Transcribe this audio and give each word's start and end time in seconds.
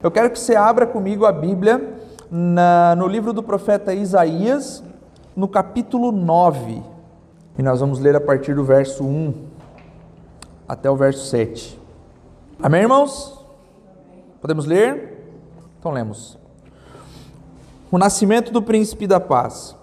Eu 0.00 0.12
quero 0.12 0.30
que 0.30 0.38
você 0.38 0.54
abra 0.54 0.86
comigo 0.86 1.26
a 1.26 1.32
Bíblia 1.32 1.98
na, 2.30 2.94
no 2.94 3.08
livro 3.08 3.32
do 3.32 3.42
profeta 3.42 3.92
Isaías, 3.92 4.80
no 5.34 5.48
capítulo 5.48 6.12
9. 6.12 6.80
E 7.58 7.62
nós 7.64 7.80
vamos 7.80 7.98
ler 7.98 8.14
a 8.14 8.20
partir 8.20 8.54
do 8.54 8.62
verso 8.62 9.02
1 9.02 9.34
até 10.68 10.88
o 10.88 10.94
verso 10.94 11.26
7. 11.26 11.80
Amém, 12.62 12.82
irmãos? 12.82 13.44
Podemos 14.40 14.66
ler? 14.66 15.32
Então 15.80 15.90
lemos. 15.90 16.38
O 17.90 17.98
nascimento 17.98 18.52
do 18.52 18.62
príncipe 18.62 19.04
da 19.04 19.18
paz. 19.18 19.74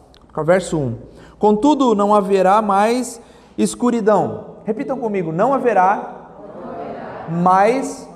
Verso 0.46 0.78
1. 0.78 0.98
Contudo, 1.38 1.94
não 1.94 2.16
haverá 2.16 2.62
mais 2.62 3.20
escuridão. 3.58 4.60
Repitam 4.64 4.98
comigo: 4.98 5.34
não 5.34 5.54
haverá, 5.54 6.30
não 6.64 6.72
haverá. 6.72 7.30
mais 7.30 8.08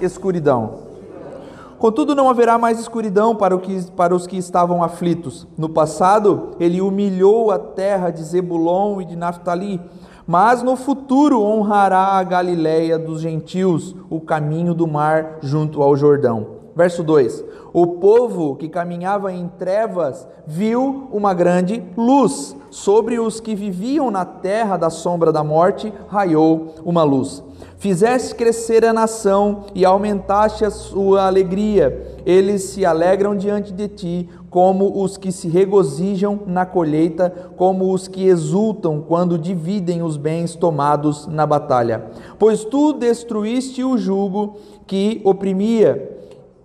escuridão. 0.00 0.83
Contudo, 1.84 2.14
não 2.14 2.30
haverá 2.30 2.56
mais 2.56 2.80
escuridão 2.80 3.36
para, 3.36 3.58
que, 3.58 3.90
para, 3.90 4.16
os 4.16 4.26
que 4.26 4.38
estavam 4.38 4.82
aflitos. 4.82 5.46
No 5.54 5.68
passado, 5.68 6.52
ele 6.58 6.80
humilhou 6.80 7.50
a 7.50 7.58
terra 7.58 8.08
de 8.08 8.22
Zebulon 8.22 9.02
e 9.02 9.04
de 9.04 9.14
Naphtali, 9.14 9.78
mas 10.26 10.62
no 10.62 10.76
futuro 10.76 11.42
honrará 11.42 12.12
a 12.12 12.22
Galiléia 12.22 12.98
dos 12.98 13.20
gentios, 13.20 13.94
o 14.08 14.18
caminho 14.18 14.72
do 14.72 14.86
mar 14.86 15.40
junto 15.42 15.82
ao 15.82 15.94
Jordão. 15.94 16.53
Verso 16.76 17.04
2: 17.04 17.44
O 17.72 17.86
povo 17.86 18.56
que 18.56 18.68
caminhava 18.68 19.32
em 19.32 19.48
trevas 19.48 20.26
viu 20.46 21.08
uma 21.12 21.32
grande 21.32 21.82
luz. 21.96 22.56
Sobre 22.70 23.20
os 23.20 23.38
que 23.38 23.54
viviam 23.54 24.10
na 24.10 24.24
terra 24.24 24.76
da 24.76 24.90
sombra 24.90 25.32
da 25.32 25.44
morte, 25.44 25.92
raiou 26.08 26.74
uma 26.84 27.04
luz. 27.04 27.40
Fizeste 27.78 28.34
crescer 28.34 28.84
a 28.84 28.92
nação 28.92 29.66
e 29.74 29.84
aumentaste 29.84 30.64
a 30.64 30.70
sua 30.70 31.26
alegria. 31.26 32.18
Eles 32.26 32.62
se 32.64 32.84
alegram 32.84 33.36
diante 33.36 33.72
de 33.72 33.86
ti, 33.86 34.28
como 34.50 35.00
os 35.02 35.16
que 35.16 35.30
se 35.30 35.46
regozijam 35.46 36.40
na 36.46 36.66
colheita, 36.66 37.32
como 37.56 37.92
os 37.92 38.08
que 38.08 38.26
exultam 38.26 39.00
quando 39.00 39.38
dividem 39.38 40.02
os 40.02 40.16
bens 40.16 40.56
tomados 40.56 41.28
na 41.28 41.46
batalha. 41.46 42.06
Pois 42.38 42.64
tu 42.64 42.92
destruíste 42.92 43.84
o 43.84 43.96
jugo 43.96 44.56
que 44.86 45.20
oprimia 45.24 46.13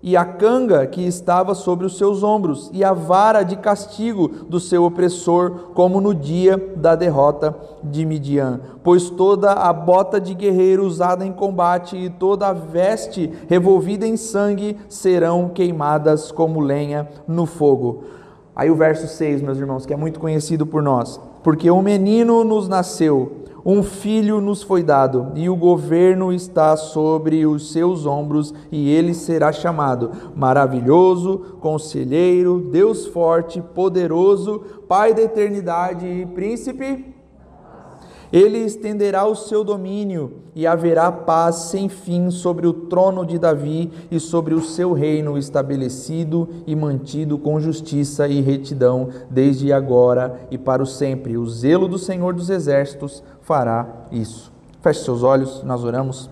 e 0.01 0.15
a 0.15 0.23
canga 0.23 0.85
que 0.87 1.05
estava 1.05 1.53
sobre 1.53 1.85
os 1.85 1.97
seus 1.97 2.23
ombros, 2.23 2.69
e 2.73 2.83
a 2.83 2.93
vara 2.93 3.43
de 3.43 3.57
castigo 3.57 4.27
do 4.27 4.59
seu 4.59 4.83
opressor, 4.83 5.71
como 5.73 5.99
no 5.99 6.13
dia 6.13 6.57
da 6.75 6.95
derrota 6.95 7.55
de 7.83 8.05
Midian. 8.05 8.61
Pois 8.83 9.09
toda 9.09 9.51
a 9.51 9.73
bota 9.73 10.19
de 10.19 10.33
guerreiro 10.33 10.85
usada 10.85 11.25
em 11.25 11.31
combate 11.31 11.97
e 11.97 12.09
toda 12.09 12.47
a 12.47 12.53
veste 12.53 13.31
revolvida 13.47 14.07
em 14.07 14.15
sangue 14.15 14.77
serão 14.87 15.49
queimadas 15.49 16.31
como 16.31 16.59
lenha 16.59 17.07
no 17.27 17.45
fogo. 17.45 18.03
Aí 18.55 18.69
o 18.69 18.75
verso 18.75 19.07
6, 19.07 19.41
meus 19.41 19.57
irmãos, 19.57 19.85
que 19.85 19.93
é 19.93 19.97
muito 19.97 20.19
conhecido 20.19 20.65
por 20.65 20.83
nós. 20.83 21.19
Porque 21.41 21.71
um 21.71 21.81
menino 21.81 22.43
nos 22.43 22.67
nasceu 22.67 23.38
um 23.65 23.83
filho 23.83 24.39
nos 24.39 24.63
foi 24.63 24.83
dado, 24.83 25.31
e 25.35 25.49
o 25.49 25.55
governo 25.55 26.31
está 26.31 26.75
sobre 26.77 27.45
os 27.45 27.71
seus 27.71 28.05
ombros, 28.05 28.53
e 28.71 28.89
ele 28.89 29.13
será 29.13 29.51
chamado 29.51 30.11
Maravilhoso, 30.35 31.57
Conselheiro, 31.59 32.59
Deus 32.71 33.05
Forte, 33.07 33.61
Poderoso, 33.61 34.61
Pai 34.87 35.13
da 35.13 35.21
Eternidade 35.21 36.05
e 36.07 36.25
Príncipe 36.25 37.19
ele 38.31 38.59
estenderá 38.59 39.25
o 39.25 39.35
seu 39.35 39.63
domínio 39.63 40.33
e 40.55 40.67
haverá 40.67 41.11
paz 41.11 41.55
sem 41.55 41.89
fim 41.89 42.29
sobre 42.29 42.67
o 42.67 42.73
trono 42.73 43.25
de 43.25 43.39
Davi 43.39 43.91
e 44.11 44.19
sobre 44.19 44.53
o 44.53 44.61
seu 44.61 44.93
reino 44.93 45.35
estabelecido 45.35 46.47
e 46.67 46.75
mantido 46.75 47.39
com 47.39 47.59
justiça 47.59 48.27
e 48.27 48.39
retidão 48.39 49.09
desde 49.31 49.73
agora 49.73 50.41
e 50.51 50.59
para 50.59 50.83
o 50.83 50.85
sempre. 50.85 51.37
O 51.37 51.45
zelo 51.47 51.87
do 51.87 51.97
Senhor 51.97 52.33
dos 52.35 52.51
exércitos 52.51 53.23
fará 53.49 53.87
isso. 54.11 54.53
Feche 54.79 55.03
seus 55.03 55.23
olhos, 55.23 55.63
nós 55.63 55.83
oramos. 55.83 56.29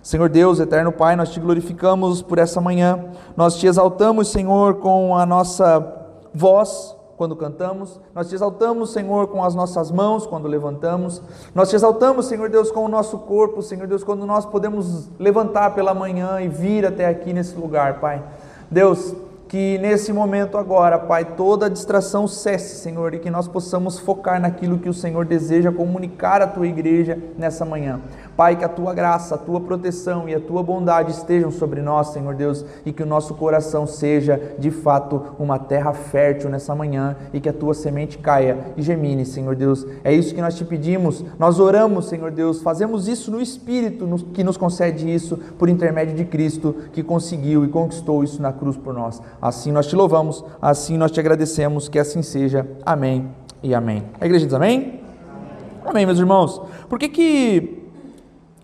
Senhor 0.00 0.28
Deus, 0.28 0.60
eterno 0.60 0.92
Pai, 0.92 1.16
nós 1.16 1.30
te 1.30 1.40
glorificamos 1.40 2.22
por 2.22 2.38
essa 2.38 2.60
manhã. 2.60 3.04
Nós 3.36 3.56
te 3.56 3.66
exaltamos, 3.66 4.28
Senhor, 4.28 4.76
com 4.76 5.16
a 5.16 5.26
nossa 5.26 5.84
voz 6.32 6.96
quando 7.16 7.34
cantamos, 7.34 8.00
nós 8.14 8.28
te 8.28 8.34
exaltamos, 8.34 8.92
Senhor, 8.92 9.28
com 9.28 9.44
as 9.44 9.54
nossas 9.54 9.90
mãos 9.90 10.26
quando 10.26 10.48
levantamos, 10.48 11.20
nós 11.54 11.68
te 11.68 11.76
exaltamos, 11.76 12.26
Senhor 12.26 12.48
Deus, 12.48 12.70
com 12.70 12.84
o 12.84 12.88
nosso 12.88 13.18
corpo, 13.18 13.62
Senhor 13.62 13.86
Deus, 13.86 14.02
quando 14.02 14.24
nós 14.26 14.46
podemos 14.46 15.08
levantar 15.18 15.74
pela 15.74 15.94
manhã 15.94 16.40
e 16.40 16.48
vir 16.48 16.86
até 16.86 17.06
aqui 17.06 17.32
nesse 17.32 17.54
lugar, 17.54 18.00
Pai. 18.00 18.22
Deus, 18.70 19.14
que 19.52 19.76
nesse 19.76 20.14
momento 20.14 20.56
agora, 20.56 20.98
Pai, 20.98 21.26
toda 21.36 21.68
distração 21.68 22.26
cesse, 22.26 22.76
Senhor, 22.76 23.12
e 23.12 23.18
que 23.18 23.28
nós 23.28 23.46
possamos 23.46 23.98
focar 23.98 24.40
naquilo 24.40 24.78
que 24.78 24.88
o 24.88 24.94
Senhor 24.94 25.26
deseja 25.26 25.70
comunicar 25.70 26.40
à 26.40 26.46
tua 26.46 26.66
igreja 26.66 27.18
nessa 27.36 27.62
manhã. 27.62 28.00
Pai, 28.36 28.56
que 28.56 28.64
a 28.64 28.68
tua 28.68 28.94
graça, 28.94 29.34
a 29.34 29.38
tua 29.38 29.60
proteção 29.60 30.28
e 30.28 30.34
a 30.34 30.40
tua 30.40 30.62
bondade 30.62 31.10
estejam 31.10 31.50
sobre 31.50 31.82
nós, 31.82 32.08
Senhor 32.08 32.34
Deus, 32.34 32.64
e 32.84 32.92
que 32.92 33.02
o 33.02 33.06
nosso 33.06 33.34
coração 33.34 33.86
seja 33.86 34.54
de 34.58 34.70
fato 34.70 35.22
uma 35.38 35.58
terra 35.58 35.92
fértil 35.92 36.48
nessa 36.48 36.74
manhã 36.74 37.16
e 37.32 37.40
que 37.40 37.48
a 37.48 37.52
tua 37.52 37.74
semente 37.74 38.18
caia 38.18 38.58
e 38.76 38.82
gemine, 38.82 39.26
Senhor 39.26 39.54
Deus. 39.54 39.86
É 40.02 40.12
isso 40.12 40.34
que 40.34 40.40
nós 40.40 40.56
te 40.56 40.64
pedimos. 40.64 41.24
Nós 41.38 41.60
oramos, 41.60 42.06
Senhor 42.06 42.30
Deus, 42.30 42.62
fazemos 42.62 43.08
isso 43.08 43.30
no 43.30 43.40
Espírito 43.40 44.08
que 44.32 44.42
nos 44.42 44.56
concede 44.56 45.12
isso 45.12 45.36
por 45.58 45.68
intermédio 45.68 46.14
de 46.14 46.24
Cristo 46.24 46.74
que 46.92 47.02
conseguiu 47.02 47.64
e 47.64 47.68
conquistou 47.68 48.24
isso 48.24 48.40
na 48.40 48.52
cruz 48.52 48.76
por 48.76 48.94
nós. 48.94 49.20
Assim 49.40 49.72
nós 49.72 49.86
te 49.86 49.96
louvamos, 49.96 50.44
assim 50.60 50.96
nós 50.96 51.10
te 51.10 51.20
agradecemos, 51.20 51.88
que 51.88 51.98
assim 51.98 52.22
seja. 52.22 52.66
Amém 52.84 53.28
e 53.62 53.74
amém. 53.74 54.04
A 54.20 54.26
igreja 54.26 54.46
diz 54.46 54.54
amém? 54.54 55.00
Amém, 55.28 55.82
amém 55.84 56.06
meus 56.06 56.18
irmãos. 56.18 56.60
Por 56.88 56.98
que 56.98 57.08
que 57.08 57.81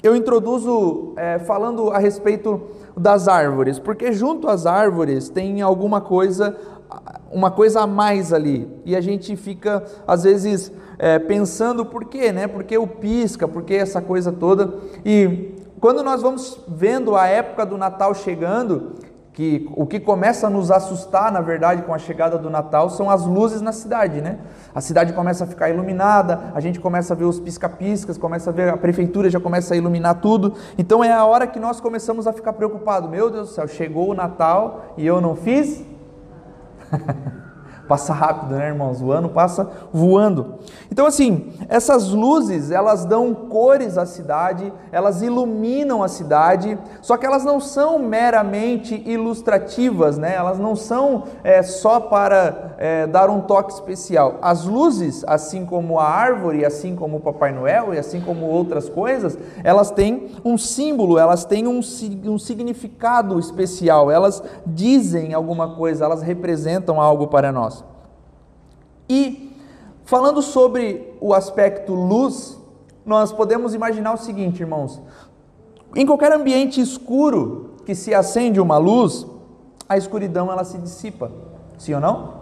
eu 0.02 0.14
introduzo 0.14 1.12
é, 1.16 1.38
falando 1.40 1.90
a 1.90 1.98
respeito 1.98 2.60
das 2.96 3.28
árvores, 3.28 3.78
porque 3.78 4.12
junto 4.12 4.48
às 4.48 4.66
árvores 4.66 5.28
tem 5.28 5.60
alguma 5.60 6.00
coisa, 6.00 6.56
uma 7.32 7.50
coisa 7.50 7.80
a 7.80 7.86
mais 7.86 8.32
ali, 8.32 8.68
e 8.84 8.94
a 8.94 9.00
gente 9.00 9.34
fica 9.36 9.84
às 10.06 10.22
vezes 10.22 10.72
é, 10.98 11.18
pensando 11.18 11.84
por 11.84 12.04
quê, 12.04 12.32
né? 12.32 12.46
Por 12.46 12.64
que 12.64 12.76
o 12.76 12.86
pisca, 12.86 13.46
por 13.48 13.62
que 13.62 13.74
essa 13.74 14.00
coisa 14.00 14.32
toda? 14.32 14.74
E 15.04 15.54
quando 15.80 16.02
nós 16.02 16.22
vamos 16.22 16.58
vendo 16.66 17.16
a 17.16 17.26
época 17.26 17.64
do 17.64 17.78
Natal 17.78 18.14
chegando, 18.14 18.94
que 19.38 19.70
o 19.76 19.86
que 19.86 20.00
começa 20.00 20.48
a 20.48 20.50
nos 20.50 20.68
assustar, 20.68 21.30
na 21.30 21.40
verdade, 21.40 21.82
com 21.82 21.94
a 21.94 21.98
chegada 21.98 22.36
do 22.36 22.50
Natal 22.50 22.90
são 22.90 23.08
as 23.08 23.24
luzes 23.24 23.60
na 23.60 23.70
cidade, 23.70 24.20
né? 24.20 24.40
A 24.74 24.80
cidade 24.80 25.12
começa 25.12 25.44
a 25.44 25.46
ficar 25.46 25.70
iluminada, 25.70 26.50
a 26.56 26.58
gente 26.58 26.80
começa 26.80 27.14
a 27.14 27.16
ver 27.16 27.24
os 27.24 27.38
pisca-piscas, 27.38 28.18
começa 28.18 28.50
a 28.50 28.52
ver 28.52 28.68
a 28.68 28.76
prefeitura 28.76 29.30
já 29.30 29.38
começa 29.38 29.74
a 29.74 29.76
iluminar 29.76 30.16
tudo. 30.16 30.54
Então 30.76 31.04
é 31.04 31.12
a 31.12 31.24
hora 31.24 31.46
que 31.46 31.60
nós 31.60 31.80
começamos 31.80 32.26
a 32.26 32.32
ficar 32.32 32.52
preocupados. 32.54 33.08
Meu 33.08 33.30
Deus 33.30 33.50
do 33.50 33.54
céu, 33.54 33.68
chegou 33.68 34.10
o 34.10 34.14
Natal 34.14 34.92
e 34.96 35.06
eu 35.06 35.20
não 35.20 35.36
fiz? 35.36 35.84
Passa 37.88 38.12
rápido, 38.12 38.54
né, 38.54 38.68
irmãos? 38.68 39.00
O 39.00 39.10
ano 39.10 39.30
passa 39.30 39.70
voando. 39.90 40.56
Então, 40.92 41.06
assim, 41.06 41.52
essas 41.68 42.10
luzes, 42.10 42.70
elas 42.70 43.06
dão 43.06 43.34
cores 43.34 43.96
à 43.96 44.04
cidade, 44.04 44.70
elas 44.92 45.22
iluminam 45.22 46.02
a 46.02 46.08
cidade, 46.08 46.78
só 47.00 47.16
que 47.16 47.24
elas 47.24 47.44
não 47.44 47.58
são 47.60 47.98
meramente 47.98 49.02
ilustrativas, 49.06 50.18
né? 50.18 50.34
Elas 50.34 50.58
não 50.58 50.76
são 50.76 51.24
é, 51.42 51.62
só 51.62 51.98
para 51.98 52.74
é, 52.76 53.06
dar 53.06 53.30
um 53.30 53.40
toque 53.40 53.72
especial. 53.72 54.38
As 54.42 54.64
luzes, 54.64 55.24
assim 55.26 55.64
como 55.64 55.98
a 55.98 56.04
árvore, 56.04 56.66
assim 56.66 56.94
como 56.94 57.16
o 57.16 57.20
Papai 57.20 57.52
Noel 57.52 57.94
e 57.94 57.98
assim 57.98 58.20
como 58.20 58.44
outras 58.44 58.88
coisas, 58.88 59.38
elas 59.64 59.90
têm 59.90 60.28
um 60.44 60.58
símbolo, 60.58 61.18
elas 61.18 61.46
têm 61.46 61.66
um, 61.66 61.80
um 61.80 62.38
significado 62.38 63.38
especial, 63.38 64.10
elas 64.10 64.42
dizem 64.66 65.32
alguma 65.32 65.74
coisa, 65.74 66.04
elas 66.04 66.20
representam 66.20 67.00
algo 67.00 67.28
para 67.28 67.50
nós. 67.50 67.77
E 69.08 69.56
falando 70.04 70.42
sobre 70.42 71.16
o 71.20 71.32
aspecto 71.32 71.94
luz, 71.94 72.58
nós 73.04 73.32
podemos 73.32 73.74
imaginar 73.74 74.12
o 74.12 74.18
seguinte, 74.18 74.60
irmãos: 74.60 75.00
em 75.94 76.04
qualquer 76.04 76.32
ambiente 76.32 76.80
escuro 76.80 77.76
que 77.86 77.94
se 77.94 78.14
acende 78.14 78.60
uma 78.60 78.76
luz, 78.76 79.26
a 79.88 79.96
escuridão 79.96 80.52
ela 80.52 80.64
se 80.64 80.76
dissipa. 80.78 81.30
Sim 81.78 81.94
ou 81.94 82.00
não? 82.00 82.38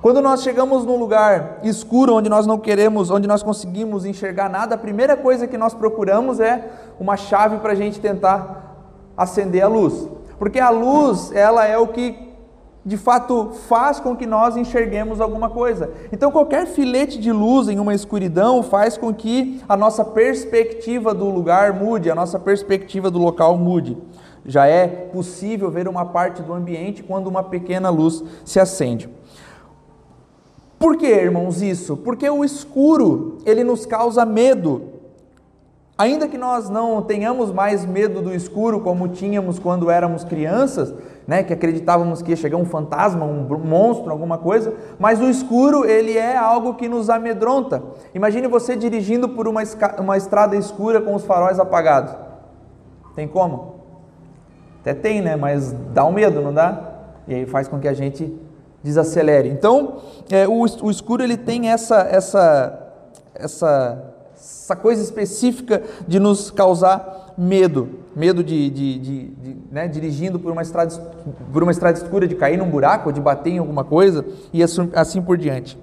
Quando 0.00 0.20
nós 0.20 0.42
chegamos 0.42 0.84
num 0.84 0.96
lugar 0.96 1.60
escuro 1.62 2.16
onde 2.16 2.28
nós 2.28 2.44
não 2.44 2.58
queremos, 2.58 3.10
onde 3.10 3.28
nós 3.28 3.42
conseguimos 3.42 4.04
enxergar 4.04 4.48
nada, 4.48 4.74
a 4.74 4.78
primeira 4.78 5.16
coisa 5.16 5.46
que 5.46 5.56
nós 5.56 5.74
procuramos 5.74 6.40
é 6.40 6.70
uma 6.98 7.16
chave 7.16 7.58
para 7.58 7.72
a 7.72 7.76
gente 7.76 8.00
tentar 8.00 8.74
acender 9.16 9.62
a 9.62 9.68
luz. 9.68 10.08
Porque 10.40 10.58
a 10.58 10.70
luz, 10.70 11.30
ela 11.32 11.66
é 11.66 11.78
o 11.78 11.86
que 11.86 12.31
de 12.84 12.96
fato 12.96 13.52
faz 13.68 14.00
com 14.00 14.16
que 14.16 14.26
nós 14.26 14.56
enxerguemos 14.56 15.20
alguma 15.20 15.48
coisa. 15.48 15.90
Então, 16.10 16.32
qualquer 16.32 16.66
filete 16.66 17.18
de 17.18 17.30
luz 17.30 17.68
em 17.68 17.78
uma 17.78 17.94
escuridão 17.94 18.62
faz 18.62 18.96
com 18.96 19.14
que 19.14 19.60
a 19.68 19.76
nossa 19.76 20.04
perspectiva 20.04 21.14
do 21.14 21.26
lugar 21.30 21.72
mude, 21.72 22.10
a 22.10 22.14
nossa 22.14 22.38
perspectiva 22.38 23.10
do 23.10 23.18
local 23.18 23.56
mude. 23.56 23.96
Já 24.44 24.66
é 24.66 24.88
possível 24.88 25.70
ver 25.70 25.86
uma 25.86 26.04
parte 26.04 26.42
do 26.42 26.52
ambiente 26.52 27.02
quando 27.02 27.28
uma 27.28 27.44
pequena 27.44 27.88
luz 27.88 28.24
se 28.44 28.58
acende. 28.58 29.08
Por 30.76 30.96
que, 30.96 31.06
irmãos, 31.06 31.62
isso? 31.62 31.96
Porque 31.96 32.28
o 32.28 32.44
escuro, 32.44 33.38
ele 33.46 33.62
nos 33.62 33.86
causa 33.86 34.26
medo. 34.26 34.82
Ainda 35.96 36.26
que 36.26 36.36
nós 36.36 36.68
não 36.68 37.00
tenhamos 37.00 37.52
mais 37.52 37.86
medo 37.86 38.20
do 38.20 38.34
escuro 38.34 38.80
como 38.80 39.06
tínhamos 39.06 39.60
quando 39.60 39.88
éramos 39.88 40.24
crianças, 40.24 40.92
né, 41.26 41.42
que 41.42 41.52
acreditávamos 41.52 42.22
que 42.22 42.30
ia 42.30 42.36
chegar 42.36 42.56
um 42.56 42.64
fantasma, 42.64 43.24
um 43.24 43.46
monstro, 43.58 44.10
alguma 44.10 44.38
coisa, 44.38 44.74
mas 44.98 45.20
o 45.20 45.28
escuro, 45.28 45.84
ele 45.84 46.16
é 46.16 46.36
algo 46.36 46.74
que 46.74 46.88
nos 46.88 47.08
amedronta. 47.08 47.82
Imagine 48.14 48.48
você 48.48 48.76
dirigindo 48.76 49.28
por 49.28 49.46
uma, 49.46 49.62
uma 49.98 50.16
estrada 50.16 50.56
escura 50.56 51.00
com 51.00 51.14
os 51.14 51.24
faróis 51.24 51.58
apagados. 51.58 52.14
Tem 53.14 53.28
como? 53.28 53.76
Até 54.80 54.94
tem, 54.94 55.20
né, 55.20 55.36
mas 55.36 55.72
dá 55.92 56.04
um 56.04 56.12
medo, 56.12 56.40
não 56.40 56.52
dá? 56.52 56.92
E 57.28 57.34
aí 57.34 57.46
faz 57.46 57.68
com 57.68 57.78
que 57.78 57.86
a 57.86 57.94
gente 57.94 58.36
desacelere. 58.82 59.48
Então, 59.48 59.98
é, 60.30 60.46
o, 60.48 60.62
o, 60.62 60.90
escuro 60.90 61.22
ele 61.22 61.36
tem 61.36 61.70
essa, 61.70 62.00
essa, 62.00 62.92
essa, 63.32 64.14
essa 64.34 64.74
coisa 64.74 65.00
específica 65.02 65.82
de 66.06 66.18
nos 66.18 66.50
causar 66.50 67.21
medo, 67.36 67.88
medo 68.14 68.42
de, 68.42 68.70
de, 68.70 68.98
de, 68.98 69.28
de 69.28 69.56
né, 69.70 69.88
dirigindo 69.88 70.38
por 70.38 70.52
uma, 70.52 70.62
estrada, 70.62 70.94
por 71.52 71.62
uma 71.62 71.72
estrada 71.72 71.98
escura, 71.98 72.26
de 72.26 72.34
cair 72.34 72.56
num 72.56 72.68
buraco, 72.68 73.12
de 73.12 73.20
bater 73.20 73.50
em 73.50 73.58
alguma 73.58 73.84
coisa 73.84 74.24
e 74.52 74.62
assim, 74.62 74.90
assim 74.94 75.22
por 75.22 75.36
diante. 75.36 75.78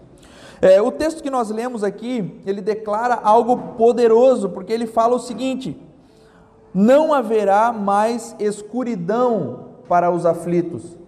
É, 0.61 0.81
o 0.81 0.91
texto 0.91 1.23
que 1.23 1.29
nós 1.29 1.49
lemos 1.49 1.83
aqui, 1.83 2.41
ele 2.45 2.61
declara 2.61 3.15
algo 3.15 3.75
poderoso, 3.77 4.49
porque 4.49 4.73
ele 4.73 4.85
fala 4.85 5.15
o 5.15 5.19
seguinte: 5.19 5.81
não 6.73 7.13
haverá 7.13 7.71
mais 7.71 8.35
escuridão 8.39 9.69
para 9.87 10.11
os 10.11 10.25
aflitos 10.25 10.99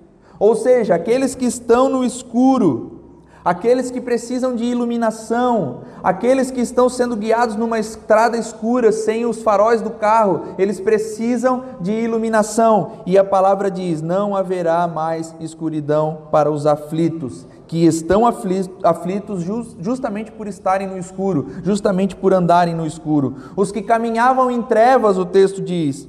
ou 0.42 0.56
seja, 0.56 0.96
aqueles 0.96 1.36
que 1.36 1.46
estão 1.46 1.88
no 1.88 2.04
escuro, 2.04 3.01
aqueles 3.44 3.92
que 3.92 4.00
precisam 4.00 4.56
de 4.56 4.64
iluminação, 4.64 5.82
aqueles 6.04 6.52
que 6.52 6.62
estão 6.62 6.88
sendo 6.90 7.16
guiados 7.16 7.56
numa 7.56 7.80
estrada 7.80 8.38
escura 8.38 8.92
sem 8.92 9.26
os 9.26 9.42
faróis 9.42 9.82
do 9.82 9.90
carro, 9.92 10.56
eles 10.58 10.80
precisam 10.80 11.64
de 11.80 11.92
iluminação. 11.92 13.04
E 13.06 13.18
a 13.18 13.24
palavra 13.24 13.70
diz: 13.70 14.02
não 14.02 14.36
haverá 14.36 14.88
mais 14.88 15.36
escuridão 15.40 16.24
para 16.32 16.52
os 16.52 16.66
aflitos, 16.66 17.48
que 17.68 17.86
estão 17.86 18.24
aflitos 18.26 19.44
justamente 19.80 20.32
por 20.32 20.48
estarem 20.48 20.88
no 20.88 20.98
escuro, 20.98 21.48
justamente 21.64 22.16
por 22.16 22.34
andarem 22.34 22.76
no 22.76 22.86
escuro. 22.86 23.36
Os 23.56 23.72
que 23.72 23.82
caminhavam 23.82 24.52
em 24.52 24.62
trevas, 24.62 25.18
o 25.18 25.26
texto 25.26 25.62
diz, 25.62 26.08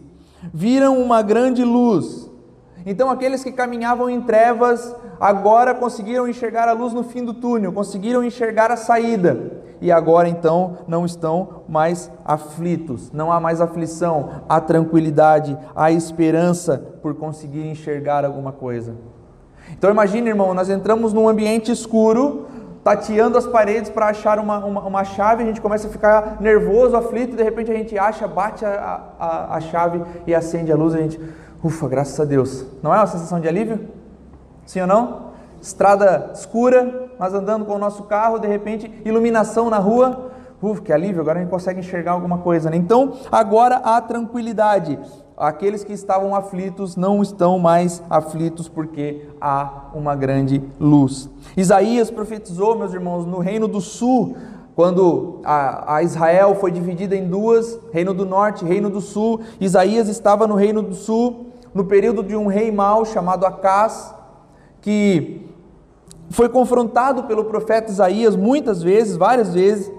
viram 0.53 1.01
uma 1.01 1.23
grande 1.23 1.65
luz. 1.65 2.32
Então, 2.85 3.11
aqueles 3.11 3.45
que 3.45 3.53
caminhavam 3.53 4.11
em 4.11 4.21
trevas 4.21 4.95
agora 5.21 5.75
conseguiram 5.75 6.27
enxergar 6.27 6.69
a 6.69 6.73
luz 6.73 6.93
no 6.93 7.05
fim 7.05 7.25
do 7.25 7.35
túnel, 7.35 7.73
conseguiram 7.73 8.25
enxergar 8.25 8.71
a 8.71 8.77
saída. 8.77 9.63
E 9.83 9.91
agora 9.91 10.29
então 10.29 10.79
não 10.87 11.05
estão 11.05 11.65
mais 11.69 12.09
aflitos, 12.25 13.11
não 13.11 13.33
há 13.33 13.41
mais 13.41 13.61
aflição, 13.61 14.43
há 14.49 14.61
tranquilidade, 14.61 15.59
há 15.75 15.91
esperança 15.91 16.79
por 17.03 17.17
conseguir 17.17 17.67
enxergar 17.67 18.25
alguma 18.25 18.53
coisa. 18.53 18.95
Então 19.77 19.91
imagine, 19.91 20.29
irmão, 20.29 20.55
nós 20.55 20.71
entramos 20.71 21.13
num 21.13 21.29
ambiente 21.29 21.73
escuro, 21.73 22.47
tateando 22.85 23.37
as 23.37 23.47
paredes 23.47 23.91
para 23.91 24.07
achar 24.07 24.39
uma, 24.39 24.65
uma, 24.65 24.81
uma, 24.83 25.05
chave, 25.05 25.43
a 25.43 25.47
gente 25.47 25.61
começa 25.61 25.89
a 25.89 25.91
ficar 25.91 26.37
nervoso, 26.41 26.97
aflito, 26.97 27.33
e 27.33 27.37
de 27.37 27.43
repente 27.43 27.71
a 27.71 27.75
gente 27.75 27.99
acha, 27.99 28.29
bate 28.29 28.65
a, 28.65 29.01
a, 29.19 29.57
a 29.57 29.61
chave 29.61 30.01
e 30.27 30.35
acende 30.35 30.71
a 30.71 30.77
luz, 30.77 30.95
a 30.95 30.99
gente, 30.99 31.21
Ufa, 31.65 31.87
graças 31.87 32.19
a 32.19 32.25
Deus. 32.25 32.67
Não 32.83 32.93
é 32.93 32.99
uma 32.99 33.07
sensação 33.07 33.39
de 33.39 33.47
alívio? 33.47 33.89
Sim 34.67 34.81
ou 34.81 34.87
não? 34.87 35.33
Estrada 35.61 36.33
escura, 36.35 37.09
nós 37.21 37.33
andando 37.33 37.65
com 37.65 37.75
o 37.75 37.79
nosso 37.79 38.03
carro, 38.03 38.41
de 38.41 38.49
repente, 38.49 38.93
iluminação 39.05 39.71
na 39.71 39.79
rua. 39.79 40.33
Ufa, 40.61 40.83
que 40.83 40.93
alívio, 40.93 41.21
agora 41.21 41.39
a 41.39 41.43
gente 41.43 41.51
consegue 41.51 41.79
enxergar 41.79 42.13
alguma 42.13 42.39
coisa. 42.39 42.69
Né? 42.69 42.77
Então, 42.77 43.13
agora 43.31 43.77
há 43.77 44.01
tranquilidade. 44.01 44.99
Aqueles 45.37 45.85
que 45.85 45.93
estavam 45.93 46.35
aflitos 46.35 46.97
não 46.97 47.23
estão 47.23 47.61
mais 47.61 48.03
aflitos 48.11 48.69
porque 48.69 49.29
há 49.41 49.89
uma 49.95 50.17
grande 50.17 50.61
luz. 50.81 51.31
Isaías 51.57 52.11
profetizou, 52.11 52.77
meus 52.77 52.93
irmãos, 52.93 53.25
no 53.25 53.39
reino 53.39 53.69
do 53.69 53.81
sul, 53.81 54.37
quando 54.75 55.41
a, 55.45 55.97
a, 55.97 56.03
Israel 56.03 56.57
foi 56.57 56.73
dividida 56.73 57.15
em 57.15 57.29
duas, 57.29 57.79
reino 57.93 58.13
do 58.13 58.27
norte, 58.27 58.65
reino 58.65 58.91
do 58.91 59.01
sul, 59.01 59.41
Isaías 59.61 60.09
estava 60.09 60.47
no 60.47 60.55
reino 60.55 60.83
do 60.83 60.95
sul, 60.95 61.52
no 61.75 61.85
período 61.85 62.23
de 62.23 62.37
um 62.37 62.47
rei 62.47 62.71
mau 62.71 63.05
chamado 63.05 63.47
Acás, 63.47 64.15
que 64.81 65.49
foi 66.31 66.49
confrontado 66.49 67.25
pelo 67.25 67.45
profeta 67.45 67.91
Isaías 67.91 68.37
muitas 68.37 68.83
vezes, 68.83 69.17
várias 69.17 69.55
vezes, 69.55 69.91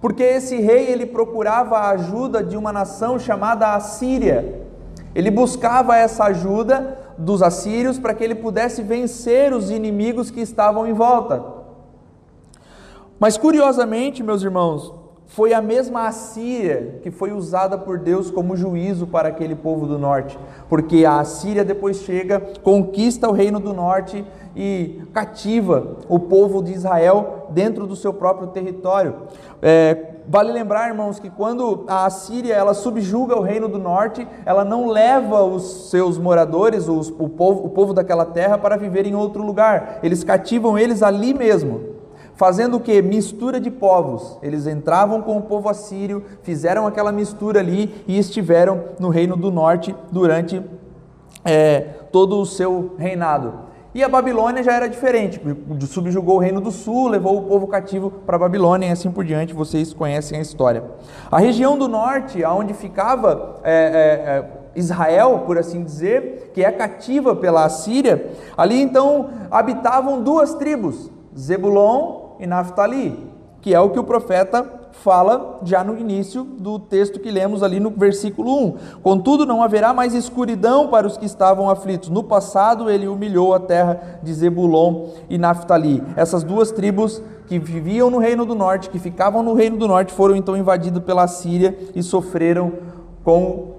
porque 0.00 0.22
esse 0.22 0.56
rei 0.60 0.86
ele 0.86 1.06
procurava 1.06 1.78
a 1.78 1.90
ajuda 1.90 2.42
de 2.42 2.56
uma 2.56 2.72
nação 2.72 3.18
chamada 3.18 3.74
Assíria. 3.74 4.66
Ele 5.14 5.30
buscava 5.30 5.96
essa 5.96 6.24
ajuda 6.24 6.98
dos 7.18 7.42
assírios 7.42 7.98
para 7.98 8.14
que 8.14 8.22
ele 8.22 8.34
pudesse 8.34 8.82
vencer 8.82 9.52
os 9.52 9.70
inimigos 9.70 10.30
que 10.30 10.40
estavam 10.40 10.86
em 10.86 10.92
volta. 10.92 11.42
Mas 13.18 13.36
curiosamente, 13.36 14.22
meus 14.22 14.42
irmãos, 14.42 14.94
foi 15.28 15.52
a 15.52 15.60
mesma 15.60 16.06
Assíria 16.06 17.00
que 17.02 17.10
foi 17.10 17.32
usada 17.32 17.76
por 17.76 17.98
Deus 17.98 18.30
como 18.30 18.56
juízo 18.56 19.06
para 19.06 19.28
aquele 19.28 19.54
povo 19.54 19.86
do 19.86 19.98
norte, 19.98 20.38
porque 20.70 21.04
a 21.04 21.20
Assíria 21.20 21.62
depois 21.62 21.98
chega, 21.98 22.40
conquista 22.62 23.28
o 23.28 23.32
reino 23.32 23.60
do 23.60 23.74
norte 23.74 24.24
e 24.56 25.02
cativa 25.12 25.98
o 26.08 26.18
povo 26.18 26.62
de 26.62 26.72
Israel 26.72 27.46
dentro 27.50 27.86
do 27.86 27.94
seu 27.94 28.12
próprio 28.12 28.48
território. 28.48 29.14
É, 29.60 30.14
vale 30.26 30.50
lembrar, 30.50 30.88
irmãos, 30.88 31.20
que 31.20 31.28
quando 31.28 31.84
a 31.86 32.06
Assíria 32.06 32.54
ela 32.54 32.72
subjuga 32.72 33.36
o 33.36 33.42
reino 33.42 33.68
do 33.68 33.78
norte, 33.78 34.26
ela 34.46 34.64
não 34.64 34.88
leva 34.88 35.44
os 35.44 35.90
seus 35.90 36.16
moradores, 36.16 36.88
os, 36.88 37.10
o, 37.10 37.28
povo, 37.28 37.66
o 37.66 37.68
povo 37.68 37.92
daquela 37.92 38.24
terra, 38.24 38.56
para 38.56 38.78
viver 38.78 39.06
em 39.06 39.14
outro 39.14 39.42
lugar. 39.42 40.00
Eles 40.02 40.24
cativam 40.24 40.78
eles 40.78 41.02
ali 41.02 41.34
mesmo 41.34 41.97
fazendo 42.38 42.76
o 42.76 42.80
que? 42.80 43.02
Mistura 43.02 43.60
de 43.60 43.68
povos. 43.68 44.38
Eles 44.40 44.66
entravam 44.66 45.20
com 45.20 45.36
o 45.36 45.42
povo 45.42 45.68
assírio, 45.68 46.22
fizeram 46.42 46.86
aquela 46.86 47.10
mistura 47.10 47.58
ali 47.58 47.92
e 48.06 48.16
estiveram 48.16 48.84
no 49.00 49.08
reino 49.08 49.36
do 49.36 49.50
norte 49.50 49.94
durante 50.12 50.62
é, 51.44 51.80
todo 52.12 52.40
o 52.40 52.46
seu 52.46 52.94
reinado. 52.96 53.66
E 53.92 54.04
a 54.04 54.08
Babilônia 54.08 54.62
já 54.62 54.72
era 54.72 54.88
diferente, 54.88 55.40
subjugou 55.88 56.36
o 56.36 56.38
reino 56.38 56.60
do 56.60 56.70
sul, 56.70 57.08
levou 57.08 57.38
o 57.38 57.42
povo 57.42 57.66
cativo 57.66 58.10
para 58.24 58.36
a 58.36 58.38
Babilônia 58.38 58.86
e 58.86 58.92
assim 58.92 59.10
por 59.10 59.24
diante, 59.24 59.52
vocês 59.52 59.92
conhecem 59.92 60.38
a 60.38 60.42
história. 60.42 60.84
A 61.28 61.40
região 61.40 61.76
do 61.76 61.88
norte, 61.88 62.44
onde 62.44 62.72
ficava 62.72 63.56
é, 63.64 63.72
é, 63.72 63.74
é, 63.74 64.50
Israel, 64.76 65.42
por 65.44 65.58
assim 65.58 65.82
dizer, 65.82 66.52
que 66.54 66.62
é 66.62 66.70
cativa 66.70 67.34
pela 67.34 67.64
Assíria, 67.64 68.30
ali 68.56 68.80
então 68.80 69.30
habitavam 69.50 70.22
duas 70.22 70.54
tribos, 70.54 71.10
Zebulon 71.36 72.27
e 72.38 72.46
Naftali, 72.46 73.30
que 73.60 73.74
é 73.74 73.80
o 73.80 73.90
que 73.90 73.98
o 73.98 74.04
profeta 74.04 74.78
fala 74.92 75.60
já 75.62 75.84
no 75.84 75.96
início 75.96 76.42
do 76.42 76.78
texto 76.78 77.20
que 77.20 77.30
lemos 77.30 77.62
ali 77.62 77.78
no 77.78 77.90
versículo 77.90 78.66
1. 78.66 78.74
Contudo, 79.02 79.46
não 79.46 79.62
haverá 79.62 79.92
mais 79.92 80.14
escuridão 80.14 80.88
para 80.88 81.06
os 81.06 81.16
que 81.16 81.26
estavam 81.26 81.70
aflitos. 81.70 82.08
No 82.08 82.22
passado, 82.22 82.90
ele 82.90 83.06
humilhou 83.06 83.54
a 83.54 83.60
terra 83.60 84.20
de 84.22 84.32
Zebulon 84.32 85.08
e 85.28 85.38
Naftali. 85.38 86.02
Essas 86.16 86.42
duas 86.42 86.70
tribos 86.70 87.22
que 87.46 87.58
viviam 87.58 88.10
no 88.10 88.18
reino 88.18 88.44
do 88.44 88.54
norte, 88.54 88.90
que 88.90 88.98
ficavam 88.98 89.42
no 89.42 89.54
reino 89.54 89.76
do 89.76 89.88
norte, 89.88 90.12
foram 90.12 90.36
então 90.36 90.56
invadidos 90.56 91.02
pela 91.02 91.26
Síria 91.26 91.76
e 91.94 92.02
sofreram 92.02 92.72
com 93.24 93.78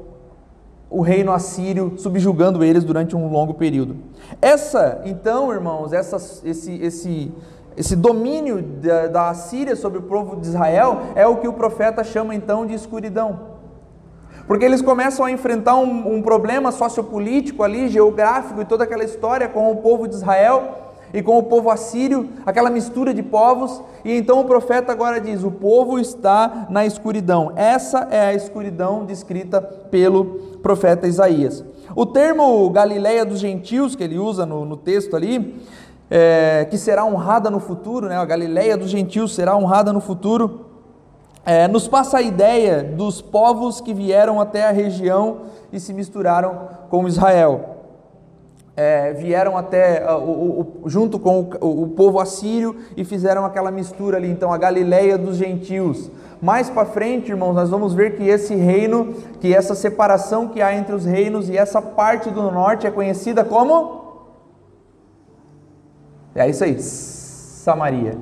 o 0.90 1.02
reino 1.02 1.32
assírio 1.32 1.94
subjugando 1.98 2.64
eles 2.64 2.84
durante 2.84 3.16
um 3.16 3.32
longo 3.32 3.54
período. 3.54 3.96
Essa, 4.42 5.02
então, 5.06 5.54
irmãos, 5.54 5.94
essa, 5.94 6.18
esse, 6.44 6.74
esse 6.82 7.32
esse 7.78 7.96
domínio 7.96 8.62
da, 8.62 9.08
da 9.08 9.30
Assíria 9.30 9.76
sobre 9.76 10.00
o 10.00 10.04
povo 10.04 10.36
de 10.36 10.48
Israel 10.48 11.02
é 11.16 11.26
o 11.26 11.38
que 11.38 11.48
o 11.48 11.54
profeta 11.54 12.04
chama 12.04 12.36
então 12.36 12.66
de 12.66 12.74
escuridão. 12.74 13.50
Porque 14.48 14.66
eles 14.66 14.82
começam 14.82 15.26
a 15.26 15.32
enfrentar 15.32 15.76
um, 15.76 16.16
um 16.16 16.22
problema 16.22 16.72
sociopolítico 16.72 17.64
ali, 17.64 17.88
geográfico 17.88 18.62
e 18.62 18.66
toda 18.66 18.84
aquela 18.84 19.04
história 19.04 19.48
com 19.48 19.72
o 19.72 19.78
povo 19.78 20.08
de 20.08 20.16
Israel 20.16 20.90
e 21.14 21.22
com 21.22 21.38
o 21.38 21.44
povo 21.44 21.70
assírio, 21.70 22.30
aquela 22.46 22.70
mistura 22.70 23.14
de 23.14 23.24
povos, 23.24 23.82
e 24.06 24.12
então 24.16 24.40
o 24.40 24.46
profeta 24.46 24.92
agora 24.92 25.20
diz: 25.20 25.44
o 25.44 25.52
povo 25.52 26.00
está 26.00 26.68
na 26.70 26.86
escuridão. 26.86 27.52
Essa 27.56 28.08
é 28.12 28.22
a 28.22 28.34
escuridão 28.34 29.06
descrita 29.06 29.62
pelo 29.62 30.26
profeta 30.62 31.08
Isaías. 31.08 31.64
O 31.96 32.06
termo 32.06 32.70
Galileia 32.70 33.26
dos 33.26 33.40
gentios, 33.40 33.96
que 33.96 34.04
ele 34.04 34.20
usa 34.20 34.46
no, 34.46 34.64
no 34.64 34.78
texto 34.78 35.16
ali, 35.16 35.60
é, 36.10 36.66
que 36.70 36.78
será 36.78 37.06
honrada 37.06 37.50
no 37.50 37.60
futuro, 37.60 38.08
né? 38.08 38.18
a 38.18 38.26
Galileia 38.26 38.76
dos 38.76 38.90
gentios 38.90 39.36
será 39.36 39.56
honrada 39.56 39.94
no 39.94 40.02
futuro. 40.02 40.66
é, 41.46 41.68
nos 41.68 41.88
passa 41.88 42.18
a 42.18 42.22
ideia 42.22 42.84
dos 42.84 43.22
povos 43.22 43.80
que 43.80 43.94
vieram 43.94 44.42
até 44.42 44.68
a 44.68 44.72
região 44.72 45.42
e 45.72 45.80
se 45.80 45.94
misturaram 45.94 46.68
com 46.90 47.08
Israel. 47.08 47.76
É, 48.76 49.12
vieram 49.12 49.58
até 49.58 50.06
uh, 50.10 50.18
o, 50.20 50.82
o, 50.84 50.90
junto 50.90 51.20
com 51.20 51.50
o, 51.60 51.84
o, 51.84 51.88
povo 51.90 52.18
assírio 52.18 52.78
e 52.96 53.04
fizeram 53.04 53.44
aquela 53.44 53.72
mistura 53.72 54.16
ali, 54.16 54.30
então 54.30 54.54
a 54.54 54.58
Galileia 54.58 55.18
dos 55.18 55.36
gentios. 55.36 56.10
Mais 56.42 56.70
para 56.70 56.86
frente, 56.86 57.30
irmãos, 57.30 57.54
nós 57.54 57.70
vamos 57.70 57.94
ver 57.94 58.16
que 58.16 58.24
esse 58.24 58.56
reino, 58.56 59.16
que 59.42 59.54
essa 59.54 59.76
separação 59.76 60.48
que 60.48 60.62
há 60.62 60.74
entre 60.74 60.96
os 60.96 61.04
reinos 61.04 61.50
e 61.50 61.58
essa 61.58 61.82
parte 61.82 62.30
do 62.30 62.44
norte 62.44 62.88
é 62.88 62.92
conhecida 62.92 63.44
como 63.44 64.09
é 66.36 66.50
isso 66.50 66.64
aí, 66.64 66.80
Samaria. 66.80 68.18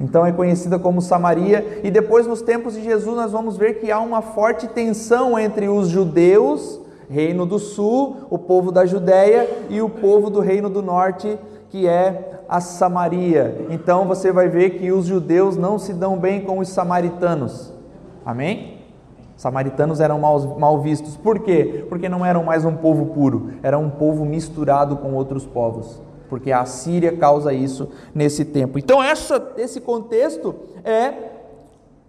Então 0.00 0.24
é 0.24 0.30
conhecida 0.30 0.78
como 0.78 1.02
Samaria, 1.02 1.80
e 1.82 1.90
depois 1.90 2.26
nos 2.26 2.40
tempos 2.40 2.74
de 2.74 2.84
Jesus 2.84 3.16
nós 3.16 3.32
vamos 3.32 3.56
ver 3.56 3.80
que 3.80 3.90
há 3.90 3.98
uma 3.98 4.22
forte 4.22 4.68
tensão 4.68 5.38
entre 5.38 5.68
os 5.68 5.88
judeus, 5.88 6.80
reino 7.10 7.44
do 7.44 7.58
sul, 7.58 8.16
o 8.30 8.38
povo 8.38 8.70
da 8.70 8.86
Judéia, 8.86 9.48
e 9.68 9.82
o 9.82 9.88
povo 9.88 10.30
do 10.30 10.40
reino 10.40 10.70
do 10.70 10.82
norte, 10.82 11.36
que 11.68 11.88
é 11.88 12.42
a 12.48 12.60
Samaria. 12.60 13.66
Então 13.70 14.06
você 14.06 14.30
vai 14.30 14.48
ver 14.48 14.78
que 14.78 14.92
os 14.92 15.06
judeus 15.06 15.56
não 15.56 15.78
se 15.78 15.92
dão 15.92 16.16
bem 16.16 16.42
com 16.42 16.60
os 16.60 16.68
samaritanos. 16.68 17.72
Amém? 18.24 18.78
Samaritanos 19.36 20.00
eram 20.00 20.18
mal, 20.20 20.58
mal 20.58 20.80
vistos. 20.80 21.16
Por 21.16 21.40
quê? 21.40 21.84
Porque 21.88 22.08
não 22.08 22.24
eram 22.24 22.44
mais 22.44 22.64
um 22.64 22.74
povo 22.76 23.06
puro, 23.06 23.50
era 23.64 23.76
um 23.76 23.90
povo 23.90 24.24
misturado 24.24 24.96
com 24.96 25.12
outros 25.14 25.44
povos 25.44 26.07
porque 26.28 26.52
a 26.52 26.64
Síria 26.64 27.16
causa 27.16 27.52
isso 27.52 27.88
nesse 28.14 28.44
tempo. 28.44 28.78
Então, 28.78 29.02
essa, 29.02 29.52
esse 29.56 29.80
contexto 29.80 30.54
é 30.84 31.14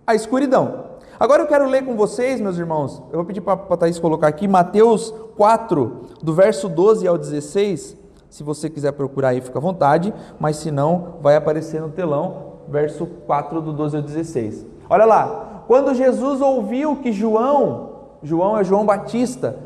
a 0.05 0.15
escuridão. 0.15 0.89
Agora 1.19 1.43
eu 1.43 1.47
quero 1.47 1.67
ler 1.67 1.83
com 1.83 1.95
vocês, 1.95 2.39
meus 2.39 2.57
irmãos, 2.57 3.01
eu 3.11 3.17
vou 3.17 3.25
pedir 3.25 3.41
para 3.41 3.53
a 3.53 3.77
Thaís 3.77 3.99
colocar 3.99 4.27
aqui, 4.27 4.47
Mateus 4.47 5.13
4, 5.35 6.01
do 6.23 6.33
verso 6.33 6.69
12 6.69 7.05
ao 7.07 7.17
16. 7.17 7.97
Se 8.29 8.43
você 8.43 8.69
quiser 8.69 8.93
procurar 8.93 9.29
aí, 9.29 9.41
fica 9.41 9.59
à 9.59 9.61
vontade, 9.61 10.13
mas 10.39 10.55
se 10.57 10.71
não, 10.71 11.15
vai 11.21 11.35
aparecer 11.35 11.81
no 11.81 11.89
telão, 11.89 12.53
verso 12.69 13.05
4, 13.05 13.61
do 13.61 13.73
12 13.73 13.97
ao 13.97 14.01
16. 14.01 14.65
Olha 14.89 15.05
lá, 15.05 15.63
quando 15.67 15.93
Jesus 15.93 16.39
ouviu 16.41 16.95
que 16.95 17.11
João, 17.11 17.89
João 18.23 18.57
é 18.57 18.63
João 18.63 18.85
Batista, 18.85 19.57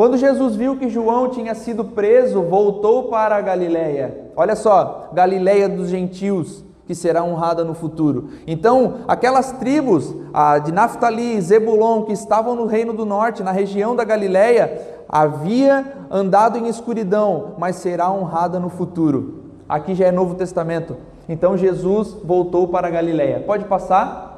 quando 0.00 0.16
Jesus 0.16 0.56
viu 0.56 0.78
que 0.78 0.88
João 0.88 1.28
tinha 1.28 1.54
sido 1.54 1.84
preso, 1.84 2.40
voltou 2.40 3.10
para 3.10 3.36
a 3.36 3.40
Galiléia. 3.42 4.30
Olha 4.34 4.56
só, 4.56 5.10
Galiléia 5.12 5.68
dos 5.68 5.90
gentios, 5.90 6.64
que 6.86 6.94
será 6.94 7.22
honrada 7.22 7.66
no 7.66 7.74
futuro. 7.74 8.30
Então, 8.46 9.00
aquelas 9.06 9.52
tribos 9.52 10.16
de 10.64 10.72
Naftali, 10.72 11.38
Zebulon, 11.42 12.04
que 12.04 12.14
estavam 12.14 12.56
no 12.56 12.64
reino 12.64 12.94
do 12.94 13.04
norte, 13.04 13.42
na 13.42 13.52
região 13.52 13.94
da 13.94 14.02
Galiléia, 14.02 15.04
havia 15.06 15.84
andado 16.10 16.56
em 16.56 16.66
escuridão, 16.66 17.56
mas 17.58 17.76
será 17.76 18.10
honrada 18.10 18.58
no 18.58 18.70
futuro. 18.70 19.50
Aqui 19.68 19.94
já 19.94 20.06
é 20.06 20.10
Novo 20.10 20.34
Testamento. 20.34 20.96
Então 21.28 21.58
Jesus 21.58 22.16
voltou 22.24 22.68
para 22.68 22.88
a 22.88 22.90
Galiléia. 22.90 23.40
Pode 23.40 23.66
passar? 23.66 24.29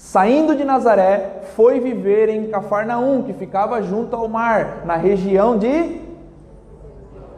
Saindo 0.00 0.56
de 0.56 0.64
Nazaré, 0.64 1.42
foi 1.54 1.78
viver 1.78 2.30
em 2.30 2.46
Cafarnaum, 2.46 3.22
que 3.22 3.34
ficava 3.34 3.82
junto 3.82 4.16
ao 4.16 4.26
mar, 4.26 4.80
na 4.86 4.96
região 4.96 5.58
de 5.58 6.00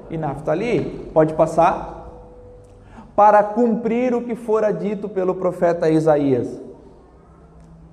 e 0.09 0.17
Naftali. 0.17 1.11
Pode 1.13 1.35
passar? 1.35 2.09
Para 3.17 3.43
cumprir 3.43 4.15
o 4.15 4.23
que 4.23 4.37
fora 4.37 4.73
dito 4.73 5.09
pelo 5.09 5.35
profeta 5.35 5.91
Isaías. 5.91 6.63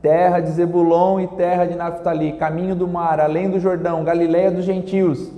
Terra 0.03 0.39
de 0.39 0.51
Zebulon 0.51 1.19
e 1.19 1.27
terra 1.29 1.65
de 1.65 1.75
Naftali, 1.75 2.33
caminho 2.33 2.75
do 2.75 2.87
mar, 2.87 3.19
além 3.19 3.49
do 3.49 3.59
Jordão, 3.59 4.03
Galiléia 4.03 4.51
dos 4.51 4.63
gentios. 4.65 5.31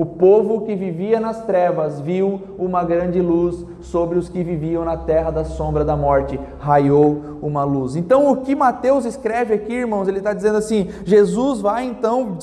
O 0.00 0.06
povo 0.06 0.62
que 0.62 0.74
vivia 0.74 1.20
nas 1.20 1.44
trevas 1.44 2.00
viu 2.00 2.40
uma 2.58 2.82
grande 2.82 3.20
luz 3.20 3.66
sobre 3.82 4.18
os 4.18 4.30
que 4.30 4.42
viviam 4.42 4.82
na 4.82 4.96
terra 4.96 5.30
da 5.30 5.44
sombra 5.44 5.84
da 5.84 5.94
morte. 5.94 6.40
Raiou 6.58 7.38
uma 7.42 7.64
luz. 7.64 7.96
Então, 7.96 8.32
o 8.32 8.38
que 8.38 8.54
Mateus 8.54 9.04
escreve 9.04 9.52
aqui, 9.52 9.74
irmãos, 9.74 10.08
ele 10.08 10.16
está 10.16 10.32
dizendo 10.32 10.56
assim: 10.56 10.88
Jesus 11.04 11.60
vai 11.60 11.84
então, 11.84 12.38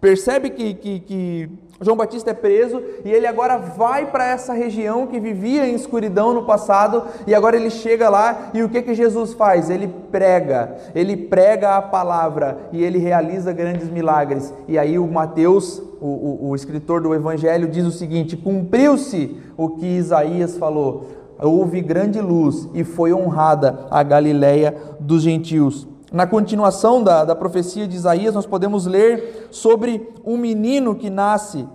percebe 0.00 0.50
que, 0.50 0.74
que, 0.74 0.98
que 0.98 1.50
João 1.80 1.96
Batista 1.96 2.30
é 2.30 2.34
preso 2.34 2.82
e 3.04 3.10
ele 3.10 3.26
agora 3.26 3.58
vai 3.58 4.06
para 4.06 4.26
essa 4.26 4.52
região 4.52 5.06
que 5.06 5.18
vivia 5.18 5.66
em 5.66 5.74
escuridão 5.74 6.32
no 6.32 6.44
passado 6.44 7.04
e 7.26 7.34
agora 7.34 7.56
ele 7.56 7.70
chega 7.70 8.08
lá 8.08 8.50
e 8.54 8.62
o 8.62 8.68
que 8.68 8.82
que 8.82 8.94
Jesus 8.94 9.32
faz? 9.32 9.70
Ele 9.70 9.88
prega, 10.10 10.76
ele 10.94 11.16
prega 11.16 11.76
a 11.76 11.82
palavra 11.82 12.58
e 12.72 12.82
ele 12.82 12.98
realiza 12.98 13.52
grandes 13.52 13.88
milagres. 13.90 14.52
E 14.68 14.78
aí 14.78 14.98
o 14.98 15.06
Mateus, 15.06 15.82
o, 16.04 16.48
o, 16.48 16.50
o 16.50 16.54
escritor 16.54 17.00
do 17.00 17.14
Evangelho, 17.14 17.66
diz 17.66 17.86
o 17.86 17.90
seguinte: 17.90 18.36
cumpriu-se 18.36 19.36
o 19.56 19.70
que 19.70 19.86
Isaías 19.86 20.58
falou. 20.58 21.06
Houve 21.40 21.80
grande 21.80 22.20
luz 22.20 22.68
e 22.74 22.84
foi 22.84 23.12
honrada 23.14 23.86
a 23.90 24.02
Galileia 24.02 24.76
dos 25.00 25.22
gentios. 25.22 25.88
Na 26.12 26.26
continuação 26.26 27.02
da, 27.02 27.24
da 27.24 27.34
profecia 27.34 27.88
de 27.88 27.96
Isaías, 27.96 28.34
nós 28.34 28.46
podemos 28.46 28.86
ler 28.86 29.48
sobre 29.50 30.12
um 30.24 30.36
menino 30.36 30.94
que 30.94 31.08
nasce, 31.08 31.66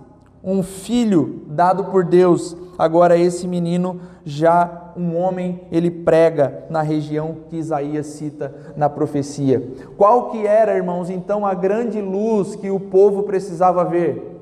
um 0.42 0.62
filho 0.62 1.42
dado 1.48 1.84
por 1.84 2.04
Deus. 2.04 2.56
Agora, 2.80 3.14
esse 3.14 3.46
menino, 3.46 4.00
já 4.24 4.94
um 4.96 5.14
homem, 5.14 5.60
ele 5.70 5.90
prega 5.90 6.64
na 6.70 6.80
região 6.80 7.36
que 7.50 7.58
Isaías 7.58 8.06
cita 8.06 8.54
na 8.74 8.88
profecia. 8.88 9.62
Qual 9.98 10.30
que 10.30 10.46
era, 10.46 10.74
irmãos, 10.74 11.10
então 11.10 11.44
a 11.44 11.52
grande 11.52 12.00
luz 12.00 12.56
que 12.56 12.70
o 12.70 12.80
povo 12.80 13.24
precisava 13.24 13.84
ver? 13.84 14.34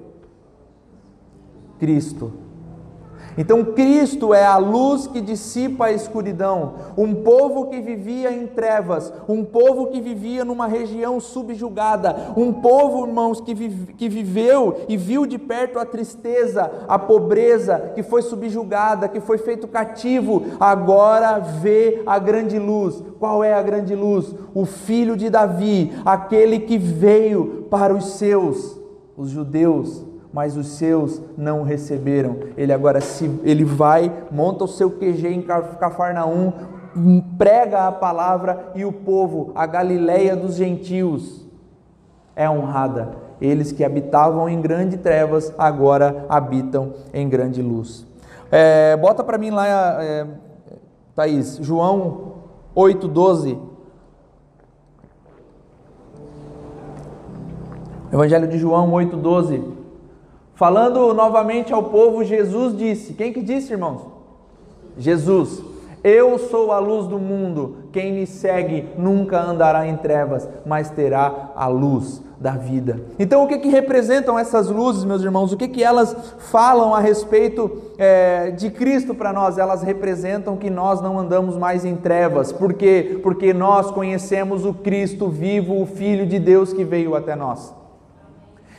Cristo. 1.80 2.32
Então 3.38 3.64
Cristo 3.64 4.34
é 4.34 4.44
a 4.44 4.56
luz 4.56 5.06
que 5.06 5.20
dissipa 5.20 5.86
a 5.86 5.92
escuridão. 5.92 6.74
Um 6.96 7.14
povo 7.14 7.66
que 7.66 7.80
vivia 7.80 8.32
em 8.32 8.48
trevas, 8.48 9.12
um 9.28 9.44
povo 9.44 9.86
que 9.86 10.00
vivia 10.00 10.44
numa 10.44 10.66
região 10.66 11.20
subjugada, 11.20 12.32
um 12.36 12.52
povo, 12.52 13.06
irmãos, 13.06 13.40
que, 13.40 13.54
vive, 13.54 13.92
que 13.92 14.08
viveu 14.08 14.80
e 14.88 14.96
viu 14.96 15.24
de 15.24 15.38
perto 15.38 15.78
a 15.78 15.86
tristeza, 15.86 16.68
a 16.88 16.98
pobreza, 16.98 17.92
que 17.94 18.02
foi 18.02 18.22
subjugada, 18.22 19.06
que 19.06 19.20
foi 19.20 19.38
feito 19.38 19.68
cativo, 19.68 20.42
agora 20.58 21.38
vê 21.38 22.02
a 22.04 22.18
grande 22.18 22.58
luz. 22.58 23.00
Qual 23.20 23.44
é 23.44 23.54
a 23.54 23.62
grande 23.62 23.94
luz? 23.94 24.34
O 24.52 24.64
filho 24.64 25.16
de 25.16 25.30
Davi, 25.30 25.92
aquele 26.04 26.58
que 26.58 26.76
veio 26.76 27.66
para 27.70 27.94
os 27.94 28.14
seus, 28.14 28.80
os 29.16 29.30
judeus 29.30 30.07
mas 30.32 30.56
os 30.56 30.68
seus 30.68 31.20
não 31.36 31.62
receberam. 31.62 32.36
Ele 32.56 32.72
agora 32.72 33.00
se 33.00 33.30
ele 33.44 33.64
vai, 33.64 34.12
monta 34.30 34.64
o 34.64 34.68
seu 34.68 34.90
QG 34.90 35.28
em 35.28 35.42
Cafarnaum, 35.42 36.52
prega 37.36 37.86
a 37.86 37.92
palavra 37.92 38.72
e 38.74 38.84
o 38.84 38.92
povo, 38.92 39.52
a 39.54 39.66
Galileia 39.66 40.34
dos 40.34 40.56
gentios, 40.56 41.46
é 42.34 42.48
honrada. 42.48 43.28
Eles 43.40 43.70
que 43.72 43.84
habitavam 43.84 44.48
em 44.48 44.60
grande 44.60 44.96
trevas 44.96 45.52
agora 45.56 46.24
habitam 46.28 46.92
em 47.12 47.28
grande 47.28 47.62
luz. 47.62 48.06
É, 48.50 48.96
bota 48.96 49.22
para 49.22 49.38
mim 49.38 49.50
lá, 49.50 49.66
é, 50.02 50.26
Thaís, 51.14 51.58
João 51.60 52.34
8,12. 52.74 53.58
Evangelho 58.12 58.48
de 58.48 58.58
João 58.58 58.90
8,12. 58.92 59.77
Falando 60.58 61.14
novamente 61.14 61.72
ao 61.72 61.84
povo, 61.84 62.24
Jesus 62.24 62.76
disse: 62.76 63.14
Quem 63.14 63.32
que 63.32 63.40
disse, 63.40 63.72
irmãos? 63.72 64.02
Jesus. 64.98 65.62
Eu 66.02 66.36
sou 66.36 66.72
a 66.72 66.80
luz 66.80 67.06
do 67.06 67.16
mundo. 67.16 67.76
Quem 67.92 68.12
me 68.12 68.26
segue 68.26 68.88
nunca 68.98 69.40
andará 69.40 69.86
em 69.86 69.96
trevas, 69.96 70.48
mas 70.66 70.90
terá 70.90 71.52
a 71.54 71.68
luz 71.68 72.20
da 72.40 72.52
vida. 72.52 73.00
Então, 73.20 73.44
o 73.44 73.46
que 73.46 73.58
que 73.58 73.68
representam 73.68 74.36
essas 74.36 74.68
luzes, 74.68 75.04
meus 75.04 75.22
irmãos? 75.22 75.52
O 75.52 75.56
que 75.56 75.68
que 75.68 75.84
elas 75.84 76.16
falam 76.38 76.92
a 76.92 76.98
respeito 76.98 77.70
é, 77.96 78.50
de 78.50 78.68
Cristo 78.68 79.14
para 79.14 79.32
nós? 79.32 79.58
Elas 79.58 79.84
representam 79.84 80.56
que 80.56 80.70
nós 80.70 81.00
não 81.00 81.20
andamos 81.20 81.56
mais 81.56 81.84
em 81.84 81.94
trevas. 81.94 82.50
Por 82.50 82.74
quê? 82.74 83.20
Porque 83.22 83.54
nós 83.54 83.92
conhecemos 83.92 84.64
o 84.64 84.74
Cristo 84.74 85.28
vivo, 85.28 85.80
o 85.80 85.86
Filho 85.86 86.26
de 86.26 86.40
Deus 86.40 86.72
que 86.72 86.84
veio 86.84 87.14
até 87.14 87.36
nós. 87.36 87.77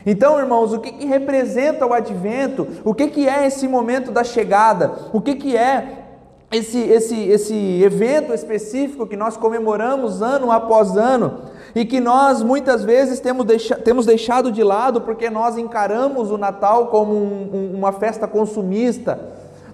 Então, 0.05 0.39
irmãos, 0.39 0.73
o 0.73 0.79
que, 0.79 0.91
que 0.91 1.05
representa 1.05 1.85
o 1.85 1.93
advento? 1.93 2.67
O 2.83 2.93
que, 2.93 3.07
que 3.07 3.27
é 3.27 3.45
esse 3.45 3.67
momento 3.67 4.11
da 4.11 4.23
chegada? 4.23 4.93
O 5.11 5.19
que, 5.19 5.35
que 5.35 5.57
é 5.57 6.05
esse, 6.51 6.79
esse, 6.79 7.15
esse 7.15 7.83
evento 7.83 8.33
específico 8.33 9.05
que 9.05 9.15
nós 9.15 9.37
comemoramos 9.37 10.21
ano 10.21 10.51
após 10.51 10.97
ano 10.97 11.41
e 11.75 11.85
que 11.85 11.99
nós 11.99 12.41
muitas 12.41 12.83
vezes 12.83 13.19
temos, 13.19 13.45
deixa, 13.45 13.75
temos 13.75 14.05
deixado 14.05 14.51
de 14.51 14.63
lado 14.63 15.01
porque 15.01 15.29
nós 15.29 15.57
encaramos 15.57 16.31
o 16.31 16.37
Natal 16.37 16.87
como 16.87 17.13
um, 17.13 17.49
um, 17.53 17.77
uma 17.77 17.91
festa 17.91 18.27
consumista 18.27 19.19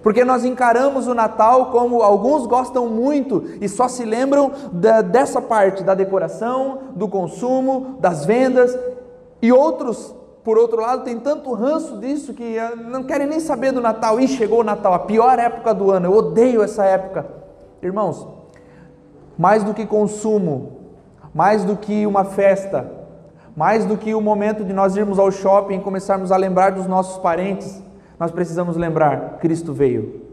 Porque 0.02 0.24
nós 0.24 0.44
encaramos 0.44 1.08
o 1.08 1.14
Natal 1.14 1.72
como 1.72 2.00
alguns 2.00 2.46
gostam 2.46 2.86
muito 2.86 3.44
e 3.60 3.68
só 3.68 3.88
se 3.88 4.04
lembram 4.04 4.52
da, 4.70 5.02
dessa 5.02 5.40
parte, 5.40 5.82
da 5.82 5.94
decoração, 5.94 6.78
do 6.94 7.08
consumo, 7.08 7.96
das 7.98 8.24
vendas, 8.24 8.78
e 9.40 9.52
outros, 9.52 10.14
por 10.42 10.58
outro 10.58 10.80
lado, 10.80 11.04
têm 11.04 11.18
tanto 11.18 11.52
ranço 11.52 11.98
disso 11.98 12.32
que 12.32 12.56
eh, 12.56 12.74
não 12.76 13.02
querem 13.04 13.26
nem 13.26 13.40
saber 13.40 13.72
do 13.72 13.80
Natal. 13.80 14.18
E 14.20 14.28
chegou 14.28 14.60
o 14.60 14.64
Natal, 14.64 14.94
a 14.94 14.98
pior 15.00 15.38
época 15.38 15.74
do 15.74 15.90
ano, 15.90 16.06
eu 16.06 16.12
odeio 16.12 16.62
essa 16.62 16.84
época. 16.84 17.26
Irmãos, 17.82 18.26
mais 19.36 19.62
do 19.62 19.74
que 19.74 19.84
consumo, 19.84 20.72
mais 21.34 21.64
do 21.64 21.76
que 21.76 22.06
uma 22.06 22.24
festa, 22.24 22.90
mais 23.56 23.84
do 23.84 23.96
que 23.96 24.14
o 24.14 24.20
momento 24.20 24.64
de 24.64 24.72
nós 24.72 24.96
irmos 24.96 25.18
ao 25.18 25.30
shopping 25.30 25.76
e 25.76 25.80
começarmos 25.80 26.32
a 26.32 26.36
lembrar 26.36 26.72
dos 26.72 26.86
nossos 26.86 27.18
parentes, 27.18 27.82
nós 28.18 28.30
precisamos 28.30 28.76
lembrar: 28.76 29.38
Cristo 29.38 29.72
veio. 29.72 30.25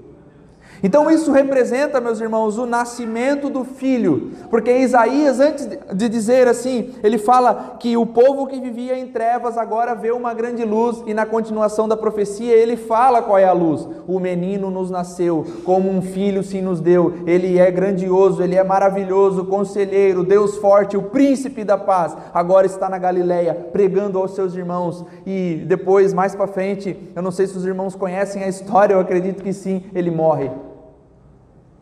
Então 0.84 1.10
isso 1.10 1.32
representa, 1.32 2.02
meus 2.02 2.20
irmãos, 2.20 2.58
o 2.58 2.66
nascimento 2.66 3.50
do 3.50 3.64
filho, 3.64 4.32
porque 4.50 4.80
Isaías, 4.80 5.40
antes 5.40 5.66
de 5.94 6.10
dizer 6.10 6.46
assim, 6.46 6.94
ele 7.02 7.18
fala 7.18 7.78
que 7.80 7.96
o 7.96 8.06
povo 8.06 8.46
que 8.48 8.60
vivia 8.60 9.00
em 9.00 9.08
trevas 9.08 9.58
agora 9.58 9.96
vê 9.96 10.12
uma 10.12 10.34
grande 10.34 10.66
luz, 10.66 11.02
e 11.08 11.14
na 11.14 11.26
continuação 11.26 11.88
da 11.88 11.96
profecia 11.96 12.54
ele 12.54 12.76
fala 12.76 13.22
qual 13.22 13.38
é 13.38 13.46
a 13.46 13.54
luz: 13.54 13.88
o 14.06 14.20
menino 14.20 14.70
nos 14.70 14.92
nasceu, 14.92 15.46
como 15.64 15.90
um 15.90 16.02
filho 16.02 16.44
se 16.44 16.62
nos 16.62 16.82
deu, 16.82 17.14
ele 17.26 17.58
é 17.58 17.72
grandioso, 17.72 18.44
ele 18.44 18.56
é 18.56 18.64
maravilhoso, 18.64 19.46
conselheiro, 19.46 20.22
Deus 20.22 20.58
forte, 20.58 20.98
o 20.98 21.04
príncipe 21.04 21.64
da 21.64 21.78
paz, 21.78 22.14
agora 22.34 22.66
está 22.66 22.90
na 22.90 22.98
Galileia 22.98 23.54
pregando 23.72 24.20
aos 24.20 24.36
seus 24.36 24.54
irmãos, 24.54 25.06
e 25.26 25.64
depois, 25.66 26.14
mais 26.14 26.36
para 26.36 26.46
frente, 26.46 27.00
eu 27.16 27.22
não 27.22 27.32
sei 27.32 27.48
se 27.48 27.58
os 27.58 27.66
irmãos 27.66 27.96
conhecem 27.96 28.44
a 28.44 28.50
história, 28.50 28.96
eu 28.96 29.00
acredito 29.00 29.42
que 29.42 29.54
sim, 29.54 29.86
ele 29.96 30.12
morre 30.12 30.52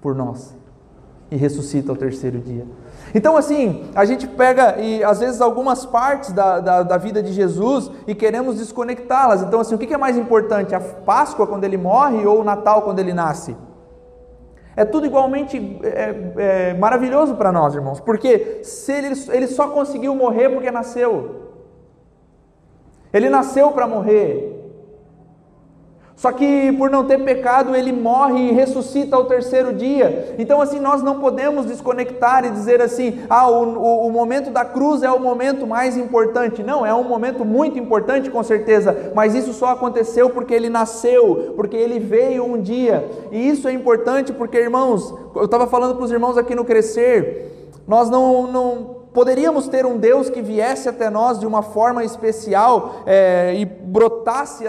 por 0.02 0.16
nós 0.16 0.56
e 1.32 1.38
ressuscita 1.38 1.92
ao 1.92 1.96
terceiro 1.96 2.40
dia. 2.40 2.66
Então, 3.16 3.38
assim, 3.38 3.90
a 3.96 4.04
gente 4.04 4.28
pega 4.28 4.78
e 4.78 5.02
às 5.02 5.22
vezes 5.22 5.40
algumas 5.40 5.86
partes 5.86 6.34
da, 6.34 6.60
da, 6.60 6.84
da 6.84 6.98
vida 6.98 7.24
de 7.24 7.32
Jesus 7.32 7.90
e 8.06 8.14
queremos 8.14 8.58
desconectá-las. 8.58 9.42
Então, 9.42 9.62
assim, 9.62 9.74
o 9.74 9.78
que 9.78 9.94
é 9.94 9.98
mais 9.98 10.18
importante? 10.18 10.76
A 10.76 10.80
Páscoa 10.82 11.48
quando 11.48 11.64
ele 11.64 11.78
morre 11.78 12.26
ou 12.26 12.42
o 12.42 12.44
Natal 12.44 12.82
quando 12.82 13.00
ele 13.00 13.14
nasce? 13.14 13.56
É 14.76 14.84
tudo 14.84 15.06
igualmente 15.06 15.80
é, 15.84 16.34
é, 16.38 16.74
maravilhoso 16.74 17.36
para 17.36 17.52
nós, 17.52 17.76
irmãos, 17.76 18.00
porque 18.00 18.60
se 18.64 18.92
ele, 18.92 19.14
ele 19.30 19.48
só 19.48 19.70
conseguiu 19.70 20.14
morrer 20.16 20.50
porque 20.50 20.72
nasceu. 20.72 21.50
Ele 23.14 23.30
nasceu 23.30 23.72
para 23.72 23.88
morrer. 23.88 24.51
Só 26.22 26.32
que 26.32 26.72
por 26.74 26.92
não 26.92 27.04
ter 27.04 27.18
pecado, 27.24 27.76
ele 27.76 27.92
morre 27.92 28.50
e 28.50 28.52
ressuscita 28.52 29.16
ao 29.16 29.26
terceiro 29.26 29.74
dia. 29.74 30.36
Então, 30.38 30.62
assim, 30.62 30.80
nós 30.80 31.02
não 31.02 31.20
podemos 31.20 31.66
desconectar 31.66 32.46
e 32.46 32.52
dizer 32.52 32.80
assim: 32.80 33.22
ah, 33.28 33.50
o, 33.50 33.64
o, 33.64 34.08
o, 34.08 34.12
momento 34.12 34.52
da 34.52 34.64
cruz 34.64 35.02
é 35.02 35.10
o 35.10 35.20
momento 35.20 35.66
mais 35.66 35.98
importante. 35.98 36.62
Não, 36.62 36.86
é 36.86 36.94
um 36.94 37.06
momento 37.06 37.44
muito 37.44 37.80
importante, 37.80 38.30
com 38.30 38.44
certeza, 38.44 39.12
mas 39.16 39.34
isso 39.34 39.52
só 39.52 39.70
aconteceu 39.70 40.30
porque 40.30 40.54
ele 40.54 40.70
nasceu, 40.70 41.54
porque 41.56 41.76
ele 41.76 42.00
veio 42.00 42.46
um 42.46 42.62
dia. 42.62 43.04
E 43.32 43.50
isso 43.50 43.68
é 43.68 43.74
importante 43.74 44.32
porque, 44.32 44.60
irmãos, 44.60 45.12
eu 45.36 45.46
estava 45.46 45.66
falando 45.66 45.96
para 45.96 46.06
os 46.06 46.12
irmãos 46.12 46.38
aqui 46.38 46.54
no 46.54 46.64
Crescer, 46.64 47.72
nós 47.88 48.12
não, 48.12 48.46
não 48.46 49.01
Poderíamos 49.14 49.68
ter 49.68 49.86
um 49.86 49.98
Deus 49.98 50.30
que 50.30 50.42
viesse 50.42 50.88
até 50.88 51.10
nós 51.10 51.40
de 51.40 51.46
uma 51.46 51.62
forma 51.62 52.04
especial 52.04 53.04
é, 53.06 53.54
e 53.56 53.66
brotasse 53.66 54.64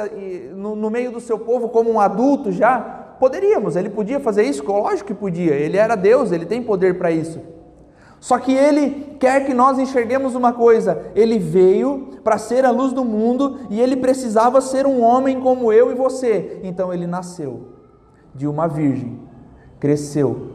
no, 0.54 0.74
no 0.74 0.90
meio 0.90 1.12
do 1.12 1.20
seu 1.20 1.38
povo 1.38 1.68
como 1.68 1.90
um 1.90 2.00
adulto 2.00 2.50
já? 2.50 2.80
Poderíamos, 3.20 3.76
ele 3.76 3.88
podia 3.88 4.18
fazer 4.18 4.42
isso? 4.42 4.64
Lógico 4.66 5.08
que 5.08 5.14
podia, 5.14 5.54
ele 5.54 5.76
era 5.76 5.94
Deus, 5.94 6.32
ele 6.32 6.44
tem 6.44 6.60
poder 6.60 6.98
para 6.98 7.12
isso. 7.12 7.40
Só 8.18 8.38
que 8.38 8.52
ele 8.52 9.16
quer 9.18 9.46
que 9.46 9.54
nós 9.54 9.78
enxerguemos 9.78 10.34
uma 10.34 10.52
coisa: 10.52 11.06
ele 11.14 11.38
veio 11.38 12.08
para 12.24 12.38
ser 12.38 12.64
a 12.64 12.70
luz 12.70 12.92
do 12.92 13.04
mundo 13.04 13.60
e 13.70 13.80
ele 13.80 13.96
precisava 13.96 14.60
ser 14.60 14.86
um 14.86 15.02
homem 15.02 15.40
como 15.40 15.72
eu 15.72 15.92
e 15.92 15.94
você. 15.94 16.60
Então 16.64 16.92
ele 16.92 17.06
nasceu 17.06 17.68
de 18.34 18.46
uma 18.46 18.66
virgem, 18.66 19.20
cresceu, 19.78 20.50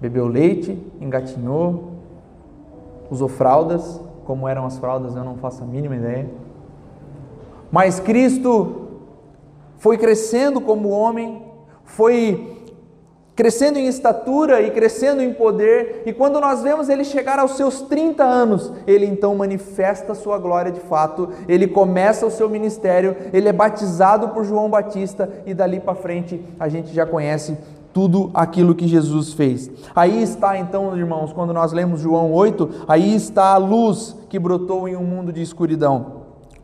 bebeu 0.00 0.26
leite, 0.26 0.76
engatinhou, 1.00 1.91
usou 3.12 3.28
fraldas, 3.28 4.00
como 4.24 4.48
eram 4.48 4.64
as 4.64 4.78
fraldas, 4.78 5.14
eu 5.14 5.22
não 5.22 5.36
faço 5.36 5.62
a 5.62 5.66
mínima 5.66 5.94
ideia. 5.94 6.30
Mas 7.70 8.00
Cristo 8.00 8.88
foi 9.76 9.98
crescendo 9.98 10.62
como 10.62 10.88
homem, 10.88 11.42
foi 11.84 12.64
crescendo 13.36 13.78
em 13.78 13.86
estatura 13.86 14.62
e 14.62 14.70
crescendo 14.70 15.22
em 15.22 15.32
poder, 15.32 16.02
e 16.06 16.12
quando 16.12 16.40
nós 16.40 16.62
vemos 16.62 16.88
ele 16.88 17.04
chegar 17.04 17.38
aos 17.38 17.56
seus 17.56 17.82
30 17.82 18.22
anos, 18.22 18.72
ele 18.86 19.04
então 19.04 19.34
manifesta 19.34 20.14
sua 20.14 20.38
glória 20.38 20.70
de 20.70 20.80
fato, 20.80 21.30
ele 21.48 21.66
começa 21.66 22.26
o 22.26 22.30
seu 22.30 22.48
ministério, 22.48 23.16
ele 23.32 23.48
é 23.48 23.52
batizado 23.52 24.30
por 24.30 24.44
João 24.44 24.70
Batista, 24.70 25.28
e 25.44 25.52
dali 25.52 25.80
para 25.80 25.94
frente 25.94 26.42
a 26.60 26.68
gente 26.68 26.94
já 26.94 27.04
conhece 27.04 27.56
tudo 27.92 28.30
aquilo 28.34 28.74
que 28.74 28.88
Jesus 28.88 29.32
fez. 29.32 29.70
Aí 29.94 30.22
está 30.22 30.58
então, 30.58 30.96
irmãos, 30.96 31.32
quando 31.32 31.52
nós 31.52 31.72
lemos 31.72 32.00
João 32.00 32.32
8, 32.32 32.86
aí 32.88 33.14
está 33.14 33.54
a 33.54 33.58
luz 33.58 34.16
que 34.28 34.38
brotou 34.38 34.88
em 34.88 34.96
um 34.96 35.04
mundo 35.04 35.32
de 35.32 35.42
escuridão. 35.42 36.22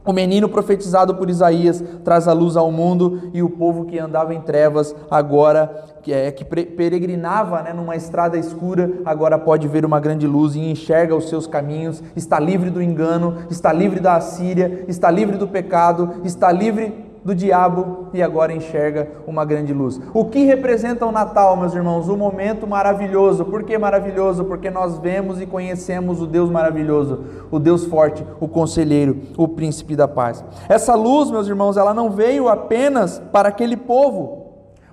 O 0.09 0.13
menino 0.13 0.49
profetizado 0.49 1.15
por 1.17 1.29
Isaías 1.29 1.85
traz 2.03 2.27
a 2.27 2.33
luz 2.33 2.57
ao 2.57 2.73
mundo 2.73 3.31
e 3.35 3.43
o 3.43 3.51
povo 3.51 3.85
que 3.85 3.99
andava 3.99 4.35
em 4.35 4.41
trevas 4.41 4.97
agora 5.11 5.85
que 6.03 6.13
é 6.15 6.33
que 6.33 6.45
peregrinava 6.45 7.61
né, 7.61 7.75
numa 7.75 7.95
estrada 7.95 8.39
escura 8.39 8.91
agora 9.05 9.39
pode 9.39 9.69
ver 9.69 9.85
uma 9.85 10.01
grande 10.01 10.27
luz 10.27 10.55
e 10.55 10.61
enxerga 10.61 11.15
os 11.15 11.29
seus 11.29 11.47
caminhos, 11.47 12.03
está 12.17 12.41
livre 12.41 12.71
do 12.71 12.81
engano, 12.81 13.37
está 13.51 13.71
livre 13.71 14.01
da 14.01 14.17
Assíria, 14.17 14.85
está 14.89 15.11
livre 15.11 15.37
do 15.37 15.47
pecado, 15.47 16.23
está 16.25 16.51
livre 16.51 17.08
do 17.29 17.35
diabo 17.35 18.07
e 18.15 18.23
agora 18.23 18.55
enxerga 18.55 19.07
uma 19.27 19.45
grande 19.45 19.75
luz. 19.75 20.01
O 20.15 20.25
que 20.25 20.47
representa 20.47 21.05
o 21.05 21.13
Natal, 21.13 21.55
meus 21.59 21.75
irmãos? 21.75 22.09
Um 22.09 22.17
momento 22.17 22.67
maravilhoso. 22.67 23.45
Por 23.45 23.65
que 23.65 23.77
maravilhoso? 23.77 24.47
Porque 24.47 24.71
nós 24.71 24.97
vemos 24.97 25.39
e 25.39 25.45
conhecemos 25.45 26.23
o 26.23 26.27
Deus 26.27 26.49
maravilhoso, 26.49 27.25
o 27.51 27.59
Deus 27.59 27.85
forte, 27.85 28.25
o 28.41 28.49
conselheiro, 28.49 29.21
o 29.37 29.47
príncipe 29.47 29.95
da 29.95 30.09
paz. 30.09 30.43
Essa 30.71 30.95
luz, 30.95 31.31
meus 31.31 31.47
irmãos, 31.47 31.77
ela 31.77 31.93
não 31.93 32.09
veio 32.09 32.49
apenas 32.49 33.19
para 33.31 33.51
aquele 33.51 33.77
povo. 33.77 34.47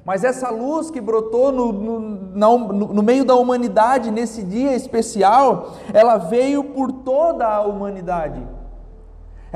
Mas 0.03 0.25
essa 0.25 0.49
luz 0.49 0.91
que 0.91 0.99
brotou 0.99 1.53
no, 1.53 1.71
no, 1.71 1.99
no, 1.99 2.57
no 2.95 3.01
meio 3.01 3.23
da 3.23 3.35
humanidade 3.35 4.11
nesse 4.11 4.43
dia 4.43 4.75
especial, 4.75 5.71
ela 5.93 6.17
veio 6.17 6.65
por 6.65 6.91
toda 6.91 7.47
a 7.47 7.61
humanidade. 7.61 8.41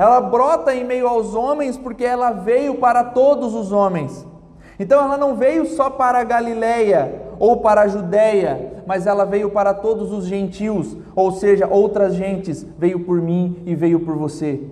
Ela 0.00 0.18
brota 0.18 0.74
em 0.74 0.82
meio 0.82 1.06
aos 1.06 1.34
homens 1.34 1.76
porque 1.76 2.06
ela 2.06 2.30
veio 2.30 2.76
para 2.76 3.04
todos 3.04 3.54
os 3.54 3.70
homens. 3.70 4.26
Então 4.78 4.98
ela 4.98 5.18
não 5.18 5.36
veio 5.36 5.66
só 5.66 5.90
para 5.90 6.20
a 6.20 6.24
Galileia 6.24 7.20
ou 7.38 7.58
para 7.58 7.82
a 7.82 7.86
Judéia, 7.86 8.82
mas 8.86 9.06
ela 9.06 9.26
veio 9.26 9.50
para 9.50 9.74
todos 9.74 10.10
os 10.10 10.24
gentios, 10.24 10.96
ou 11.14 11.32
seja, 11.32 11.68
outras 11.70 12.14
gentes, 12.14 12.66
veio 12.78 13.00
por 13.00 13.20
mim 13.20 13.62
e 13.66 13.74
veio 13.74 14.00
por 14.00 14.16
você. 14.16 14.62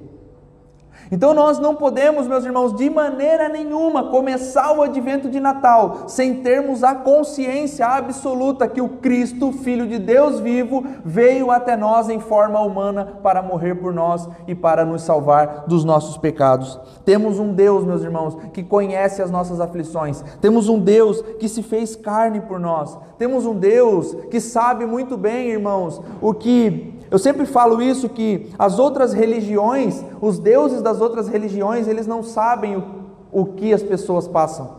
Então 1.11 1.33
nós 1.33 1.59
não 1.59 1.75
podemos, 1.75 2.27
meus 2.27 2.45
irmãos, 2.45 2.75
de 2.75 2.91
maneira 2.91 3.49
nenhuma 3.49 4.11
começar 4.11 4.73
o 4.73 4.83
advento 4.83 5.29
de 5.29 5.41
Natal 5.41 6.05
sem 6.07 6.43
termos 6.43 6.85
a 6.85 6.95
consciência 6.95 7.87
absoluta 7.87 8.69
que 8.69 8.81
o 8.81 8.89
Cristo, 8.89 9.53
Filho 9.53 9.87
de 9.87 9.99
Deus 9.99 10.41
vivo, 10.41 10.85
veio 11.05 11.51
até 11.51 11.77
nós 11.77 12.09
em 12.09 12.21
forma 12.21 12.61
humana 12.61 13.19
para 13.23 13.43
morrer 13.43 13.75
por 13.77 13.93
nós 13.93 14.29
e 14.47 14.55
para 14.55 14.85
nos 14.85 15.03
salvar 15.03 15.65
dos 15.67 15.85
nossos 15.85 16.17
pecados. 16.19 16.79
Temos 17.05 17.39
um 17.39 17.53
Deus, 17.53 17.85
meus 17.85 18.03
irmãos, 18.03 18.37
que 18.53 18.63
conhece 18.63 19.23
as 19.23 19.31
nossas 19.31 19.61
aflições. 19.61 20.23
Temos 20.41 20.69
um 20.69 20.79
Deus 20.79 21.23
que 21.39 21.49
se 21.49 21.63
fez 21.63 21.97
carne 21.97 22.41
por 22.41 22.61
nós. 22.61 22.99
Temos 23.17 23.47
um 23.47 23.55
Deus 23.55 24.15
que 24.31 24.41
sabe 24.41 24.85
muito 24.85 25.17
bem, 25.17 25.49
irmãos, 25.49 26.01
o 26.21 26.35
que 26.35 26.99
eu 27.11 27.19
sempre 27.19 27.47
falo 27.47 27.81
isso 27.81 28.09
que 28.09 28.51
as 28.59 28.79
outras 28.79 29.15
religiões, 29.15 30.05
os 30.21 30.39
deuses 30.39 30.83
das 30.83 30.98
outras 31.01 31.29
religiões, 31.29 31.89
eles 31.89 32.07
não 32.07 32.23
sabem 32.23 32.77
o, 32.77 32.85
o 33.31 33.45
que 33.47 33.73
as 33.73 33.83
pessoas 33.83 34.27
passam. 34.27 34.79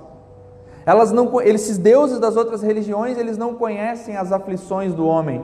Elas 0.86 1.12
não, 1.12 1.40
esses 1.42 1.78
deuses 1.78 2.20
das 2.20 2.36
outras 2.36 2.62
religiões, 2.62 3.18
eles 3.18 3.38
não 3.38 3.54
conhecem 3.54 4.18
as 4.18 4.32
aflições 4.32 4.94
do 4.94 5.06
homem. 5.06 5.44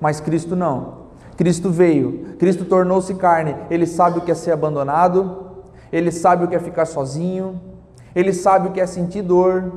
Mas 0.00 0.20
Cristo 0.20 0.56
não. 0.56 1.04
Cristo 1.36 1.68
veio, 1.68 2.36
Cristo 2.38 2.64
tornou-se 2.64 3.14
carne. 3.14 3.56
Ele 3.68 3.86
sabe 3.86 4.18
o 4.18 4.22
que 4.22 4.30
é 4.30 4.34
ser 4.34 4.52
abandonado, 4.52 5.50
ele 5.92 6.10
sabe 6.10 6.44
o 6.44 6.48
que 6.48 6.54
é 6.54 6.58
ficar 6.58 6.86
sozinho, 6.86 7.60
ele 8.14 8.32
sabe 8.32 8.68
o 8.68 8.72
que 8.72 8.80
é 8.80 8.86
sentir 8.86 9.22
dor, 9.22 9.72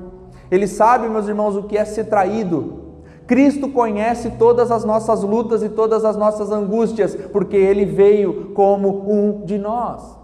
ele 0.50 0.68
sabe, 0.68 1.10
meus 1.10 1.28
irmãos, 1.28 1.56
o 1.56 1.64
que 1.64 1.78
é 1.78 1.84
ser 1.84 2.06
traído. 2.06 2.87
Cristo 3.28 3.68
conhece 3.68 4.32
todas 4.32 4.72
as 4.72 4.86
nossas 4.86 5.22
lutas 5.22 5.62
e 5.62 5.68
todas 5.68 6.06
as 6.06 6.16
nossas 6.16 6.50
angústias, 6.50 7.14
porque 7.14 7.58
Ele 7.58 7.86
veio 7.86 8.52
como 8.54 9.12
um 9.12 9.46
de 9.46 9.58
nós. 9.58 10.18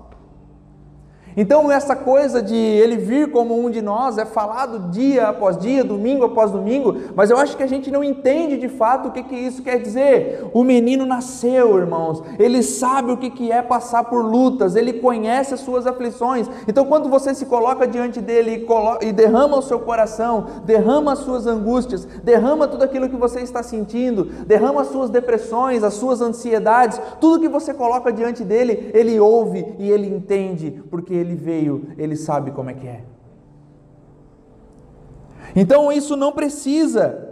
Então, 1.36 1.72
essa 1.72 1.96
coisa 1.96 2.42
de 2.42 2.56
ele 2.56 2.98
vir 2.98 3.32
como 3.32 3.60
um 3.60 3.70
de 3.70 3.82
nós 3.82 4.18
é 4.18 4.26
falado 4.26 4.92
dia 4.92 5.28
após 5.28 5.58
dia, 5.58 5.84
domingo 5.84 6.26
após 6.26 6.52
domingo, 6.52 6.96
mas 7.16 7.30
eu 7.30 7.38
acho 7.38 7.58
que 7.58 7.64
a 7.64 7.68
gente 7.68 7.90
não 7.90 8.04
entende 8.04 8.58
de 8.58 8.70
fato 8.70 9.10
o 9.10 9.12
que, 9.12 9.24
que 9.24 9.36
isso 9.36 9.64
quer 9.64 9.80
dizer. 9.80 10.46
O 10.54 10.64
menino 10.64 11.06
nasceu, 11.06 11.78
irmãos, 11.78 12.22
ele 12.38 12.62
sabe 12.62 13.12
o 13.12 13.18
que, 13.18 13.30
que 13.30 13.52
é 13.52 13.62
passar 13.62 14.04
por 14.06 14.24
lutas, 14.24 14.76
ele 14.76 14.94
conhece 14.94 15.54
as 15.54 15.62
suas 15.62 15.88
aflições. 15.88 16.48
Então, 16.68 16.86
quando 16.86 17.10
você 17.10 17.34
se 17.34 17.46
coloca 17.46 17.88
diante 17.88 18.22
dele 18.22 18.68
e, 19.02 19.12
derrama 19.12 19.58
o 19.58 19.62
seu 19.62 19.80
coração, 19.80 20.46
derrama 20.66 21.14
as 21.14 21.20
suas 21.20 21.48
angústias, 21.48 22.06
derrama 22.24 22.68
tudo 22.68 22.84
aquilo 22.84 23.10
que 23.10 23.16
você 23.16 23.42
está 23.42 23.64
sentindo, 23.64 24.26
derrama 24.46 24.82
as 24.82 24.88
suas 24.88 25.10
depressões, 25.10 25.84
as 25.84 25.96
suas 25.96 26.22
ansiedades, 26.22 27.00
tudo 27.20 27.42
que 27.42 27.50
você 27.50 27.74
coloca 27.74 28.12
diante 28.12 28.44
dele, 28.44 28.92
ele 28.94 29.20
ouve 29.20 29.76
e 29.80 29.90
ele 29.90 30.08
entende, 30.08 30.84
porque 30.90 31.23
ele 31.24 31.36
veio, 31.36 31.90
ele 31.98 32.16
sabe 32.16 32.52
como 32.52 32.70
é 32.70 32.74
que 32.74 32.88
é. 32.88 33.04
Então 35.56 35.92
isso 35.92 36.16
não 36.16 36.32
precisa 36.32 37.30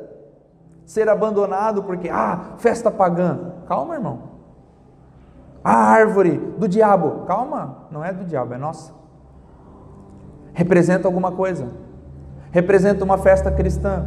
ser 0.85 1.07
abandonado 1.07 1.83
porque, 1.83 2.09
ah, 2.09 2.55
festa 2.57 2.91
pagã. 2.91 3.53
Calma, 3.67 3.95
irmão. 3.95 4.31
A 5.63 5.73
árvore 5.73 6.37
do 6.57 6.67
diabo. 6.67 7.25
Calma, 7.25 7.87
não 7.91 8.03
é 8.03 8.11
do 8.11 8.25
diabo, 8.25 8.53
é 8.53 8.57
nossa. 8.57 8.93
Representa 10.53 11.07
alguma 11.07 11.31
coisa. 11.31 11.67
Representa 12.51 13.03
uma 13.03 13.17
festa 13.17 13.49
cristã. 13.51 14.05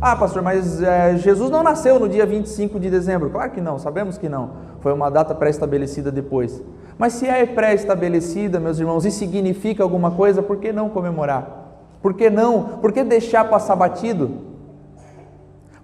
Ah, 0.00 0.16
pastor, 0.16 0.42
mas 0.42 0.82
é, 0.82 1.16
Jesus 1.16 1.50
não 1.50 1.62
nasceu 1.62 1.98
no 2.00 2.08
dia 2.08 2.26
25 2.26 2.80
de 2.80 2.90
dezembro. 2.90 3.30
Claro 3.30 3.50
que 3.50 3.60
não, 3.60 3.78
sabemos 3.78 4.18
que 4.18 4.28
não. 4.28 4.50
Foi 4.80 4.92
uma 4.92 5.10
data 5.10 5.34
pré-estabelecida 5.34 6.10
depois. 6.10 6.62
Mas 6.98 7.14
se 7.14 7.26
é 7.26 7.44
pré-estabelecida, 7.46 8.60
meus 8.60 8.78
irmãos, 8.78 9.04
e 9.04 9.10
significa 9.10 9.82
alguma 9.82 10.10
coisa, 10.10 10.42
por 10.42 10.58
que 10.58 10.72
não 10.72 10.88
comemorar? 10.88 11.62
Por 12.02 12.14
que 12.14 12.28
não? 12.28 12.78
Por 12.80 12.92
que 12.92 13.02
deixar 13.04 13.48
passar 13.48 13.76
batido? 13.76 14.52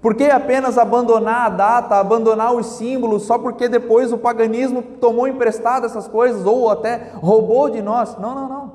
Por 0.00 0.14
que 0.14 0.24
apenas 0.24 0.78
abandonar 0.78 1.46
a 1.46 1.48
data, 1.48 1.96
abandonar 1.96 2.54
os 2.54 2.66
símbolos, 2.66 3.24
só 3.24 3.36
porque 3.36 3.68
depois 3.68 4.12
o 4.12 4.18
paganismo 4.18 4.80
tomou 4.82 5.26
emprestado 5.26 5.86
essas 5.86 6.06
coisas 6.06 6.46
ou 6.46 6.70
até 6.70 7.12
roubou 7.14 7.68
de 7.68 7.82
nós? 7.82 8.16
Não, 8.16 8.34
não, 8.34 8.48
não. 8.48 8.72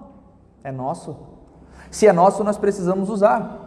É 0.63 0.71
nosso. 0.71 1.15
Se 1.89 2.07
é 2.07 2.13
nosso, 2.13 2.43
nós 2.43 2.57
precisamos 2.57 3.09
usar. 3.09 3.62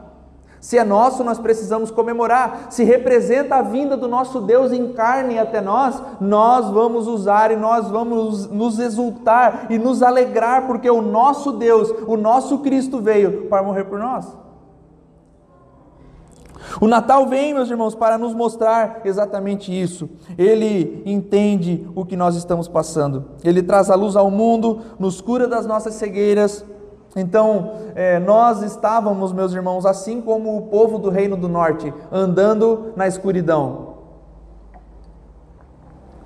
Se 0.67 0.77
é 0.77 0.83
nosso, 0.83 1.23
nós 1.23 1.39
precisamos 1.39 1.93
comemorar. 1.93 2.67
Se 2.71 2.83
representa 2.83 3.55
a 3.55 3.63
vinda 3.63 3.97
do 3.97 4.09
nosso 4.09 4.41
Deus 4.41 4.73
em 4.73 4.93
carne 4.95 5.39
até 5.39 5.61
nós, 5.61 6.03
nós 6.21 6.69
vamos 6.71 7.07
usar 7.07 7.53
e 7.53 7.57
nós 7.57 7.89
vamos 7.89 8.51
nos 8.51 8.81
exultar 8.81 9.69
e 9.71 9.79
nos 9.79 10.03
alegrar, 10.03 10.67
porque 10.67 10.91
o 10.91 11.01
nosso 11.01 11.53
Deus, 11.53 11.95
o 12.09 12.17
nosso 12.17 12.59
Cristo 12.59 13.01
veio 13.01 13.47
para 13.47 13.63
morrer 13.63 13.85
por 13.85 14.01
nós. 14.01 14.27
O 16.81 16.89
Natal 16.89 17.29
vem, 17.29 17.55
meus 17.55 17.71
irmãos, 17.71 17.95
para 17.95 18.19
nos 18.19 18.35
mostrar 18.35 19.03
exatamente 19.05 19.71
isso. 19.71 20.11
Ele 20.37 21.01
entende 21.07 21.87
o 21.95 22.05
que 22.05 22.17
nós 22.17 22.35
estamos 22.35 22.67
passando. 22.67 23.27
Ele 23.45 23.63
traz 23.63 23.89
a 23.89 23.95
luz 23.95 24.17
ao 24.17 24.33
mundo, 24.33 24.81
nos 24.99 25.21
cura 25.21 25.47
das 25.47 25.65
nossas 25.65 25.95
cegueiras, 25.95 26.65
então, 27.17 27.73
é, 27.95 28.19
nós 28.19 28.63
estávamos, 28.63 29.33
meus 29.33 29.55
irmãos, 29.55 29.87
assim 29.87 30.21
como 30.21 30.55
o 30.55 30.63
povo 30.67 30.99
do 30.99 31.09
Reino 31.09 31.35
do 31.35 31.49
Norte, 31.49 31.93
andando 32.13 32.93
na 32.95 33.09
escuridão, 33.09 33.95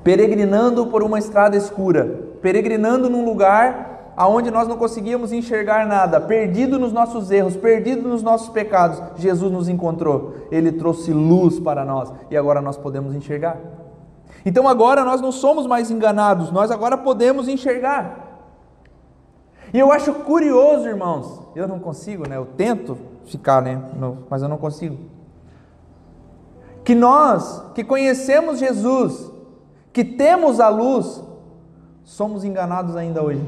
peregrinando 0.03 0.89
por 0.89 1.05
uma 1.05 1.21
estrada 1.21 1.57
escura, 1.57 2.25
peregrinando 2.43 3.09
num 3.09 3.25
lugar 3.25 4.13
aonde 4.17 4.51
nós 4.51 4.67
não 4.67 4.77
conseguíamos 4.77 5.33
enxergar 5.33 5.87
nada, 5.87 6.21
perdido 6.21 6.77
nos 6.77 6.93
nossos 6.93 7.31
erros, 7.31 7.57
perdido 7.57 8.09
nos 8.09 8.23
nossos 8.23 8.49
pecados. 8.49 9.01
Jesus 9.17 9.53
nos 9.53 9.69
encontrou, 9.69 10.35
ele 10.51 10.73
trouxe 10.73 11.13
luz 11.13 11.61
para 11.61 11.85
nós 11.85 12.13
e 12.31 12.37
agora 12.37 12.61
nós 12.61 12.77
podemos 12.77 13.15
enxergar. 13.15 13.57
Então 14.45 14.67
agora 14.67 15.05
nós 15.05 15.21
não 15.21 15.31
somos 15.31 15.67
mais 15.67 15.91
enganados, 15.91 16.51
nós 16.51 16.71
agora 16.71 16.99
podemos 16.99 17.47
enxergar. 17.47 18.30
E 19.73 19.79
eu 19.79 19.93
acho 19.93 20.13
curioso, 20.13 20.89
irmãos, 20.89 21.41
eu 21.55 21.69
não 21.69 21.79
consigo, 21.79 22.29
né? 22.29 22.37
Eu 22.37 22.47
tento 22.47 22.99
ficar, 23.27 23.63
né? 23.63 23.81
Mas 24.29 24.43
eu 24.43 24.49
não 24.49 24.59
consigo. 24.59 24.99
Que 26.85 26.95
nós, 26.95 27.63
que 27.75 27.85
conhecemos 27.85 28.59
Jesus, 28.59 29.31
que 29.93 30.05
temos 30.05 30.59
a 30.59 30.69
luz, 30.69 31.23
somos 32.05 32.45
enganados 32.45 32.97
ainda 32.97 33.23
hoje. 33.23 33.43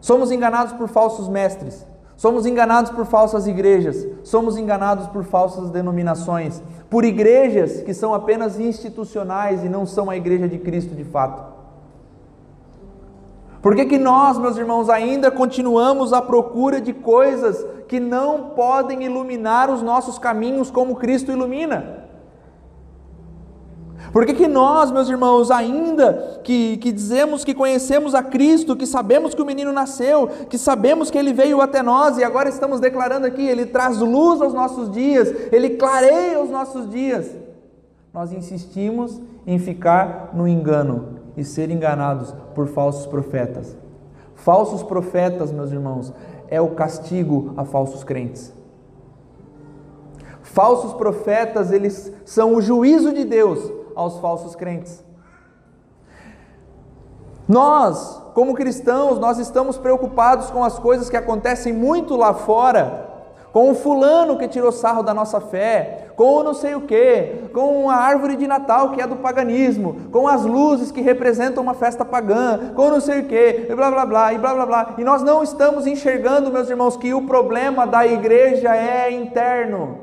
Somos 0.00 0.30
enganados 0.30 0.72
por 0.74 0.88
falsos 0.88 1.28
mestres, 1.28 1.86
somos 2.16 2.46
enganados 2.46 2.90
por 2.90 3.06
falsas 3.06 3.46
igrejas, 3.46 4.06
somos 4.22 4.56
enganados 4.56 5.06
por 5.08 5.24
falsas 5.24 5.70
denominações, 5.70 6.62
por 6.90 7.04
igrejas 7.04 7.80
que 7.82 7.94
são 7.94 8.14
apenas 8.14 8.58
institucionais 8.58 9.64
e 9.64 9.68
não 9.68 9.86
são 9.86 10.10
a 10.10 10.16
igreja 10.16 10.48
de 10.48 10.58
Cristo 10.58 10.94
de 10.94 11.04
fato. 11.04 11.53
Por 13.64 13.74
que, 13.74 13.86
que 13.86 13.96
nós, 13.98 14.36
meus 14.36 14.58
irmãos, 14.58 14.90
ainda 14.90 15.30
continuamos 15.30 16.12
à 16.12 16.20
procura 16.20 16.82
de 16.82 16.92
coisas 16.92 17.64
que 17.88 17.98
não 17.98 18.50
podem 18.50 19.02
iluminar 19.04 19.70
os 19.70 19.80
nossos 19.80 20.18
caminhos 20.18 20.70
como 20.70 20.96
Cristo 20.96 21.32
ilumina? 21.32 22.04
Por 24.12 24.26
que, 24.26 24.34
que 24.34 24.46
nós, 24.46 24.90
meus 24.90 25.08
irmãos, 25.08 25.50
ainda 25.50 26.42
que, 26.44 26.76
que 26.76 26.92
dizemos 26.92 27.42
que 27.42 27.54
conhecemos 27.54 28.14
a 28.14 28.22
Cristo, 28.22 28.76
que 28.76 28.86
sabemos 28.86 29.34
que 29.34 29.40
o 29.40 29.46
menino 29.46 29.72
nasceu, 29.72 30.28
que 30.50 30.58
sabemos 30.58 31.10
que 31.10 31.16
ele 31.16 31.32
veio 31.32 31.62
até 31.62 31.82
nós 31.82 32.18
e 32.18 32.22
agora 32.22 32.50
estamos 32.50 32.80
declarando 32.80 33.26
aqui, 33.26 33.46
ele 33.48 33.64
traz 33.64 33.96
luz 33.96 34.42
aos 34.42 34.52
nossos 34.52 34.90
dias, 34.90 35.34
ele 35.50 35.70
clareia 35.70 36.38
os 36.38 36.50
nossos 36.50 36.86
dias, 36.90 37.34
nós 38.12 38.30
insistimos 38.30 39.18
em 39.46 39.58
ficar 39.58 40.32
no 40.34 40.46
engano, 40.46 41.23
e 41.36 41.44
ser 41.44 41.70
enganados 41.70 42.34
por 42.54 42.66
falsos 42.66 43.06
profetas. 43.06 43.76
Falsos 44.34 44.82
profetas, 44.82 45.52
meus 45.52 45.72
irmãos, 45.72 46.12
é 46.48 46.60
o 46.60 46.70
castigo 46.70 47.54
a 47.56 47.64
falsos 47.64 48.04
crentes. 48.04 48.52
Falsos 50.42 50.92
profetas, 50.92 51.72
eles 51.72 52.12
são 52.24 52.54
o 52.54 52.60
juízo 52.60 53.12
de 53.12 53.24
Deus 53.24 53.72
aos 53.94 54.18
falsos 54.18 54.54
crentes. 54.54 55.04
Nós, 57.48 58.22
como 58.34 58.54
cristãos, 58.54 59.18
nós 59.18 59.38
estamos 59.38 59.76
preocupados 59.76 60.50
com 60.50 60.64
as 60.64 60.78
coisas 60.78 61.10
que 61.10 61.16
acontecem 61.16 61.72
muito 61.72 62.16
lá 62.16 62.34
fora 62.34 63.13
com 63.54 63.70
o 63.70 63.74
fulano 63.76 64.36
que 64.36 64.48
tirou 64.48 64.72
sarro 64.72 65.04
da 65.04 65.14
nossa 65.14 65.40
fé, 65.40 66.08
com 66.16 66.38
o 66.38 66.42
não 66.42 66.54
sei 66.54 66.74
o 66.74 66.80
que, 66.80 67.44
com 67.52 67.88
a 67.88 67.94
árvore 67.94 68.34
de 68.34 68.48
Natal 68.48 68.90
que 68.90 69.00
é 69.00 69.06
do 69.06 69.14
paganismo, 69.14 70.08
com 70.10 70.26
as 70.26 70.44
luzes 70.44 70.90
que 70.90 71.00
representam 71.00 71.62
uma 71.62 71.72
festa 71.72 72.04
pagã, 72.04 72.72
com 72.74 72.90
não 72.90 73.00
sei 73.00 73.20
o 73.20 73.28
que, 73.28 73.68
e 73.70 73.74
blá 73.76 73.92
blá 73.92 74.04
blá, 74.04 74.32
e 74.32 74.38
blá 74.38 74.54
blá 74.54 74.66
blá. 74.66 74.94
E 74.98 75.04
nós 75.04 75.22
não 75.22 75.40
estamos 75.40 75.86
enxergando, 75.86 76.50
meus 76.50 76.68
irmãos, 76.68 76.96
que 76.96 77.14
o 77.14 77.22
problema 77.22 77.86
da 77.86 78.04
igreja 78.04 78.74
é 78.74 79.12
interno. 79.12 80.00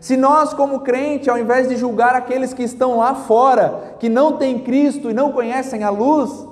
Se 0.00 0.16
nós, 0.16 0.54
como 0.54 0.80
crente, 0.80 1.28
ao 1.28 1.36
invés 1.36 1.68
de 1.68 1.76
julgar 1.76 2.14
aqueles 2.14 2.54
que 2.54 2.62
estão 2.62 2.96
lá 2.96 3.14
fora, 3.14 3.96
que 4.00 4.08
não 4.08 4.38
têm 4.38 4.60
Cristo 4.60 5.10
e 5.10 5.14
não 5.14 5.30
conhecem 5.30 5.84
a 5.84 5.90
luz, 5.90 6.48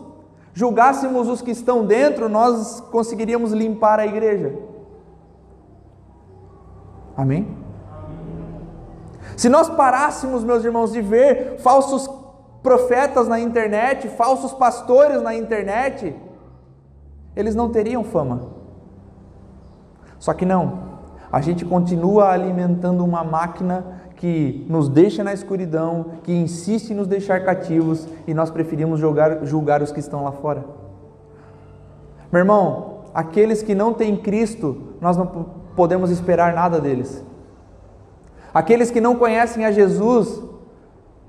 julgássemos 0.52 1.28
os 1.28 1.40
que 1.40 1.50
estão 1.50 1.86
dentro, 1.86 2.28
nós 2.28 2.82
conseguiríamos 2.92 3.52
limpar 3.52 3.98
a 3.98 4.04
igreja. 4.04 4.68
Amém? 7.20 7.46
Se 9.36 9.48
nós 9.50 9.68
parássemos, 9.68 10.42
meus 10.42 10.64
irmãos, 10.64 10.90
de 10.90 11.02
ver 11.02 11.58
falsos 11.58 12.08
profetas 12.62 13.28
na 13.28 13.38
internet, 13.38 14.08
falsos 14.08 14.52
pastores 14.52 15.22
na 15.22 15.34
internet, 15.34 16.16
eles 17.36 17.54
não 17.54 17.70
teriam 17.70 18.02
fama. 18.02 18.48
Só 20.18 20.32
que 20.32 20.46
não, 20.46 20.78
a 21.30 21.42
gente 21.42 21.64
continua 21.64 22.30
alimentando 22.30 23.04
uma 23.04 23.22
máquina 23.22 24.00
que 24.16 24.66
nos 24.68 24.88
deixa 24.88 25.22
na 25.22 25.34
escuridão, 25.34 26.06
que 26.22 26.32
insiste 26.32 26.90
em 26.90 26.94
nos 26.94 27.06
deixar 27.06 27.44
cativos 27.44 28.08
e 28.26 28.32
nós 28.32 28.50
preferimos 28.50 28.98
julgar, 28.98 29.44
julgar 29.44 29.82
os 29.82 29.92
que 29.92 30.00
estão 30.00 30.24
lá 30.24 30.32
fora. 30.32 30.64
Meu 32.32 32.40
irmão, 32.40 33.04
aqueles 33.14 33.62
que 33.62 33.74
não 33.74 33.92
têm 33.92 34.16
Cristo, 34.16 34.94
nós 35.00 35.18
não 35.18 35.59
podemos 35.76 36.10
esperar 36.10 36.52
nada 36.52 36.80
deles. 36.80 37.24
Aqueles 38.52 38.90
que 38.90 39.00
não 39.00 39.16
conhecem 39.16 39.64
a 39.64 39.70
Jesus 39.70 40.42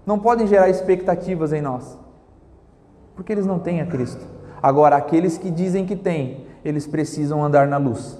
não 0.05 0.17
podem 0.17 0.47
gerar 0.47 0.69
expectativas 0.69 1.53
em 1.53 1.61
nós, 1.61 1.97
porque 3.15 3.31
eles 3.31 3.45
não 3.45 3.59
têm 3.59 3.81
a 3.81 3.85
Cristo. 3.85 4.25
Agora, 4.61 4.95
aqueles 4.95 5.37
que 5.37 5.49
dizem 5.51 5.85
que 5.85 5.95
têm, 5.95 6.45
eles 6.65 6.87
precisam 6.87 7.43
andar 7.43 7.67
na 7.67 7.77
luz. 7.77 8.19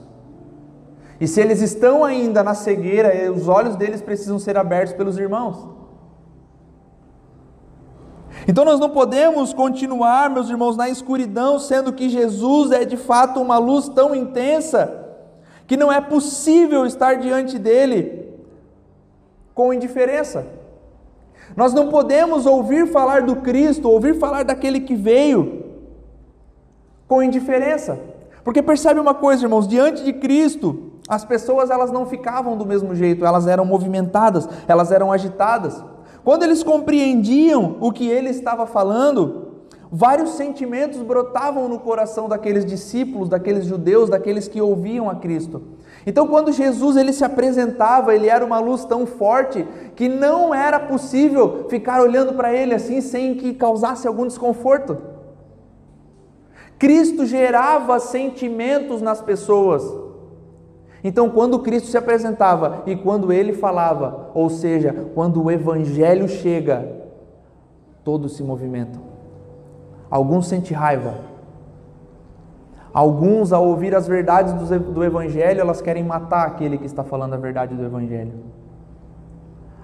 E 1.20 1.28
se 1.28 1.40
eles 1.40 1.62
estão 1.62 2.04
ainda 2.04 2.44
na 2.44 2.54
cegueira, 2.54 3.32
os 3.32 3.48
olhos 3.48 3.76
deles 3.76 4.02
precisam 4.02 4.40
ser 4.40 4.58
abertos 4.58 4.94
pelos 4.94 5.18
irmãos. 5.18 5.68
Então 8.48 8.66
nós 8.66 8.80
não 8.80 8.90
podemos 8.90 9.54
continuar, 9.54 10.30
meus 10.30 10.50
irmãos, 10.50 10.76
na 10.76 10.90
escuridão, 10.90 11.60
sendo 11.60 11.94
que 11.94 12.10
Jesus 12.10 12.72
é 12.72 12.86
de 12.86 12.98
fato 12.98 13.40
uma 13.40 13.58
luz 13.58 13.88
tão 13.90 14.16
intensa 14.16 15.01
que 15.72 15.78
não 15.78 15.90
é 15.90 16.02
possível 16.02 16.86
estar 16.86 17.14
diante 17.14 17.58
dele 17.58 18.28
com 19.56 19.74
indiferença. 19.74 20.46
Nós 21.56 21.74
não 21.74 21.88
podemos 21.88 22.46
ouvir 22.46 22.88
falar 22.88 23.22
do 23.22 23.38
Cristo, 23.38 23.90
ouvir 23.90 24.20
falar 24.20 24.44
daquele 24.44 24.82
que 24.82 24.94
veio 24.94 25.64
com 27.08 27.24
indiferença. 27.24 27.98
Porque 28.44 28.62
percebe 28.62 29.00
uma 29.00 29.14
coisa, 29.14 29.46
irmãos, 29.46 29.66
diante 29.66 30.04
de 30.04 30.12
Cristo, 30.12 30.92
as 31.08 31.24
pessoas 31.24 31.70
elas 31.70 31.90
não 31.90 32.06
ficavam 32.06 32.58
do 32.58 32.66
mesmo 32.66 32.94
jeito, 32.94 33.26
elas 33.26 33.48
eram 33.48 33.64
movimentadas, 33.64 34.50
elas 34.68 34.92
eram 34.92 35.10
agitadas. 35.10 35.82
Quando 36.22 36.44
eles 36.44 36.64
compreendiam 36.64 37.78
o 37.80 37.94
que 37.94 38.10
ele 38.10 38.28
estava 38.28 38.68
falando, 38.68 39.51
vários 39.92 40.32
sentimentos 40.32 41.02
brotavam 41.02 41.68
no 41.68 41.78
coração 41.78 42.30
daqueles 42.30 42.64
discípulos, 42.64 43.28
daqueles 43.28 43.66
judeus, 43.66 44.10
daqueles 44.10 44.48
que 44.48 44.62
ouviam 44.62 45.10
a 45.10 45.16
Cristo. 45.16 45.62
Então, 46.08 46.28
quando 46.28 46.52
Jesus 46.54 46.96
ele 46.96 47.12
se 47.12 47.26
apresentava, 47.26 48.16
ele 48.16 48.28
era 48.28 48.44
uma 48.44 48.60
luz 48.60 48.86
tão 48.86 49.06
forte 49.06 49.68
que 49.96 50.08
não 50.08 50.56
era 50.56 50.80
possível 50.80 51.68
ficar 51.70 52.02
olhando 52.02 52.34
para 52.34 52.54
ele 52.54 52.74
assim 52.74 53.02
sem 53.02 53.36
que 53.36 53.54
causasse 53.54 54.08
algum 54.08 54.26
desconforto. 54.26 54.98
Cristo 56.80 57.26
gerava 57.26 58.00
sentimentos 58.00 59.02
nas 59.02 59.22
pessoas. 59.22 59.84
Então, 61.04 61.30
quando 61.30 61.60
Cristo 61.60 61.90
se 61.90 61.98
apresentava 61.98 62.84
e 62.86 62.96
quando 62.96 63.32
ele 63.32 63.54
falava, 63.54 64.32
ou 64.34 64.50
seja, 64.50 65.08
quando 65.14 65.44
o 65.44 65.52
evangelho 65.52 66.28
chega, 66.28 66.88
todos 68.04 68.36
se 68.36 68.44
movimentam. 68.44 69.12
Alguns 70.12 70.48
sentem 70.48 70.76
raiva. 70.76 71.16
Alguns, 72.94 73.54
ao 73.54 73.66
ouvir 73.66 73.96
as 73.96 74.06
verdades 74.06 74.54
do 74.54 75.04
evangelho, 75.04 75.62
elas 75.62 75.82
querem 75.82 76.04
matar 76.04 76.46
aquele 76.46 76.78
que 76.78 76.86
está 76.86 77.06
falando 77.06 77.34
a 77.34 77.38
verdade 77.38 77.74
do 77.74 77.86
evangelho. 77.86 78.34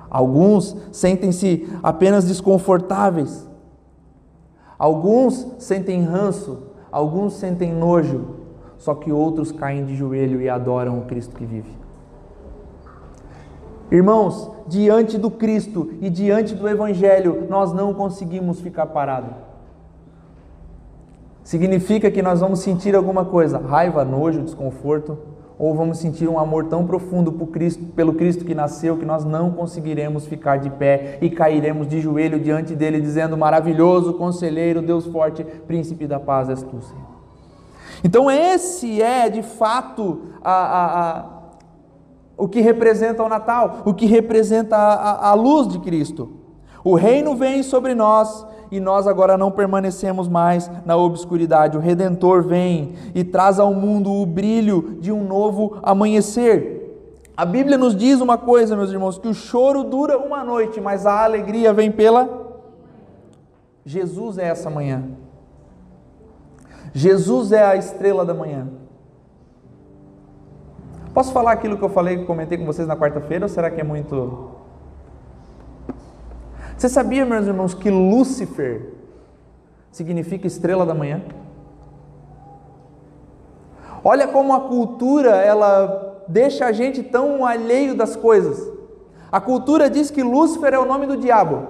Alguns 0.09 0.75
sentem-se 0.91 1.69
apenas 1.81 2.25
desconfortáveis. 2.25 3.49
Alguns 4.77 5.47
sentem 5.57 6.03
ranço, 6.03 6.63
alguns 6.91 7.33
sentem 7.35 7.73
nojo, 7.73 8.35
só 8.77 8.93
que 8.93 9.11
outros 9.11 9.53
caem 9.53 9.85
de 9.85 9.95
joelho 9.95 10.41
e 10.41 10.49
adoram 10.49 10.99
o 10.99 11.05
Cristo 11.05 11.35
que 11.35 11.45
vive. 11.45 11.71
Irmãos, 13.89 14.51
diante 14.67 15.17
do 15.17 15.31
Cristo 15.31 15.93
e 16.01 16.09
diante 16.09 16.53
do 16.53 16.67
Evangelho, 16.67 17.47
nós 17.49 17.71
não 17.71 17.93
conseguimos 17.93 18.59
ficar 18.59 18.87
parados. 18.87 19.46
Significa 21.47 22.11
que 22.11 22.21
nós 22.21 22.41
vamos 22.41 22.59
sentir 22.59 22.93
alguma 22.93 23.23
coisa, 23.23 23.57
raiva, 23.57 24.03
nojo, 24.03 24.41
desconforto, 24.41 25.17
ou 25.57 25.73
vamos 25.73 25.97
sentir 25.97 26.27
um 26.27 26.37
amor 26.37 26.65
tão 26.65 26.85
profundo 26.85 27.31
por 27.31 27.47
Cristo, 27.47 27.85
pelo 27.95 28.15
Cristo 28.15 28.43
que 28.43 28.53
nasceu 28.53 28.97
que 28.97 29.05
nós 29.05 29.23
não 29.23 29.51
conseguiremos 29.51 30.27
ficar 30.27 30.57
de 30.57 30.69
pé 30.69 31.17
e 31.21 31.29
cairemos 31.29 31.87
de 31.87 32.01
joelho 32.01 32.37
diante 32.37 32.75
dele, 32.75 32.99
dizendo: 32.99 33.37
Maravilhoso, 33.37 34.15
conselheiro, 34.15 34.81
Deus 34.81 35.05
forte, 35.05 35.41
príncipe 35.65 36.05
da 36.05 36.19
paz 36.19 36.49
és 36.49 36.61
tu, 36.61 36.81
Senhor. 36.81 37.07
Então, 38.03 38.29
esse 38.29 39.01
é 39.01 39.29
de 39.29 39.41
fato 39.41 40.23
a, 40.43 40.51
a, 40.51 40.99
a, 40.99 41.25
o 42.35 42.49
que 42.49 42.59
representa 42.59 43.23
o 43.23 43.29
Natal, 43.29 43.83
o 43.85 43.93
que 43.93 44.05
representa 44.05 44.75
a, 44.75 45.29
a 45.29 45.33
luz 45.33 45.69
de 45.69 45.79
Cristo. 45.79 46.29
O 46.83 46.93
reino 46.93 47.37
vem 47.37 47.63
sobre 47.63 47.95
nós 47.95 48.45
e 48.71 48.79
nós 48.79 49.07
agora 49.07 49.37
não 49.37 49.51
permanecemos 49.51 50.27
mais 50.27 50.69
na 50.85 50.95
obscuridade. 50.97 51.77
O 51.77 51.79
Redentor 51.79 52.43
vem 52.43 52.93
e 53.13 53.23
traz 53.23 53.59
ao 53.59 53.73
mundo 53.73 54.11
o 54.11 54.25
brilho 54.25 54.97
de 54.99 55.11
um 55.11 55.23
novo 55.23 55.77
amanhecer. 55.81 56.77
A 57.35 57.45
Bíblia 57.45 57.77
nos 57.77 57.95
diz 57.95 58.19
uma 58.19 58.37
coisa, 58.37 58.75
meus 58.75 58.91
irmãos, 58.91 59.17
que 59.17 59.27
o 59.27 59.33
choro 59.33 59.83
dura 59.83 60.17
uma 60.17 60.43
noite, 60.43 60.81
mas 60.81 61.05
a 61.05 61.23
alegria 61.23 61.71
vem 61.71 61.91
pela. 61.91 62.47
Jesus 63.85 64.37
é 64.37 64.47
essa 64.47 64.69
manhã. 64.69 65.03
Jesus 66.93 67.51
é 67.51 67.63
a 67.63 67.75
estrela 67.75 68.25
da 68.25 68.33
manhã. 68.33 68.67
Posso 71.13 71.31
falar 71.31 71.51
aquilo 71.51 71.77
que 71.77 71.83
eu 71.83 71.89
falei, 71.89 72.25
comentei 72.25 72.57
com 72.57 72.65
vocês 72.65 72.87
na 72.87 72.95
quarta-feira, 72.95 73.45
ou 73.45 73.49
será 73.49 73.69
que 73.69 73.79
é 73.79 73.83
muito. 73.83 74.51
Você 76.77 76.87
sabia, 76.87 77.25
meus 77.25 77.47
irmãos, 77.47 77.73
que 77.73 77.89
Lúcifer 77.89 78.93
significa 79.91 80.45
estrela 80.45 80.85
da 80.85 80.93
manhã? 80.93 81.23
Olha 84.03 84.27
como 84.27 84.53
a 84.53 84.61
cultura 84.61 85.31
ela 85.37 86.23
deixa 86.27 86.67
a 86.67 86.71
gente 86.71 87.01
tão 87.01 87.43
alheio 87.43 87.95
das 87.95 88.15
coisas. 88.15 88.71
A 89.31 89.41
cultura 89.41 89.89
diz 89.89 90.11
que 90.11 90.21
Lúcifer 90.21 90.71
é 90.71 90.77
o 90.77 90.85
nome 90.85 91.07
do 91.07 91.17
diabo. 91.17 91.67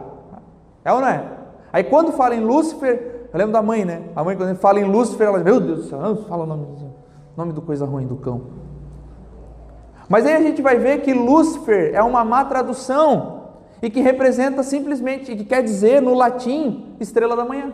É 0.84 0.92
ou 0.92 1.00
não 1.00 1.08
é? 1.08 1.24
Aí 1.72 1.86
quando 1.86 2.12
fala 2.12 2.36
em 2.36 2.44
Lúcifer, 2.44 3.30
eu 3.32 3.38
lembro 3.38 3.54
da 3.54 3.62
mãe, 3.62 3.86
né? 3.86 4.10
A 4.14 4.26
mãe, 4.26 4.36
quando 4.36 4.54
fala 4.58 4.82
em 4.82 4.84
Lúcifer, 4.84 5.28
ela 5.28 5.38
diz: 5.38 5.46
Meu 5.46 5.62
Deus 5.62 5.84
do 5.84 5.90
céu, 5.90 6.18
fala 6.28 6.44
o 6.44 6.48
nome, 6.48 6.68
nome 7.36 7.54
do 7.54 7.62
coisa 7.62 7.86
ruim 7.86 8.06
do 8.06 8.18
cão. 8.18 8.42
Mas 10.10 10.26
aí 10.26 10.36
a 10.36 10.42
gente 10.42 10.62
vai 10.62 10.78
ver 10.78 11.02
que 11.02 11.14
Lúcifer 11.14 11.94
é 11.94 12.04
uma 12.04 12.26
má 12.26 12.44
tradução 12.44 13.37
e 13.82 13.90
que 13.90 14.02
representa 14.02 14.64
simplesmente, 14.64 15.36
que 15.36 15.46
quer 15.46 15.64
dizer 15.64 16.02
no 16.02 16.14
latim, 16.14 16.96
estrela 17.00 17.36
da 17.36 17.46
manhã. 17.46 17.72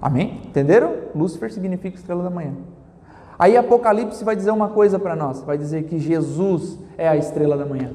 Amém? 0.00 0.42
Entenderam? 0.46 0.94
Lúcifer 1.14 1.52
significa 1.52 1.96
estrela 1.96 2.22
da 2.22 2.30
manhã. 2.30 2.54
Aí 3.38 3.56
Apocalipse 3.56 4.24
vai 4.24 4.34
dizer 4.34 4.50
uma 4.50 4.68
coisa 4.68 4.98
para 4.98 5.14
nós: 5.14 5.42
vai 5.42 5.58
dizer 5.58 5.84
que 5.84 5.98
Jesus 5.98 6.78
é 6.96 7.08
a 7.08 7.16
estrela 7.16 7.56
da 7.56 7.66
manhã. 7.66 7.92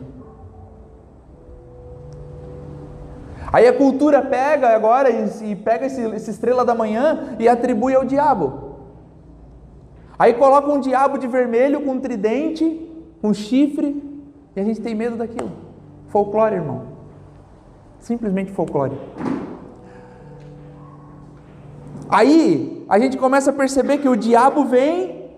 Aí 3.52 3.68
a 3.68 3.74
cultura 3.74 4.22
pega 4.22 4.70
agora 4.70 5.10
e, 5.12 5.52
e 5.52 5.56
pega 5.56 5.86
esse, 5.86 6.04
essa 6.08 6.32
estrela 6.32 6.66
da 6.66 6.74
manhã 6.74 7.36
e 7.40 7.48
atribui 7.48 7.94
ao 7.94 8.04
diabo. 8.04 8.74
Aí 10.18 10.34
coloca 10.34 10.72
um 10.72 10.80
diabo 10.80 11.18
de 11.18 11.28
vermelho 11.28 11.82
com 11.82 11.92
um 11.92 12.00
tridente, 12.00 12.90
um 13.22 13.34
chifre, 13.34 14.13
e 14.56 14.60
a 14.60 14.64
gente 14.64 14.82
tem 14.82 14.94
medo 14.94 15.16
daquilo. 15.16 15.52
Folclore, 16.08 16.56
irmão. 16.56 16.84
Simplesmente 18.00 18.52
folclore. 18.52 18.98
Aí 22.10 22.86
a 22.88 23.00
gente 23.00 23.18
começa 23.18 23.50
a 23.50 23.54
perceber 23.54 23.98
que 23.98 24.10
o 24.10 24.16
diabo 24.16 24.66
vem 24.66 25.32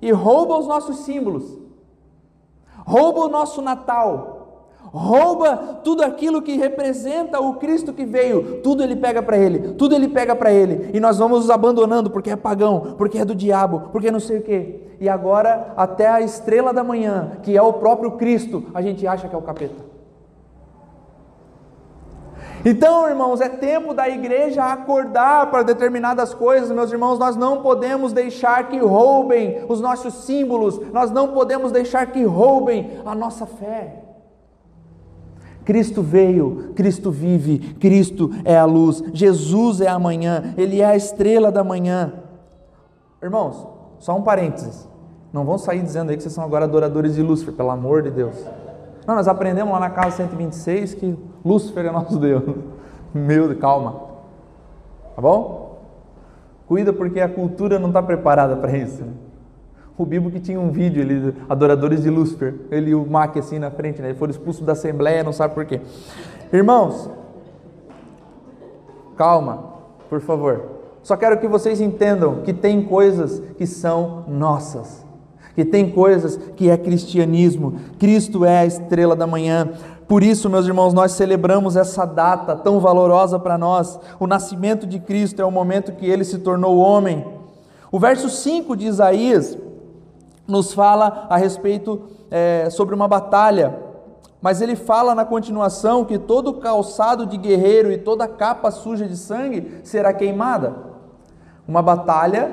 e 0.00 0.10
rouba 0.10 0.58
os 0.58 0.66
nossos 0.66 0.96
símbolos, 0.98 1.56
rouba 2.78 3.20
o 3.20 3.28
nosso 3.28 3.62
Natal, 3.62 4.31
rouba 4.92 5.80
tudo 5.82 6.02
aquilo 6.02 6.42
que 6.42 6.56
representa 6.56 7.40
o 7.40 7.54
Cristo 7.54 7.92
que 7.92 8.04
veio, 8.04 8.60
tudo 8.62 8.82
ele 8.82 8.94
pega 8.94 9.22
para 9.22 9.38
ele, 9.38 9.72
tudo 9.72 9.94
ele 9.94 10.06
pega 10.06 10.36
para 10.36 10.52
ele, 10.52 10.90
e 10.92 11.00
nós 11.00 11.18
vamos 11.18 11.40
nos 11.40 11.50
abandonando 11.50 12.10
porque 12.10 12.30
é 12.30 12.36
pagão, 12.36 12.94
porque 12.98 13.18
é 13.18 13.24
do 13.24 13.34
diabo, 13.34 13.88
porque 13.90 14.10
não 14.10 14.20
sei 14.20 14.38
o 14.38 14.42
quê. 14.42 14.80
E 15.00 15.08
agora, 15.08 15.72
até 15.76 16.06
a 16.06 16.20
estrela 16.20 16.72
da 16.72 16.84
manhã, 16.84 17.38
que 17.42 17.56
é 17.56 17.62
o 17.62 17.72
próprio 17.72 18.12
Cristo, 18.12 18.64
a 18.74 18.82
gente 18.82 19.06
acha 19.06 19.28
que 19.28 19.34
é 19.34 19.38
o 19.38 19.42
capeta. 19.42 19.92
Então, 22.64 23.08
irmãos, 23.08 23.40
é 23.40 23.48
tempo 23.48 23.92
da 23.92 24.08
igreja 24.08 24.62
acordar 24.62 25.50
para 25.50 25.64
determinadas 25.64 26.32
coisas, 26.32 26.70
meus 26.70 26.92
irmãos. 26.92 27.18
Nós 27.18 27.34
não 27.34 27.60
podemos 27.60 28.12
deixar 28.12 28.68
que 28.68 28.78
roubem 28.78 29.64
os 29.68 29.80
nossos 29.80 30.14
símbolos, 30.24 30.78
nós 30.92 31.10
não 31.10 31.28
podemos 31.28 31.72
deixar 31.72 32.06
que 32.06 32.22
roubem 32.22 33.00
a 33.04 33.16
nossa 33.16 33.46
fé. 33.46 34.01
Cristo 35.64 36.02
veio, 36.02 36.72
Cristo 36.74 37.10
vive, 37.10 37.58
Cristo 37.74 38.30
é 38.44 38.56
a 38.56 38.64
luz, 38.64 39.02
Jesus 39.12 39.80
é 39.80 39.88
a 39.88 39.98
manhã, 39.98 40.54
Ele 40.56 40.80
é 40.80 40.84
a 40.84 40.96
estrela 40.96 41.50
da 41.52 41.62
manhã. 41.62 42.12
Irmãos, 43.22 43.66
só 43.98 44.16
um 44.16 44.22
parênteses. 44.22 44.88
Não 45.32 45.44
vão 45.44 45.56
sair 45.56 45.82
dizendo 45.82 46.10
aí 46.10 46.16
que 46.16 46.22
vocês 46.22 46.34
são 46.34 46.44
agora 46.44 46.64
adoradores 46.64 47.14
de 47.14 47.22
Lúcifer, 47.22 47.54
pelo 47.54 47.70
amor 47.70 48.02
de 48.02 48.10
Deus. 48.10 48.36
Não, 49.06 49.14
nós 49.14 49.26
aprendemos 49.26 49.72
lá 49.72 49.80
na 49.80 49.90
casa 49.90 50.16
126 50.16 50.94
que 50.94 51.18
Lúcifer 51.44 51.86
é 51.86 51.90
nosso 51.90 52.18
Deus. 52.18 52.42
Meu 53.14 53.48
Deus, 53.48 53.60
calma. 53.60 54.12
Tá 55.14 55.22
bom? 55.22 55.78
Cuida 56.66 56.92
porque 56.92 57.20
a 57.20 57.28
cultura 57.28 57.78
não 57.78 57.88
está 57.88 58.02
preparada 58.02 58.56
para 58.56 58.76
isso. 58.76 59.02
O 59.96 60.06
Bibo 60.06 60.30
que 60.30 60.40
tinha 60.40 60.58
um 60.58 60.70
vídeo 60.70 61.02
ali, 61.02 61.34
adoradores 61.48 62.02
de 62.02 62.08
Lúcifer, 62.08 62.54
ele 62.70 62.90
e 62.90 62.94
o 62.94 63.04
Mac 63.06 63.36
assim 63.36 63.58
na 63.58 63.70
frente, 63.70 64.00
né? 64.00 64.08
Ele 64.08 64.18
foram 64.18 64.30
expulsos 64.30 64.64
da 64.64 64.72
Assembleia, 64.72 65.22
não 65.22 65.32
sabe 65.32 65.54
por 65.54 65.66
quê. 65.66 65.80
Irmãos, 66.52 67.10
calma, 69.16 69.64
por 70.08 70.20
favor. 70.20 70.62
Só 71.02 71.16
quero 71.16 71.38
que 71.38 71.48
vocês 71.48 71.80
entendam 71.80 72.42
que 72.42 72.52
tem 72.52 72.82
coisas 72.82 73.42
que 73.58 73.66
são 73.66 74.24
nossas, 74.28 75.04
que 75.54 75.64
tem 75.64 75.90
coisas 75.90 76.38
que 76.56 76.70
é 76.70 76.76
cristianismo. 76.76 77.74
Cristo 77.98 78.44
é 78.44 78.60
a 78.60 78.66
estrela 78.66 79.14
da 79.14 79.26
manhã. 79.26 79.72
Por 80.08 80.22
isso, 80.22 80.48
meus 80.48 80.66
irmãos, 80.66 80.94
nós 80.94 81.12
celebramos 81.12 81.76
essa 81.76 82.04
data 82.04 82.56
tão 82.56 82.80
valorosa 82.80 83.38
para 83.38 83.58
nós. 83.58 83.98
O 84.18 84.26
nascimento 84.26 84.86
de 84.86 85.00
Cristo 85.00 85.42
é 85.42 85.44
o 85.44 85.50
momento 85.50 85.92
que 85.92 86.06
ele 86.06 86.24
se 86.24 86.38
tornou 86.38 86.78
homem. 86.78 87.26
O 87.90 87.98
verso 87.98 88.30
5 88.30 88.76
de 88.76 88.86
Isaías 88.86 89.58
nos 90.46 90.72
fala 90.72 91.26
a 91.30 91.36
respeito 91.36 92.02
é, 92.30 92.68
sobre 92.70 92.94
uma 92.94 93.06
batalha, 93.06 93.78
mas 94.40 94.60
ele 94.60 94.74
fala 94.74 95.14
na 95.14 95.24
continuação 95.24 96.04
que 96.04 96.18
todo 96.18 96.54
calçado 96.54 97.26
de 97.26 97.36
guerreiro 97.36 97.92
e 97.92 97.98
toda 97.98 98.26
capa 98.26 98.70
suja 98.70 99.06
de 99.06 99.16
sangue 99.16 99.80
será 99.84 100.12
queimada. 100.12 100.74
Uma 101.66 101.80
batalha 101.80 102.50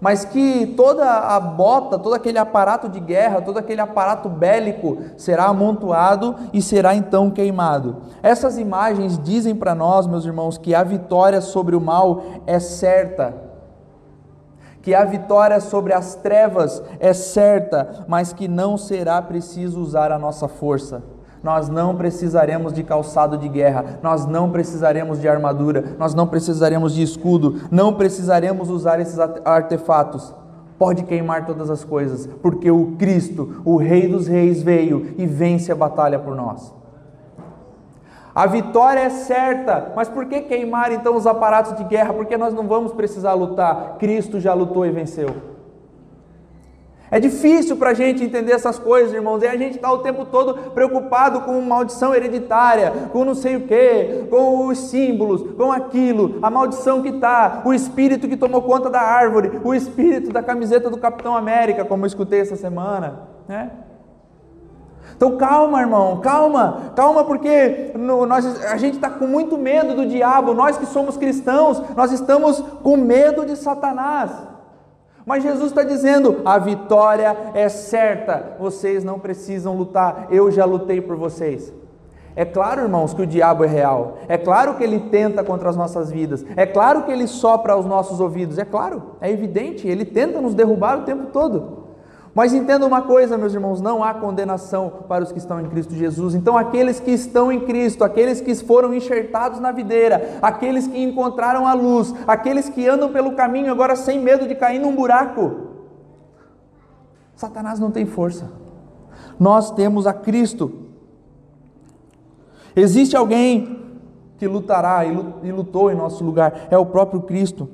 mas 0.00 0.24
que 0.24 0.66
toda 0.76 1.04
a 1.04 1.38
bota, 1.38 1.98
todo 1.98 2.14
aquele 2.14 2.38
aparato 2.38 2.88
de 2.88 2.98
guerra, 2.98 3.42
todo 3.42 3.58
aquele 3.58 3.80
aparato 3.80 4.28
bélico 4.28 4.98
será 5.16 5.44
amontoado 5.44 6.34
e 6.52 6.62
será 6.62 6.94
então 6.94 7.30
queimado. 7.30 7.96
Essas 8.22 8.56
imagens 8.56 9.18
dizem 9.18 9.54
para 9.54 9.74
nós, 9.74 10.06
meus 10.06 10.24
irmãos, 10.24 10.56
que 10.56 10.74
a 10.74 10.82
vitória 10.82 11.40
sobre 11.42 11.76
o 11.76 11.80
mal 11.80 12.22
é 12.46 12.58
certa. 12.58 13.49
Que 14.82 14.94
a 14.94 15.04
vitória 15.04 15.60
sobre 15.60 15.92
as 15.92 16.14
trevas 16.14 16.82
é 16.98 17.12
certa, 17.12 18.04
mas 18.08 18.32
que 18.32 18.48
não 18.48 18.78
será 18.78 19.20
preciso 19.20 19.80
usar 19.80 20.10
a 20.10 20.18
nossa 20.18 20.48
força 20.48 21.02
nós 21.42 21.68
não 21.68 21.96
precisaremos 21.96 22.72
de 22.72 22.82
calçado 22.82 23.38
de 23.38 23.48
guerra, 23.48 23.98
nós 24.02 24.26
não 24.26 24.50
precisaremos 24.50 25.20
de 25.20 25.28
armadura, 25.28 25.96
nós 25.98 26.14
não 26.14 26.26
precisaremos 26.26 26.94
de 26.94 27.02
escudo, 27.02 27.62
não 27.70 27.94
precisaremos 27.94 28.68
usar 28.68 29.00
esses 29.00 29.18
artefatos. 29.18 30.34
Pode 30.78 31.04
queimar 31.04 31.44
todas 31.44 31.70
as 31.70 31.84
coisas, 31.84 32.26
porque 32.42 32.70
o 32.70 32.92
Cristo, 32.98 33.62
o 33.64 33.76
Rei 33.76 34.08
dos 34.08 34.26
Reis, 34.26 34.62
veio 34.62 35.14
e 35.18 35.26
vence 35.26 35.70
a 35.70 35.74
batalha 35.74 36.18
por 36.18 36.34
nós. 36.34 36.72
A 38.34 38.46
vitória 38.46 39.00
é 39.00 39.10
certa, 39.10 39.92
mas 39.96 40.08
por 40.08 40.26
que 40.26 40.40
queimar 40.42 40.92
então 40.92 41.16
os 41.16 41.26
aparatos 41.26 41.76
de 41.76 41.84
guerra? 41.84 42.12
Porque 42.12 42.36
nós 42.36 42.54
não 42.54 42.66
vamos 42.66 42.92
precisar 42.92 43.34
lutar. 43.34 43.96
Cristo 43.98 44.38
já 44.38 44.54
lutou 44.54 44.86
e 44.86 44.90
venceu. 44.90 45.50
É 47.10 47.18
difícil 47.18 47.76
para 47.76 47.90
a 47.90 47.94
gente 47.94 48.22
entender 48.22 48.52
essas 48.52 48.78
coisas, 48.78 49.12
irmãos, 49.12 49.42
e 49.42 49.46
a 49.46 49.56
gente 49.56 49.74
está 49.74 49.90
o 49.90 49.98
tempo 49.98 50.24
todo 50.24 50.70
preocupado 50.70 51.40
com 51.40 51.60
maldição 51.60 52.14
hereditária, 52.14 52.92
com 53.12 53.24
não 53.24 53.34
sei 53.34 53.56
o 53.56 53.62
que, 53.62 54.26
com 54.30 54.68
os 54.68 54.78
símbolos, 54.78 55.42
com 55.56 55.72
aquilo, 55.72 56.38
a 56.40 56.48
maldição 56.48 57.02
que 57.02 57.08
está, 57.08 57.62
o 57.64 57.74
espírito 57.74 58.28
que 58.28 58.36
tomou 58.36 58.62
conta 58.62 58.88
da 58.88 59.00
árvore, 59.00 59.60
o 59.64 59.74
espírito 59.74 60.32
da 60.32 60.40
camiseta 60.40 60.88
do 60.88 60.98
Capitão 60.98 61.36
América, 61.36 61.84
como 61.84 62.04
eu 62.04 62.06
escutei 62.06 62.40
essa 62.40 62.54
semana, 62.54 63.22
né? 63.48 63.72
Então 65.16 65.36
calma, 65.36 65.80
irmão, 65.80 66.20
calma, 66.20 66.92
calma, 66.96 67.24
porque 67.24 67.92
no, 67.94 68.24
nós, 68.24 68.64
a 68.64 68.76
gente 68.76 68.94
está 68.94 69.10
com 69.10 69.26
muito 69.26 69.58
medo 69.58 69.94
do 69.94 70.06
diabo, 70.06 70.54
nós 70.54 70.78
que 70.78 70.86
somos 70.86 71.16
cristãos, 71.16 71.82
nós 71.94 72.10
estamos 72.10 72.60
com 72.82 72.96
medo 72.96 73.44
de 73.44 73.56
Satanás. 73.56 74.30
Mas 75.26 75.42
Jesus 75.42 75.66
está 75.70 75.82
dizendo: 75.82 76.40
a 76.44 76.58
vitória 76.58 77.36
é 77.54 77.68
certa, 77.68 78.56
vocês 78.58 79.04
não 79.04 79.18
precisam 79.18 79.76
lutar, 79.76 80.26
eu 80.30 80.50
já 80.50 80.64
lutei 80.64 81.00
por 81.00 81.16
vocês. 81.16 81.72
É 82.36 82.44
claro, 82.44 82.82
irmãos, 82.82 83.12
que 83.12 83.22
o 83.22 83.26
diabo 83.26 83.64
é 83.64 83.66
real. 83.66 84.18
É 84.28 84.38
claro 84.38 84.74
que 84.74 84.84
ele 84.84 85.00
tenta 85.10 85.42
contra 85.42 85.68
as 85.68 85.76
nossas 85.76 86.10
vidas. 86.10 86.44
É 86.56 86.64
claro 86.64 87.02
que 87.02 87.12
ele 87.12 87.26
sopra 87.26 87.72
aos 87.72 87.84
nossos 87.84 88.20
ouvidos. 88.20 88.56
É 88.56 88.64
claro, 88.64 89.02
é 89.20 89.30
evidente. 89.30 89.86
Ele 89.86 90.04
tenta 90.04 90.40
nos 90.40 90.54
derrubar 90.54 91.00
o 91.00 91.02
tempo 91.02 91.26
todo. 91.26 91.79
Mas 92.34 92.54
entenda 92.54 92.86
uma 92.86 93.02
coisa, 93.02 93.36
meus 93.36 93.54
irmãos: 93.54 93.80
não 93.80 94.04
há 94.04 94.14
condenação 94.14 94.90
para 95.08 95.24
os 95.24 95.32
que 95.32 95.38
estão 95.38 95.60
em 95.60 95.68
Cristo 95.68 95.94
Jesus. 95.94 96.34
Então, 96.34 96.56
aqueles 96.56 97.00
que 97.00 97.10
estão 97.10 97.50
em 97.50 97.60
Cristo, 97.60 98.04
aqueles 98.04 98.40
que 98.40 98.54
foram 98.54 98.94
enxertados 98.94 99.58
na 99.58 99.72
videira, 99.72 100.38
aqueles 100.40 100.86
que 100.86 101.02
encontraram 101.02 101.66
a 101.66 101.74
luz, 101.74 102.14
aqueles 102.26 102.68
que 102.68 102.88
andam 102.88 103.10
pelo 103.10 103.32
caminho 103.32 103.72
agora 103.72 103.96
sem 103.96 104.20
medo 104.20 104.46
de 104.46 104.54
cair 104.54 104.78
num 104.78 104.94
buraco, 104.94 105.68
Satanás 107.34 107.80
não 107.80 107.90
tem 107.90 108.06
força. 108.06 108.50
Nós 109.38 109.70
temos 109.70 110.06
a 110.06 110.12
Cristo. 110.12 110.86
Existe 112.76 113.16
alguém 113.16 113.80
que 114.38 114.46
lutará 114.46 115.04
e 115.04 115.50
lutou 115.52 115.90
em 115.90 115.94
nosso 115.94 116.24
lugar, 116.24 116.68
é 116.70 116.78
o 116.78 116.86
próprio 116.86 117.22
Cristo. 117.22 117.68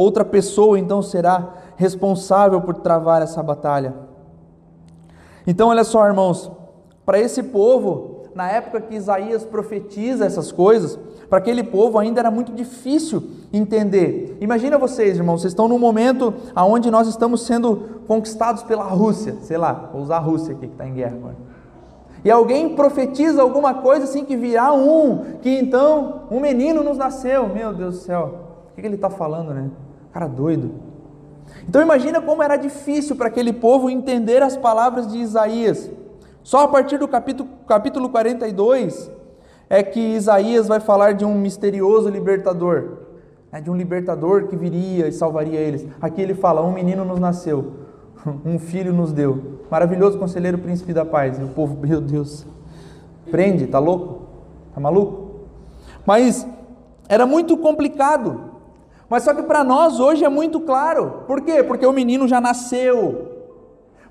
Outra 0.00 0.24
pessoa 0.24 0.78
então 0.78 1.02
será 1.02 1.56
responsável 1.76 2.58
por 2.62 2.76
travar 2.76 3.20
essa 3.20 3.42
batalha. 3.42 3.92
Então, 5.46 5.68
olha 5.68 5.84
só, 5.84 6.06
irmãos, 6.06 6.50
para 7.04 7.20
esse 7.20 7.42
povo, 7.42 8.22
na 8.34 8.50
época 8.50 8.80
que 8.80 8.94
Isaías 8.94 9.44
profetiza 9.44 10.24
essas 10.24 10.50
coisas, 10.50 10.98
para 11.28 11.36
aquele 11.36 11.62
povo 11.62 11.98
ainda 11.98 12.18
era 12.18 12.30
muito 12.30 12.50
difícil 12.50 13.22
entender. 13.52 14.38
Imagina 14.40 14.78
vocês, 14.78 15.18
irmãos, 15.18 15.42
vocês 15.42 15.52
estão 15.52 15.68
num 15.68 15.78
momento 15.78 16.32
onde 16.56 16.90
nós 16.90 17.06
estamos 17.06 17.44
sendo 17.44 18.00
conquistados 18.08 18.62
pela 18.62 18.84
Rússia, 18.84 19.36
sei 19.42 19.58
lá, 19.58 19.90
vou 19.92 20.00
usar 20.00 20.16
a 20.16 20.20
Rússia 20.20 20.54
aqui 20.54 20.66
que 20.66 20.72
está 20.72 20.86
em 20.86 20.94
guerra 20.94 21.16
agora. 21.16 21.36
E 22.24 22.30
alguém 22.30 22.74
profetiza 22.74 23.42
alguma 23.42 23.74
coisa 23.74 24.04
assim 24.04 24.24
que 24.24 24.34
virá 24.34 24.72
um, 24.72 25.36
que 25.42 25.50
então 25.50 26.22
um 26.30 26.40
menino 26.40 26.82
nos 26.82 26.96
nasceu. 26.96 27.50
Meu 27.50 27.74
Deus 27.74 27.96
do 27.96 28.00
céu, 28.00 28.34
o 28.72 28.80
que 28.80 28.86
ele 28.86 28.94
está 28.94 29.10
falando, 29.10 29.52
né? 29.52 29.68
Cara 30.12 30.26
doido. 30.26 30.70
Então 31.68 31.80
imagina 31.80 32.20
como 32.20 32.42
era 32.42 32.56
difícil 32.56 33.16
para 33.16 33.28
aquele 33.28 33.52
povo 33.52 33.90
entender 33.90 34.42
as 34.42 34.56
palavras 34.56 35.06
de 35.10 35.18
Isaías. 35.18 35.90
Só 36.42 36.64
a 36.64 36.68
partir 36.68 36.98
do 36.98 37.06
capítulo, 37.06 37.48
capítulo 37.66 38.08
42 38.08 39.10
é 39.68 39.82
que 39.82 40.00
Isaías 40.00 40.66
vai 40.66 40.80
falar 40.80 41.12
de 41.12 41.24
um 41.24 41.34
misterioso 41.34 42.08
libertador, 42.08 42.98
né, 43.52 43.60
de 43.60 43.70
um 43.70 43.76
libertador 43.76 44.48
que 44.48 44.56
viria 44.56 45.06
e 45.06 45.12
salvaria 45.12 45.60
eles. 45.60 45.86
Aqui 46.00 46.20
ele 46.20 46.34
fala: 46.34 46.62
um 46.62 46.72
menino 46.72 47.04
nos 47.04 47.20
nasceu, 47.20 47.72
um 48.44 48.58
filho 48.58 48.92
nos 48.92 49.12
deu. 49.12 49.60
Maravilhoso 49.70 50.18
conselheiro, 50.18 50.58
príncipe 50.58 50.92
da 50.92 51.04
paz. 51.04 51.38
E 51.38 51.44
o 51.44 51.48
povo, 51.48 51.78
meu 51.86 52.00
Deus, 52.00 52.44
prende, 53.30 53.66
tá 53.66 53.78
louco? 53.78 54.22
Tá 54.74 54.80
maluco? 54.80 55.30
Mas 56.04 56.46
era 57.08 57.26
muito 57.26 57.56
complicado. 57.56 58.50
Mas 59.10 59.24
só 59.24 59.34
que 59.34 59.42
para 59.42 59.64
nós 59.64 59.98
hoje 59.98 60.24
é 60.24 60.28
muito 60.28 60.60
claro. 60.60 61.24
Por 61.26 61.40
quê? 61.40 61.64
Porque 61.64 61.84
o 61.84 61.92
menino 61.92 62.28
já 62.28 62.40
nasceu. 62.40 63.28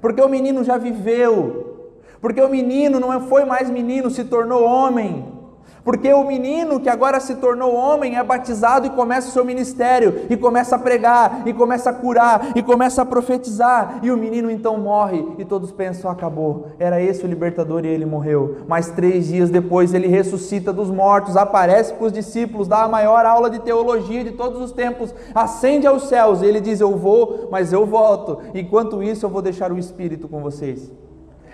Porque 0.01 0.21
o 0.21 0.27
menino 0.27 0.61
já 0.61 0.77
viveu. 0.77 1.87
Porque 2.19 2.41
o 2.41 2.49
menino 2.49 2.99
não 2.99 3.21
foi 3.21 3.45
mais 3.45 3.69
menino, 3.69 4.09
se 4.09 4.25
tornou 4.25 4.61
homem. 4.61 5.38
Porque 5.83 6.11
o 6.13 6.23
menino 6.23 6.79
que 6.79 6.89
agora 6.89 7.19
se 7.19 7.35
tornou 7.35 7.73
homem 7.73 8.17
é 8.17 8.23
batizado 8.23 8.85
e 8.85 8.89
começa 8.89 9.29
o 9.29 9.31
seu 9.31 9.45
ministério, 9.45 10.25
e 10.29 10.37
começa 10.37 10.75
a 10.75 10.79
pregar, 10.79 11.43
e 11.45 11.53
começa 11.53 11.89
a 11.89 11.93
curar, 11.93 12.51
e 12.55 12.61
começa 12.61 13.01
a 13.01 13.05
profetizar, 13.05 13.99
e 14.03 14.11
o 14.11 14.17
menino 14.17 14.51
então 14.51 14.77
morre, 14.77 15.25
e 15.37 15.45
todos 15.45 15.71
pensam: 15.71 16.11
acabou, 16.11 16.67
era 16.79 17.01
esse 17.01 17.23
o 17.23 17.27
libertador 17.27 17.85
e 17.85 17.87
ele 17.87 18.05
morreu. 18.05 18.57
Mas 18.67 18.91
três 18.91 19.27
dias 19.27 19.49
depois 19.49 19.93
ele 19.93 20.07
ressuscita 20.07 20.73
dos 20.73 20.89
mortos, 20.89 21.37
aparece 21.37 21.93
para 21.93 22.07
os 22.07 22.13
discípulos, 22.13 22.67
dá 22.67 22.83
a 22.83 22.87
maior 22.87 23.25
aula 23.25 23.49
de 23.49 23.59
teologia 23.59 24.23
de 24.23 24.31
todos 24.31 24.61
os 24.61 24.71
tempos, 24.71 25.13
ascende 25.33 25.87
aos 25.87 26.07
céus, 26.07 26.41
e 26.41 26.45
ele 26.45 26.61
diz: 26.61 26.79
Eu 26.79 26.97
vou, 26.97 27.47
mas 27.51 27.73
eu 27.73 27.85
volto, 27.85 28.39
enquanto 28.53 29.01
isso 29.01 29.25
eu 29.25 29.29
vou 29.29 29.41
deixar 29.41 29.71
o 29.71 29.77
Espírito 29.77 30.27
com 30.27 30.41
vocês. 30.41 30.91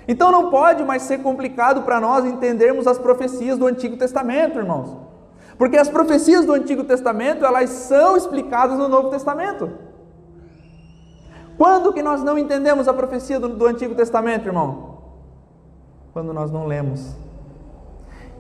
Então 0.08 0.32
não 0.32 0.50
pode 0.50 0.84
mais 0.84 1.02
ser 1.04 1.20
complicado 1.20 1.82
para 1.82 2.00
nós 2.00 2.26
entendermos 2.26 2.86
as 2.88 2.98
profecias 2.98 3.58
do 3.58 3.66
Antigo 3.66 3.98
Testamento, 3.98 4.60
irmãos. 4.60 4.96
Porque 5.58 5.78
as 5.78 5.90
profecias 5.90 6.46
do 6.46 6.54
Antigo 6.54 6.84
Testamento, 6.84 7.46
elas 7.46 7.70
são 7.70 8.16
explicadas 8.16 8.78
no 8.78 8.88
Novo 8.88 9.10
Testamento. 9.10 9.72
Quando 11.58 11.94
que 11.94 12.04
nós 12.04 12.22
não 12.22 12.38
entendemos 12.38 12.88
a 12.88 12.94
profecia 12.94 13.40
do, 13.40 13.50
do 13.50 13.66
Antigo 13.66 13.96
Testamento, 13.96 14.48
irmão? 14.48 14.96
Quando 16.14 16.34
nós 16.34 16.52
não 16.52 16.66
lemos. 16.68 17.16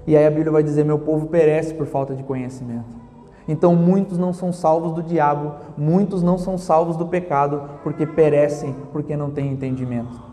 E 0.06 0.15
aí 0.15 0.25
a 0.25 0.30
Bíblia 0.30 0.51
vai 0.51 0.62
dizer: 0.62 0.84
Meu 0.84 0.99
povo 0.99 1.28
perece 1.28 1.73
por 1.73 1.88
falta 1.88 2.13
de 2.13 2.22
conhecimento. 2.22 3.05
Então 3.47 3.76
muitos 3.76 4.18
não 4.18 4.34
são 4.34 4.51
salvos 4.51 4.91
do 4.91 5.01
diabo, 5.01 5.53
muitos 5.78 6.22
não 6.22 6.38
são 6.38 6.57
salvos 6.57 6.97
do 6.97 7.05
pecado, 7.05 7.70
porque 7.84 8.05
perecem, 8.05 8.76
porque 8.91 9.16
não 9.16 9.32
têm 9.32 9.51
entendimento 9.51 10.24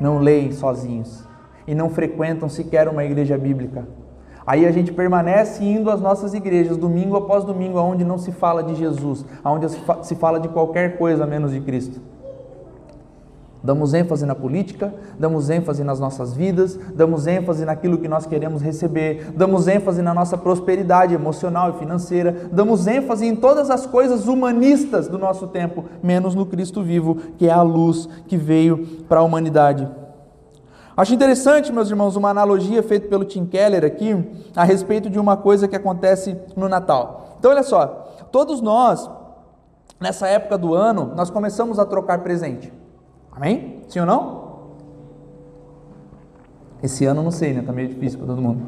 não 0.00 0.18
leem 0.18 0.52
sozinhos 0.52 1.24
e 1.66 1.74
não 1.74 1.90
frequentam 1.90 2.48
sequer 2.48 2.88
uma 2.88 3.04
igreja 3.04 3.36
bíblica. 3.36 3.86
Aí 4.46 4.64
a 4.64 4.70
gente 4.70 4.92
permanece 4.92 5.62
indo 5.62 5.90
às 5.90 6.00
nossas 6.00 6.32
igrejas, 6.32 6.78
domingo 6.78 7.16
após 7.16 7.44
domingo, 7.44 7.78
onde 7.78 8.02
não 8.02 8.16
se 8.16 8.32
fala 8.32 8.62
de 8.62 8.74
Jesus, 8.74 9.24
onde 9.44 9.66
se 10.02 10.14
fala 10.14 10.40
de 10.40 10.48
qualquer 10.48 10.96
coisa 10.96 11.26
menos 11.26 11.52
de 11.52 11.60
Cristo. 11.60 12.00
Damos 13.62 13.92
ênfase 13.92 14.24
na 14.24 14.34
política, 14.34 14.94
damos 15.18 15.50
ênfase 15.50 15.82
nas 15.82 15.98
nossas 15.98 16.32
vidas, 16.32 16.78
damos 16.94 17.26
ênfase 17.26 17.64
naquilo 17.64 17.98
que 17.98 18.06
nós 18.06 18.24
queremos 18.24 18.62
receber, 18.62 19.32
damos 19.34 19.66
ênfase 19.66 20.00
na 20.00 20.14
nossa 20.14 20.38
prosperidade 20.38 21.12
emocional 21.12 21.70
e 21.70 21.78
financeira, 21.78 22.48
damos 22.52 22.86
ênfase 22.86 23.26
em 23.26 23.34
todas 23.34 23.68
as 23.68 23.84
coisas 23.84 24.28
humanistas 24.28 25.08
do 25.08 25.18
nosso 25.18 25.48
tempo, 25.48 25.84
menos 26.02 26.36
no 26.36 26.46
Cristo 26.46 26.82
vivo, 26.82 27.16
que 27.36 27.48
é 27.48 27.52
a 27.52 27.62
luz 27.62 28.08
que 28.28 28.36
veio 28.36 28.86
para 29.08 29.20
a 29.20 29.24
humanidade. 29.24 29.88
Acho 30.96 31.14
interessante, 31.14 31.72
meus 31.72 31.90
irmãos, 31.90 32.16
uma 32.16 32.30
analogia 32.30 32.82
feita 32.82 33.08
pelo 33.08 33.24
Tim 33.24 33.46
Keller 33.46 33.84
aqui 33.84 34.16
a 34.54 34.64
respeito 34.64 35.08
de 35.08 35.18
uma 35.18 35.36
coisa 35.36 35.68
que 35.68 35.76
acontece 35.76 36.36
no 36.56 36.68
Natal. 36.68 37.36
Então, 37.38 37.50
olha 37.50 37.62
só, 37.62 37.86
todos 38.32 38.60
nós, 38.60 39.08
nessa 40.00 40.26
época 40.26 40.58
do 40.58 40.74
ano, 40.74 41.12
nós 41.16 41.30
começamos 41.30 41.78
a 41.78 41.86
trocar 41.86 42.18
presente. 42.20 42.72
Amém? 43.38 43.84
Sim 43.88 44.00
ou 44.00 44.06
não? 44.06 44.48
Esse 46.82 47.04
ano 47.04 47.22
não 47.22 47.30
sei, 47.30 47.54
né? 47.54 47.62
Tá 47.62 47.72
meio 47.72 47.86
difícil 47.86 48.18
para 48.18 48.26
todo 48.26 48.42
mundo. 48.42 48.60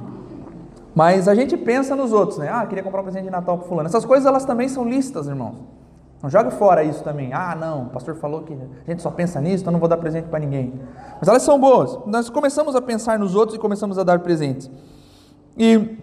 Mas 0.95 1.27
a 1.27 1.35
gente 1.35 1.57
pensa 1.57 1.97
nos 1.97 2.13
outros, 2.13 2.39
né? 2.39 2.49
Ah, 2.53 2.65
queria 2.67 2.83
comprar 2.85 3.01
um 3.01 3.03
presente 3.03 3.25
de 3.25 3.31
Natal 3.31 3.59
para 3.59 3.67
fulano. 3.67 3.89
Essas 3.89 4.05
coisas 4.05 4.27
elas 4.27 4.45
também 4.45 4.69
são 4.69 4.89
listas, 4.89 5.27
irmãos. 5.27 5.57
Não 6.23 6.31
jogue 6.31 6.53
fora 6.53 6.85
isso 6.85 7.03
também. 7.03 7.33
Ah, 7.33 7.57
não, 7.59 7.85
o 7.85 7.87
pastor 7.87 8.15
falou 8.15 8.43
que 8.43 8.53
a 8.53 8.91
gente 8.91 9.03
só 9.03 9.11
pensa 9.11 9.41
nisso, 9.41 9.65
então 9.65 9.73
não 9.73 9.81
vou 9.81 9.89
dar 9.89 9.97
presente 9.97 10.29
para 10.29 10.39
ninguém. 10.39 10.73
Mas 11.19 11.29
elas 11.29 11.43
são 11.43 11.59
boas. 11.59 11.99
Nós 12.07 12.31
começamos 12.31 12.77
a 12.77 12.81
pensar 12.81 13.19
nos 13.19 13.35
outros 13.35 13.57
e 13.57 13.61
começamos 13.61 13.99
a 13.99 14.05
dar 14.05 14.21
presentes. 14.21 14.71
E 15.59 15.99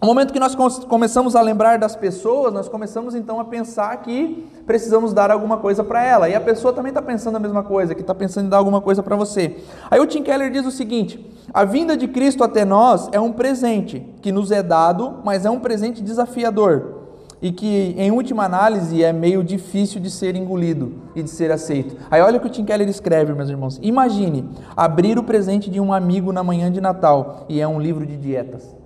no 0.00 0.06
momento 0.06 0.32
que 0.32 0.38
nós 0.38 0.54
começamos 0.54 1.34
a 1.34 1.40
lembrar 1.42 1.76
das 1.76 1.96
pessoas, 1.96 2.54
nós 2.54 2.68
começamos 2.68 3.16
então 3.16 3.40
a 3.40 3.44
pensar 3.44 3.96
que 3.96 4.46
precisamos 4.64 5.12
dar 5.12 5.30
alguma 5.30 5.56
coisa 5.56 5.82
para 5.82 6.04
ela. 6.04 6.28
E 6.28 6.36
a 6.36 6.40
pessoa 6.40 6.72
também 6.72 6.90
está 6.90 7.02
pensando 7.02 7.36
a 7.36 7.40
mesma 7.40 7.64
coisa, 7.64 7.96
que 7.96 8.02
está 8.02 8.14
pensando 8.14 8.46
em 8.46 8.48
dar 8.48 8.58
alguma 8.58 8.80
coisa 8.80 9.02
para 9.02 9.16
você. 9.16 9.56
Aí 9.90 9.98
o 9.98 10.06
Tim 10.06 10.22
Keller 10.22 10.52
diz 10.52 10.64
o 10.64 10.70
seguinte: 10.70 11.34
a 11.52 11.64
vinda 11.64 11.96
de 11.96 12.06
Cristo 12.06 12.44
até 12.44 12.64
nós 12.64 13.08
é 13.10 13.18
um 13.18 13.32
presente 13.32 14.06
que 14.22 14.30
nos 14.30 14.52
é 14.52 14.62
dado, 14.62 15.16
mas 15.24 15.44
é 15.44 15.50
um 15.50 15.58
presente 15.58 16.00
desafiador 16.00 16.98
e 17.40 17.52
que, 17.52 17.94
em 17.96 18.10
última 18.10 18.44
análise, 18.44 19.02
é 19.02 19.12
meio 19.12 19.42
difícil 19.42 20.00
de 20.00 20.10
ser 20.10 20.36
engolido 20.36 20.94
e 21.14 21.22
de 21.22 21.30
ser 21.30 21.50
aceito. 21.50 21.96
Aí 22.10 22.20
olha 22.20 22.38
o 22.38 22.40
que 22.40 22.46
o 22.46 22.50
Tim 22.50 22.64
Keller 22.64 22.88
escreve, 22.88 23.32
meus 23.32 23.48
irmãos. 23.48 23.78
Imagine 23.82 24.48
abrir 24.76 25.18
o 25.18 25.22
presente 25.22 25.70
de 25.70 25.80
um 25.80 25.92
amigo 25.92 26.32
na 26.32 26.42
manhã 26.42 26.70
de 26.70 26.80
Natal 26.80 27.46
e 27.48 27.60
é 27.60 27.66
um 27.66 27.80
livro 27.80 28.06
de 28.06 28.16
dietas. 28.16 28.77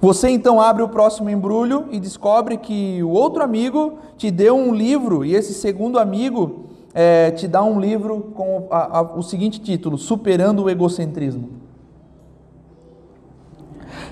Você 0.00 0.28
então 0.28 0.60
abre 0.60 0.82
o 0.82 0.88
próximo 0.88 1.28
embrulho 1.28 1.86
e 1.90 1.98
descobre 1.98 2.56
que 2.56 3.02
o 3.02 3.10
outro 3.10 3.42
amigo 3.42 3.98
te 4.16 4.30
deu 4.30 4.56
um 4.56 4.72
livro 4.72 5.24
e 5.24 5.34
esse 5.34 5.52
segundo 5.52 5.98
amigo 5.98 6.66
é, 6.94 7.32
te 7.32 7.48
dá 7.48 7.64
um 7.64 7.80
livro 7.80 8.32
com 8.34 8.68
a, 8.70 8.98
a, 8.98 9.02
o 9.02 9.22
seguinte 9.22 9.60
título: 9.60 9.98
Superando 9.98 10.64
o 10.64 10.70
Egocentrismo. 10.70 11.50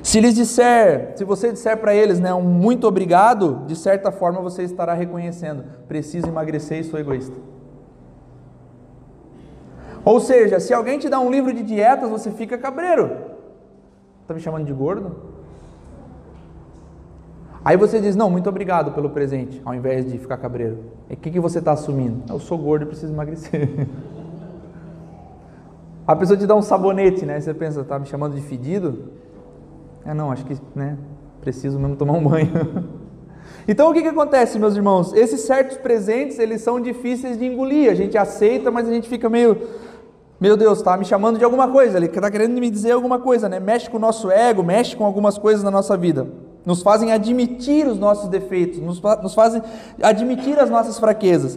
Se 0.03 0.21
lhes 0.21 0.35
disser, 0.35 1.13
se 1.17 1.25
você 1.25 1.53
disser 1.53 1.77
para 1.79 1.95
eles, 1.95 2.19
né, 2.19 2.35
um 2.35 2.43
muito 2.43 2.87
obrigado, 2.87 3.63
de 3.67 3.77
certa 3.77 4.11
forma 4.11 4.41
você 4.41 4.63
estará 4.63 4.93
reconhecendo, 4.93 5.65
preciso 5.87 6.27
emagrecer 6.27 6.81
e 6.81 6.85
sou 6.85 6.99
egoísta. 6.99 7.37
Ou 10.05 10.21
seja, 10.21 10.61
se 10.61 10.73
alguém 10.73 10.99
te 10.99 11.09
dá 11.09 11.19
um 11.19 11.31
livro 11.31 11.53
de 11.53 11.63
dietas, 11.63 12.09
você 12.09 12.31
fica 12.31 12.57
cabreiro. 12.57 13.11
Está 14.23 14.35
me 14.35 14.41
chamando 14.41 14.65
de 14.65 14.73
gordo? 14.73 15.36
Aí 17.67 17.77
você 17.77 17.99
diz, 17.99 18.15
não, 18.15 18.31
muito 18.31 18.49
obrigado 18.49 18.93
pelo 18.93 19.11
presente, 19.11 19.61
ao 19.65 19.75
invés 19.75 20.07
de 20.07 20.17
ficar 20.19 20.37
cabreiro. 20.37 20.79
E 21.11 21.15
o 21.15 21.17
que, 21.17 21.33
que 21.33 21.41
você 21.41 21.59
está 21.59 21.73
assumindo? 21.73 22.23
Eu 22.33 22.39
sou 22.39 22.57
gordo 22.57 22.83
e 22.83 22.87
preciso 22.87 23.13
emagrecer. 23.13 23.69
A 26.07 26.15
pessoa 26.15 26.39
te 26.39 26.47
dá 26.47 26.55
um 26.55 26.63
sabonete, 26.63 27.27
né? 27.27 27.41
Você 27.41 27.53
pensa, 27.53 27.83
tá 27.83 27.99
me 27.99 28.07
chamando 28.07 28.37
de 28.37 28.41
fedido? 28.41 29.11
É, 30.05 30.15
não, 30.15 30.31
acho 30.31 30.47
que, 30.47 30.57
né, 30.77 30.97
preciso 31.41 31.81
mesmo 31.81 31.97
tomar 31.97 32.13
um 32.13 32.23
banho. 32.23 32.53
Então 33.69 33.91
o 33.91 33.93
que, 33.93 34.01
que 34.01 34.09
acontece, 34.09 34.61
meus 34.61 34.77
irmãos? 34.77 35.13
Esses 35.13 35.41
certos 35.41 35.77
presentes, 35.77 36.39
eles 36.39 36.61
são 36.61 36.81
difíceis 36.81 37.37
de 37.37 37.47
engolir. 37.47 37.91
A 37.91 37.95
gente 37.95 38.17
aceita, 38.17 38.71
mas 38.71 38.89
a 38.89 38.93
gente 38.93 39.09
fica 39.09 39.29
meio, 39.29 39.61
meu 40.39 40.57
Deus, 40.57 40.79
está 40.79 40.97
me 40.97 41.05
chamando 41.05 41.37
de 41.37 41.45
alguma 41.45 41.67
coisa, 41.67 41.97
ele 41.97 42.07
está 42.07 42.31
querendo 42.31 42.61
me 42.61 42.71
dizer 42.71 42.93
alguma 42.93 43.19
coisa, 43.19 43.49
né? 43.49 43.59
Mexe 43.59 43.91
com 43.91 43.97
o 43.97 44.01
nosso 44.01 44.31
ego, 44.31 44.63
mexe 44.63 44.95
com 44.95 45.05
algumas 45.05 45.37
coisas 45.37 45.65
na 45.65 45.71
nossa 45.73 45.97
vida 45.97 46.29
nos 46.67 46.83
fazem 46.83 47.13
admitir 47.13 47.87
os 47.87 47.99
nossos 47.99 48.29
defeitos, 48.29 48.81
nos, 48.81 49.01
nos 49.23 49.33
fazem 49.33 49.63
admitir 50.03 50.59
as 50.59 50.69
nossas 50.69 50.99
fraquezas. 50.99 51.57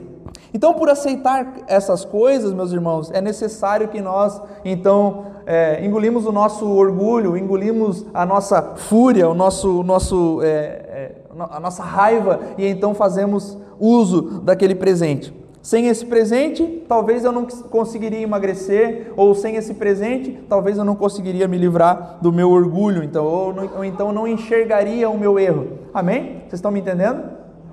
Então, 0.53 0.74
por 0.74 0.89
aceitar 0.89 1.55
essas 1.68 2.05
coisas, 2.05 2.53
meus 2.53 2.72
irmãos, 2.72 3.12
é 3.12 3.20
necessário 3.20 3.88
que 3.88 3.99
nós, 3.99 4.41
então, 4.64 5.26
é, 5.45 5.84
engolimos 5.84 6.26
o 6.26 6.32
nosso 6.32 6.68
orgulho, 6.68 7.36
engolimos 7.36 8.05
a 8.14 8.26
nossa 8.26 8.62
fúria, 8.76 9.28
o 9.28 9.34
nosso, 9.34 9.84
nosso, 9.84 10.39
é, 10.43 10.47
é, 10.47 11.16
a 11.51 11.60
nossa 11.60 11.84
raiva, 11.84 12.39
e 12.57 12.66
então 12.68 12.93
fazemos 12.93 13.57
uso 13.80 14.41
daquele 14.41 14.76
presente. 14.76 15.34
Sem 15.62 15.88
esse 15.88 16.05
presente, 16.05 16.84
talvez 16.88 17.26
eu 17.26 17.32
não 17.32 17.45
conseguiria 17.45 18.22
emagrecer, 18.22 19.12
ou 19.18 19.36
sem 19.36 19.55
esse 19.57 19.74
presente, 19.74 20.39
talvez 20.47 20.78
eu 20.78 20.86
não 20.86 20.95
conseguiria 20.95 21.47
me 21.47 21.57
livrar 21.57 22.18
do 22.22 22.32
meu 22.32 22.49
orgulho, 22.49 23.03
então, 23.03 23.26
ou, 23.26 23.53
ou 23.78 23.84
então 23.84 24.14
não 24.14 24.26
enxergaria 24.26 25.10
o 25.10 25.18
meu 25.18 25.38
erro. 25.38 25.80
Amém? 25.93 26.41
Vocês 26.41 26.53
estão 26.53 26.72
me 26.72 26.80
entendendo? 26.80 27.24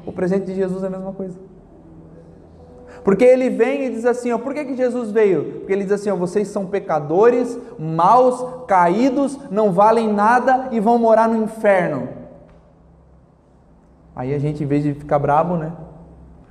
O 0.05 0.13
presente 0.13 0.47
de 0.47 0.55
Jesus 0.55 0.83
é 0.83 0.89
a 0.89 0.91
mesma 0.91 1.13
coisa. 1.13 1.39
Porque 3.05 3.25
ele 3.25 3.51
vem 3.51 3.85
e 3.85 3.91
diz 3.91 4.05
assim: 4.05 4.33
ó, 4.33 4.39
por 4.39 4.53
que, 4.53 4.65
que 4.65 4.77
Jesus 4.77 5.13
veio? 5.13 5.59
Porque 5.59 5.73
ele 5.73 5.85
diz 5.85 5.93
assim: 5.93 6.11
ó, 6.11 6.17
vocês 6.17 6.49
são 6.49 6.67
pecadores, 6.67 7.57
maus, 7.79 8.45
caídos, 8.67 9.39
não 9.49 9.71
valem 9.71 10.13
nada 10.13 10.71
e 10.73 10.81
vão 10.81 10.99
morar 10.99 11.29
no 11.29 11.41
inferno. 11.41 12.09
Aí 14.15 14.35
a 14.35 14.39
gente, 14.41 14.65
em 14.65 14.67
vez 14.67 14.83
de 14.83 14.93
ficar 14.93 15.21
brabo, 15.21 15.57
né? 15.57 15.73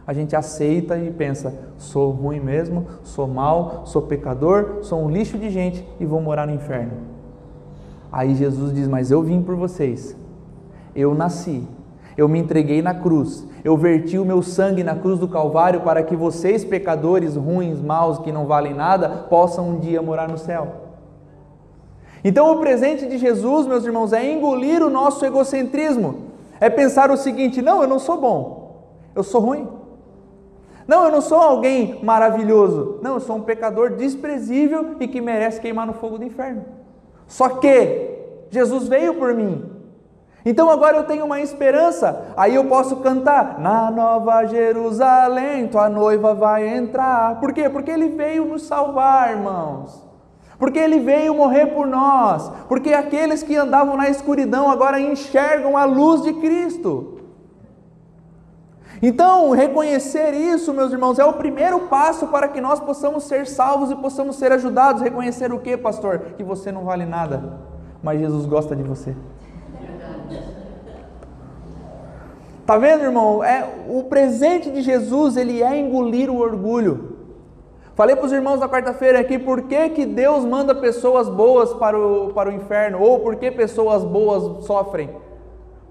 A 0.07 0.13
gente 0.13 0.35
aceita 0.35 0.97
e 0.97 1.11
pensa: 1.11 1.53
sou 1.77 2.11
ruim 2.11 2.39
mesmo, 2.39 2.85
sou 3.03 3.27
mal, 3.27 3.81
sou 3.85 4.03
pecador, 4.03 4.79
sou 4.81 5.03
um 5.03 5.09
lixo 5.09 5.37
de 5.37 5.49
gente 5.49 5.85
e 5.99 6.05
vou 6.05 6.21
morar 6.21 6.45
no 6.45 6.53
inferno. 6.53 6.93
Aí 8.11 8.35
Jesus 8.35 8.73
diz: 8.73 8.87
Mas 8.87 9.09
eu 9.09 9.23
vim 9.23 9.41
por 9.41 9.55
vocês, 9.55 10.15
eu 10.95 11.15
nasci, 11.15 11.67
eu 12.15 12.29
me 12.29 12.39
entreguei 12.39 12.81
na 12.81 12.93
cruz, 12.93 13.45
eu 13.63 13.75
verti 13.75 14.17
o 14.19 14.25
meu 14.25 14.43
sangue 14.43 14.83
na 14.83 14.95
cruz 14.95 15.19
do 15.19 15.27
Calvário 15.27 15.81
para 15.81 16.03
que 16.03 16.15
vocês, 16.15 16.63
pecadores 16.63 17.35
ruins, 17.35 17.81
maus, 17.81 18.19
que 18.19 18.31
não 18.31 18.45
valem 18.45 18.75
nada, 18.75 19.09
possam 19.09 19.69
um 19.69 19.79
dia 19.79 20.01
morar 20.01 20.29
no 20.29 20.37
céu. 20.37 20.83
Então, 22.23 22.51
o 22.51 22.59
presente 22.59 23.07
de 23.07 23.17
Jesus, 23.17 23.67
meus 23.67 23.85
irmãos, 23.85 24.11
é 24.13 24.31
engolir 24.31 24.83
o 24.83 24.89
nosso 24.89 25.25
egocentrismo, 25.25 26.25
é 26.59 26.69
pensar 26.69 27.09
o 27.09 27.17
seguinte: 27.17 27.59
não, 27.59 27.81
eu 27.81 27.87
não 27.87 27.97
sou 27.97 28.21
bom, 28.21 28.85
eu 29.15 29.23
sou 29.23 29.41
ruim. 29.41 29.67
Não, 30.87 31.05
eu 31.05 31.11
não 31.11 31.21
sou 31.21 31.39
alguém 31.39 31.99
maravilhoso. 32.03 32.99
Não, 33.01 33.15
eu 33.15 33.19
sou 33.19 33.37
um 33.37 33.41
pecador 33.41 33.91
desprezível 33.91 34.95
e 34.99 35.07
que 35.07 35.19
merece 35.19 35.59
queimar 35.59 35.87
no 35.87 35.93
fogo 35.93 36.17
do 36.17 36.23
inferno. 36.23 36.65
Só 37.27 37.49
que 37.49 38.15
Jesus 38.51 38.87
veio 38.87 39.15
por 39.15 39.33
mim. 39.33 39.71
Então 40.45 40.69
agora 40.69 40.97
eu 40.97 41.03
tenho 41.05 41.25
uma 41.25 41.41
esperança. 41.41 42.33
Aí 42.37 42.53
eu 42.53 42.65
posso 42.65 42.97
cantar: 42.97 43.59
Na 43.59 43.89
Nova 43.89 44.45
Jerusalém, 44.45 45.67
tua 45.67 45.89
noiva 45.89 46.35
vai 46.35 46.67
entrar. 46.67 47.39
Por 47.39 47.51
quê? 47.51 47.67
Porque 47.67 47.89
ele 47.89 48.09
veio 48.09 48.45
nos 48.45 48.61
salvar, 48.63 49.31
irmãos. 49.31 50.05
Porque 50.59 50.77
ele 50.77 50.99
veio 50.99 51.33
morrer 51.33 51.67
por 51.67 51.87
nós. 51.87 52.49
Porque 52.69 52.93
aqueles 52.93 53.41
que 53.41 53.55
andavam 53.55 53.97
na 53.97 54.07
escuridão 54.07 54.69
agora 54.69 54.99
enxergam 54.99 55.75
a 55.75 55.83
luz 55.83 56.21
de 56.21 56.33
Cristo. 56.33 57.14
Então, 59.07 59.51
reconhecer 59.51 60.33
isso, 60.33 60.73
meus 60.73 60.91
irmãos, 60.91 61.19
é 61.19 61.23
o 61.25 61.33
primeiro 61.33 61.81
passo 61.81 62.25
para 62.25 62.47
que 62.47 62.59
nós 62.59 62.79
possamos 62.79 63.25
ser 63.25 63.45
salvos 63.45 63.91
e 63.91 63.95
possamos 63.95 64.35
ser 64.35 64.51
ajudados. 64.51 65.03
Reconhecer 65.03 65.53
o 65.53 65.59
que, 65.59 65.77
pastor? 65.77 66.19
Que 66.35 66.43
você 66.43 66.71
não 66.71 66.83
vale 66.83 67.05
nada, 67.05 67.59
mas 68.01 68.19
Jesus 68.19 68.47
gosta 68.47 68.75
de 68.75 68.81
você. 68.81 69.15
Tá 72.65 72.79
vendo, 72.79 73.03
irmão? 73.03 73.43
É 73.43 73.69
o 73.87 74.05
presente 74.05 74.71
de 74.71 74.81
Jesus, 74.81 75.37
ele 75.37 75.61
é 75.61 75.77
engolir 75.77 76.31
o 76.31 76.39
orgulho. 76.39 77.15
Falei 77.93 78.15
para 78.15 78.25
os 78.25 78.33
irmãos 78.33 78.59
na 78.59 78.67
quarta-feira 78.67 79.19
aqui 79.19 79.37
por 79.37 79.61
que, 79.67 79.89
que 79.89 80.03
Deus 80.03 80.43
manda 80.43 80.73
pessoas 80.73 81.29
boas 81.29 81.71
para 81.75 81.95
o, 81.95 82.33
para 82.33 82.49
o 82.49 82.51
inferno, 82.51 82.99
ou 82.99 83.19
por 83.19 83.35
que 83.35 83.51
pessoas 83.51 84.03
boas 84.03 84.65
sofrem. 84.65 85.11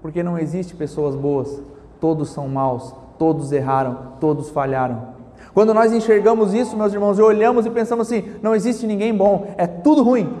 Porque 0.01 0.21
não 0.21 0.37
existe 0.37 0.75
pessoas 0.75 1.15
boas 1.15 1.63
todos 2.05 2.29
são 2.29 2.47
maus, 2.47 2.93
todos 3.17 3.51
erraram, 3.51 4.13
todos 4.19 4.49
falharam. 4.49 5.15
Quando 5.53 5.73
nós 5.73 5.93
enxergamos 5.93 6.53
isso, 6.53 6.75
meus 6.75 6.93
irmãos, 6.93 7.17
e 7.17 7.21
olhamos 7.21 7.65
e 7.65 7.69
pensamos 7.69 8.07
assim: 8.07 8.25
não 8.41 8.53
existe 8.53 8.85
ninguém 8.85 9.15
bom, 9.15 9.53
é 9.57 9.65
tudo 9.65 10.03
ruim. 10.03 10.33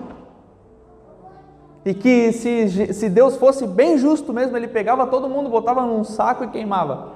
E 1.85 1.93
que 1.93 2.31
se, 2.33 2.93
se 2.93 3.09
Deus 3.09 3.37
fosse 3.37 3.65
bem 3.65 3.97
justo 3.97 4.33
mesmo, 4.33 4.57
ele 4.57 4.67
pegava 4.67 5.05
todo 5.07 5.29
mundo, 5.29 5.49
botava 5.49 5.85
num 5.85 6.03
saco 6.03 6.43
e 6.43 6.47
queimava. 6.47 7.13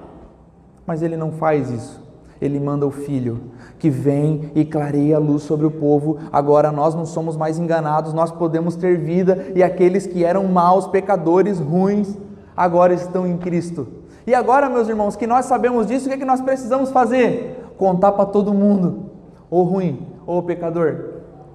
Mas 0.86 1.02
ele 1.02 1.16
não 1.16 1.32
faz 1.32 1.70
isso. 1.70 2.00
Ele 2.40 2.58
manda 2.58 2.86
o 2.86 2.90
filho 2.90 3.50
que 3.78 3.90
vem 3.90 4.50
e 4.54 4.64
clareia 4.64 5.16
a 5.16 5.18
luz 5.18 5.42
sobre 5.42 5.66
o 5.66 5.70
povo. 5.70 6.18
Agora 6.32 6.72
nós 6.72 6.94
não 6.94 7.04
somos 7.04 7.36
mais 7.36 7.58
enganados, 7.58 8.14
nós 8.14 8.30
podemos 8.30 8.76
ter 8.76 8.96
vida 8.96 9.52
e 9.54 9.62
aqueles 9.62 10.06
que 10.06 10.24
eram 10.24 10.44
maus, 10.44 10.86
pecadores, 10.86 11.58
ruins, 11.58 12.16
agora 12.56 12.94
estão 12.94 13.26
em 13.26 13.36
Cristo. 13.36 13.99
E 14.26 14.34
agora, 14.34 14.68
meus 14.68 14.88
irmãos, 14.88 15.16
que 15.16 15.26
nós 15.26 15.46
sabemos 15.46 15.86
disso, 15.86 16.06
o 16.06 16.08
que, 16.08 16.14
é 16.14 16.18
que 16.18 16.24
nós 16.24 16.40
precisamos 16.40 16.90
fazer? 16.90 17.72
Contar 17.76 18.12
para 18.12 18.26
todo 18.26 18.52
mundo, 18.52 19.10
ou 19.50 19.64
ruim, 19.64 20.06
ô 20.26 20.42
pecador, 20.42 20.96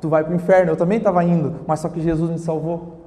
tu 0.01 0.09
vai 0.09 0.23
para 0.23 0.33
o 0.33 0.35
inferno, 0.35 0.71
eu 0.71 0.75
também 0.75 0.97
estava 0.97 1.23
indo, 1.23 1.55
mas 1.67 1.79
só 1.79 1.89
que 1.89 2.01
Jesus 2.01 2.29
me 2.31 2.39
salvou 2.39 3.04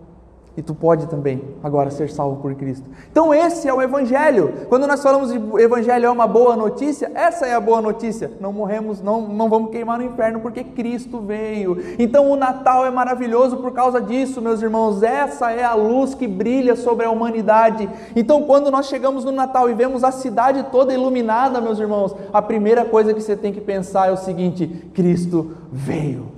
e 0.59 0.63
tu 0.63 0.75
pode 0.75 1.07
também 1.07 1.41
agora 1.63 1.89
ser 1.89 2.11
salvo 2.11 2.43
por 2.43 2.53
Cristo. 2.57 2.85
Então 3.13 3.33
esse 3.33 3.69
é 3.69 3.73
o 3.73 3.81
evangelho. 3.81 4.67
Quando 4.69 4.89
nós 4.89 5.01
falamos 5.01 5.31
de 5.31 5.63
evangelho 5.63 6.07
é 6.07 6.11
uma 6.11 6.27
boa 6.27 6.57
notícia, 6.57 7.13
essa 7.15 7.47
é 7.47 7.55
a 7.55 7.61
boa 7.61 7.81
notícia. 7.81 8.33
Não 8.41 8.53
morremos, 8.53 9.01
não, 9.01 9.21
não 9.21 9.49
vamos 9.49 9.71
queimar 9.71 9.99
no 9.99 10.05
inferno 10.05 10.41
porque 10.41 10.65
Cristo 10.65 11.21
veio. 11.21 11.79
Então 11.97 12.29
o 12.29 12.35
Natal 12.35 12.85
é 12.85 12.91
maravilhoso 12.91 13.59
por 13.59 13.71
causa 13.71 14.01
disso, 14.01 14.43
meus 14.43 14.61
irmãos. 14.61 15.01
Essa 15.01 15.53
é 15.53 15.63
a 15.63 15.75
luz 15.75 16.13
que 16.13 16.27
brilha 16.27 16.75
sobre 16.75 17.07
a 17.07 17.11
humanidade. 17.13 17.89
Então 18.17 18.43
quando 18.43 18.69
nós 18.69 18.87
chegamos 18.87 19.25
no 19.25 19.31
Natal 19.31 19.71
e 19.71 19.75
vemos 19.75 20.03
a 20.03 20.11
cidade 20.11 20.65
toda 20.73 20.93
iluminada, 20.93 21.61
meus 21.61 21.79
irmãos, 21.79 22.17
a 22.33 22.43
primeira 22.43 22.85
coisa 22.85 23.15
que 23.15 23.21
você 23.21 23.37
tem 23.37 23.53
que 23.53 23.61
pensar 23.61 24.09
é 24.09 24.11
o 24.13 24.17
seguinte: 24.17 24.91
Cristo 24.93 25.53
veio. 25.71 26.33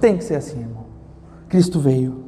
Tem 0.00 0.16
que 0.16 0.24
ser 0.24 0.36
assim, 0.36 0.60
irmão. 0.60 0.79
Cristo 1.50 1.80
veio. 1.80 2.24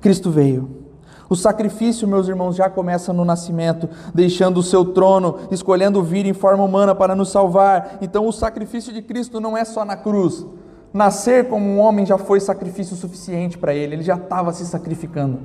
Cristo 0.00 0.30
veio. 0.30 0.84
O 1.28 1.36
sacrifício, 1.36 2.08
meus 2.08 2.28
irmãos, 2.28 2.56
já 2.56 2.68
começa 2.68 3.12
no 3.12 3.24
nascimento, 3.24 3.88
deixando 4.14 4.58
o 4.58 4.62
seu 4.62 4.86
trono, 4.86 5.38
escolhendo 5.50 6.02
vir 6.02 6.24
em 6.26 6.32
forma 6.32 6.64
humana 6.64 6.94
para 6.94 7.14
nos 7.14 7.30
salvar. 7.30 7.98
Então, 8.00 8.26
o 8.26 8.32
sacrifício 8.32 8.92
de 8.92 9.02
Cristo 9.02 9.38
não 9.38 9.56
é 9.56 9.64
só 9.64 9.84
na 9.84 9.96
cruz. 9.96 10.46
Nascer 10.92 11.48
como 11.48 11.66
um 11.66 11.78
homem 11.78 12.06
já 12.06 12.16
foi 12.16 12.40
sacrifício 12.40 12.96
suficiente 12.96 13.58
para 13.58 13.74
ele, 13.74 13.96
ele 13.96 14.02
já 14.02 14.14
estava 14.14 14.52
se 14.52 14.64
sacrificando. 14.64 15.40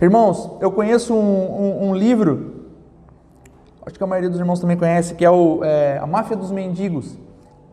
Irmãos, 0.00 0.50
eu 0.60 0.72
conheço 0.72 1.14
um, 1.14 1.18
um, 1.18 1.88
um, 1.88 1.94
livro, 1.94 2.66
acho 3.84 3.96
que 3.96 4.02
a 4.02 4.06
maioria 4.06 4.30
dos 4.30 4.38
irmãos 4.38 4.58
também 4.58 4.76
conhece, 4.76 5.14
que 5.14 5.24
é, 5.24 5.30
o, 5.30 5.62
é 5.62 5.98
A 5.98 6.06
Máfia 6.06 6.36
dos 6.36 6.50
Mendigos, 6.50 7.18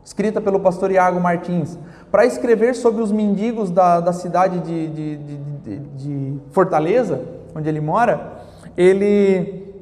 escrita 0.04 0.42
pelo 0.42 0.60
pastor 0.60 0.92
Iago 0.92 1.20
Martins 1.20 1.78
para 2.16 2.26
escrever 2.26 2.74
sobre 2.76 3.04
os 3.04 3.12
mendigos 3.12 3.70
da, 3.70 4.00
da 4.00 4.14
cidade 4.14 4.60
de, 4.60 4.88
de, 4.88 5.18
de, 5.18 5.80
de 5.80 6.40
Fortaleza, 6.52 7.22
onde 7.54 7.68
ele 7.68 7.82
mora, 7.82 8.38
ele 8.78 9.76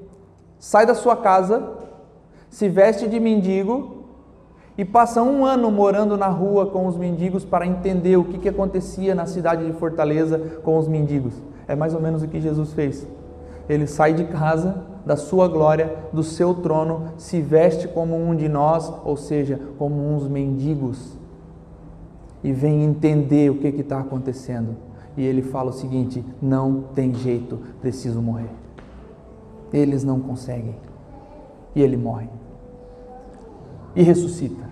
sai 0.57 0.83
da 0.83 0.95
sua 0.95 1.15
casa, 1.15 1.61
se 2.49 2.67
veste 2.67 3.07
de 3.07 3.19
mendigo 3.19 4.05
e 4.75 4.83
passa 4.83 5.21
um 5.21 5.45
ano 5.45 5.69
morando 5.69 6.17
na 6.17 6.25
rua 6.25 6.65
com 6.65 6.87
os 6.87 6.97
mendigos 6.97 7.45
para 7.45 7.67
entender 7.67 8.17
o 8.17 8.23
que, 8.23 8.39
que 8.39 8.49
acontecia 8.49 9.13
na 9.13 9.27
cidade 9.27 9.63
de 9.63 9.73
Fortaleza 9.73 10.39
com 10.63 10.79
os 10.79 10.87
mendigos. 10.87 11.35
É 11.67 11.75
mais 11.75 11.93
ou 11.93 12.01
menos 12.01 12.23
o 12.23 12.27
que 12.27 12.41
Jesus 12.41 12.73
fez. 12.73 13.07
Ele 13.69 13.85
sai 13.85 14.11
de 14.11 14.23
casa, 14.23 14.83
da 15.05 15.15
sua 15.15 15.47
glória, 15.47 15.93
do 16.11 16.23
seu 16.23 16.55
trono, 16.55 17.09
se 17.15 17.39
veste 17.41 17.87
como 17.87 18.15
um 18.15 18.35
de 18.35 18.49
nós, 18.49 18.91
ou 19.05 19.15
seja, 19.15 19.59
como 19.77 20.15
uns 20.15 20.27
mendigos 20.27 21.21
e 22.43 22.51
vem 22.51 22.83
entender 22.83 23.49
o 23.49 23.55
que 23.55 23.67
está 23.67 23.99
acontecendo. 23.99 24.75
E 25.15 25.23
ele 25.23 25.41
fala 25.41 25.69
o 25.69 25.73
seguinte: 25.73 26.23
não 26.41 26.83
tem 26.93 27.13
jeito, 27.13 27.59
preciso 27.81 28.21
morrer. 28.21 28.49
Eles 29.71 30.03
não 30.03 30.19
conseguem. 30.19 30.75
E 31.75 31.81
ele 31.81 31.97
morre. 31.97 32.27
E 33.95 34.03
ressuscita. 34.03 34.63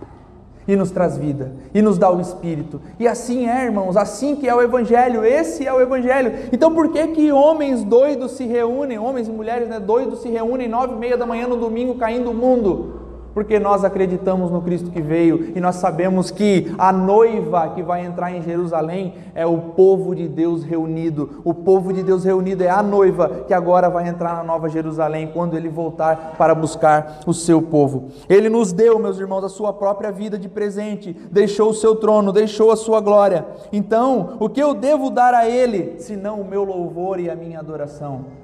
E 0.68 0.76
nos 0.76 0.92
traz 0.92 1.18
vida. 1.18 1.54
E 1.74 1.82
nos 1.82 1.98
dá 1.98 2.12
o 2.12 2.22
Espírito. 2.22 2.80
E 3.00 3.08
assim 3.08 3.48
é, 3.48 3.66
irmãos, 3.66 3.98
assim 3.98 4.36
que 4.36 4.48
é 4.48 4.54
o 4.54 4.62
Evangelho. 4.62 5.26
Esse 5.26 5.66
é 5.66 5.74
o 5.74 5.82
Evangelho. 5.82 6.50
Então 6.52 6.74
por 6.74 6.90
que 6.90 7.08
que 7.08 7.32
homens 7.32 7.84
doidos 7.84 8.34
se 8.34 8.46
reúnem, 8.46 9.00
homens 9.00 9.28
e 9.28 9.32
mulheres 9.32 9.68
né, 9.68 9.80
doidos 9.80 10.22
se 10.22 10.30
reúnem 10.30 10.68
nove 10.68 10.94
e 10.94 10.98
meia 10.98 11.18
da 11.18 11.26
manhã 11.26 11.48
no 11.48 11.58
domingo 11.58 11.96
caindo 11.96 12.30
o 12.30 12.34
mundo? 12.34 13.01
Porque 13.34 13.60
nós 13.60 13.84
acreditamos 13.84 14.52
no 14.52 14.62
Cristo 14.62 14.92
que 14.92 15.02
veio 15.02 15.52
e 15.56 15.60
nós 15.60 15.76
sabemos 15.76 16.32
que 16.32 16.74
a 16.78 16.92
noiva 16.92 17.70
que 17.70 17.82
vai 17.82 18.06
entrar 18.06 18.32
em 18.32 18.42
Jerusalém 18.42 19.16
é 19.34 19.46
o 19.46 19.58
povo 19.58 20.16
de 20.16 20.28
Deus 20.28 20.64
reunido. 20.64 21.42
O 21.44 21.54
povo 21.54 21.94
de 21.94 22.04
Deus 22.04 22.24
reunido 22.24 22.64
é 22.64 22.70
a 22.70 22.84
noiva 22.84 23.44
que 23.48 23.54
agora 23.54 23.90
vai 23.90 24.08
entrar 24.08 24.36
na 24.36 24.44
Nova 24.44 24.70
Jerusalém 24.70 25.32
quando 25.34 25.56
ele 25.56 25.70
voltar 25.70 26.36
para 26.38 26.54
buscar 26.54 27.20
o 27.26 27.34
seu 27.34 27.62
povo. 27.62 28.10
Ele 28.30 28.50
nos 28.50 28.72
deu, 28.72 29.00
meus 29.00 29.20
irmãos, 29.20 29.44
a 29.44 29.50
sua 29.50 29.74
própria 29.74 30.12
vida 30.12 30.38
de 30.38 30.50
presente, 30.50 31.16
deixou 31.32 31.70
o 31.70 31.74
seu 31.74 31.96
trono, 31.96 32.32
deixou 32.32 32.72
a 32.72 32.76
sua 32.76 33.00
glória. 33.00 33.46
Então, 33.72 34.38
o 34.40 34.50
que 34.50 34.62
eu 34.62 34.74
devo 34.74 35.10
dar 35.10 35.34
a 35.34 35.48
ele, 35.48 35.96
senão 36.00 36.42
o 36.42 36.46
meu 36.46 36.64
louvor 36.64 37.20
e 37.20 37.30
a 37.30 37.36
minha 37.36 37.60
adoração? 37.60 38.41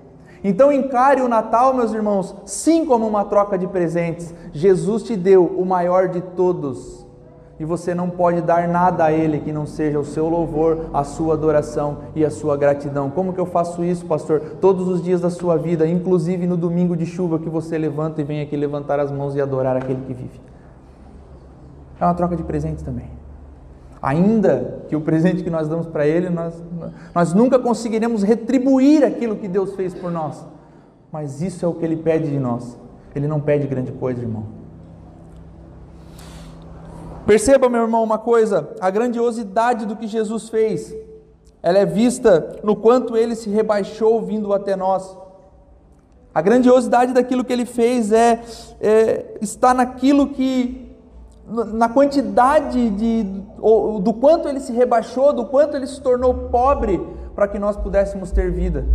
Então 0.47 0.71
encare 0.71 1.21
o 1.21 1.27
Natal, 1.27 1.73
meus 1.73 1.91
irmãos, 1.91 2.33
sim 2.45 2.85
como 2.85 3.05
uma 3.05 3.25
troca 3.25 3.57
de 3.57 3.67
presentes. 3.67 4.33
Jesus 4.53 5.03
te 5.03 5.13
deu 5.13 5.43
o 5.43 5.65
maior 5.65 6.07
de 6.07 6.21
todos. 6.21 7.05
E 7.59 7.65
você 7.65 7.93
não 7.93 8.09
pode 8.09 8.39
dar 8.39 8.65
nada 8.65 9.03
a 9.03 9.11
Ele 9.11 9.41
que 9.41 9.51
não 9.51 9.65
seja 9.65 9.99
o 9.99 10.05
seu 10.05 10.29
louvor, 10.29 10.85
a 10.93 11.03
sua 11.03 11.33
adoração 11.33 11.97
e 12.15 12.23
a 12.23 12.31
sua 12.31 12.55
gratidão. 12.55 13.09
Como 13.09 13.33
que 13.33 13.41
eu 13.41 13.45
faço 13.45 13.83
isso, 13.83 14.05
pastor? 14.05 14.39
Todos 14.61 14.87
os 14.87 15.03
dias 15.03 15.19
da 15.19 15.29
sua 15.29 15.57
vida, 15.57 15.85
inclusive 15.85 16.47
no 16.47 16.55
domingo 16.55 16.95
de 16.95 17.05
chuva 17.05 17.37
que 17.39 17.49
você 17.49 17.77
levanta 17.77 18.21
e 18.21 18.23
vem 18.23 18.39
aqui 18.39 18.55
levantar 18.55 19.01
as 19.01 19.11
mãos 19.11 19.35
e 19.35 19.41
adorar 19.41 19.75
aquele 19.75 19.99
que 20.07 20.13
vive. 20.13 20.39
É 21.99 22.05
uma 22.05 22.13
troca 22.13 22.37
de 22.37 22.43
presentes 22.43 22.83
também. 22.83 23.16
Ainda 24.01 24.83
que 24.87 24.95
o 24.95 25.01
presente 25.01 25.43
que 25.43 25.49
nós 25.49 25.67
damos 25.67 25.87
para 25.87 26.05
Ele, 26.05 26.29
nós, 26.29 26.53
nós 27.13 27.33
nunca 27.33 27.57
conseguiremos 27.57 28.23
retribuir 28.23 29.03
aquilo 29.03 29.35
que 29.35 29.47
Deus 29.47 29.75
fez 29.75 29.93
por 29.93 30.11
nós. 30.11 30.45
Mas 31.11 31.41
isso 31.41 31.65
é 31.65 31.67
o 31.67 31.73
que 31.73 31.83
Ele 31.83 31.97
pede 31.97 32.29
de 32.29 32.39
nós. 32.39 32.77
Ele 33.15 33.27
não 33.27 33.39
pede 33.39 33.65
grande 33.65 33.91
coisa, 33.91 34.21
irmão. 34.21 34.57
Perceba, 37.25 37.67
meu 37.67 37.81
irmão, 37.81 38.03
uma 38.03 38.17
coisa: 38.17 38.69
a 38.79 38.89
grandiosidade 38.89 39.85
do 39.85 39.95
que 39.95 40.07
Jesus 40.07 40.47
fez, 40.47 40.95
ela 41.61 41.79
é 41.79 41.85
vista 41.85 42.57
no 42.63 42.75
quanto 42.75 43.17
ele 43.17 43.35
se 43.35 43.49
rebaixou 43.49 44.21
vindo 44.21 44.53
até 44.53 44.75
nós. 44.75 45.17
A 46.33 46.41
grandiosidade 46.41 47.13
daquilo 47.13 47.43
que 47.43 47.51
ele 47.51 47.65
fez 47.65 48.11
é, 48.11 48.41
é 48.79 49.37
está 49.41 49.73
naquilo 49.73 50.29
que 50.29 50.86
na 51.49 51.87
quantidade 51.87 52.89
de, 52.89 53.23
do 53.23 54.13
quanto 54.13 54.49
ele 54.49 54.59
se 54.59 54.73
rebaixou, 54.73 55.31
do 55.31 55.45
quanto 55.45 55.77
ele 55.77 55.87
se 55.87 56.01
tornou 56.01 56.33
pobre 56.33 57.01
para 57.33 57.47
que 57.47 57.57
nós 57.57 57.77
pudéssemos 57.77 58.31
ter 58.31 58.51
vida. 58.51 58.85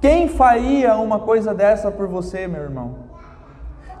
Quem 0.00 0.28
faria 0.28 0.96
uma 0.96 1.18
coisa 1.18 1.52
dessa 1.52 1.90
por 1.90 2.06
você, 2.06 2.46
meu 2.46 2.62
irmão? 2.62 2.94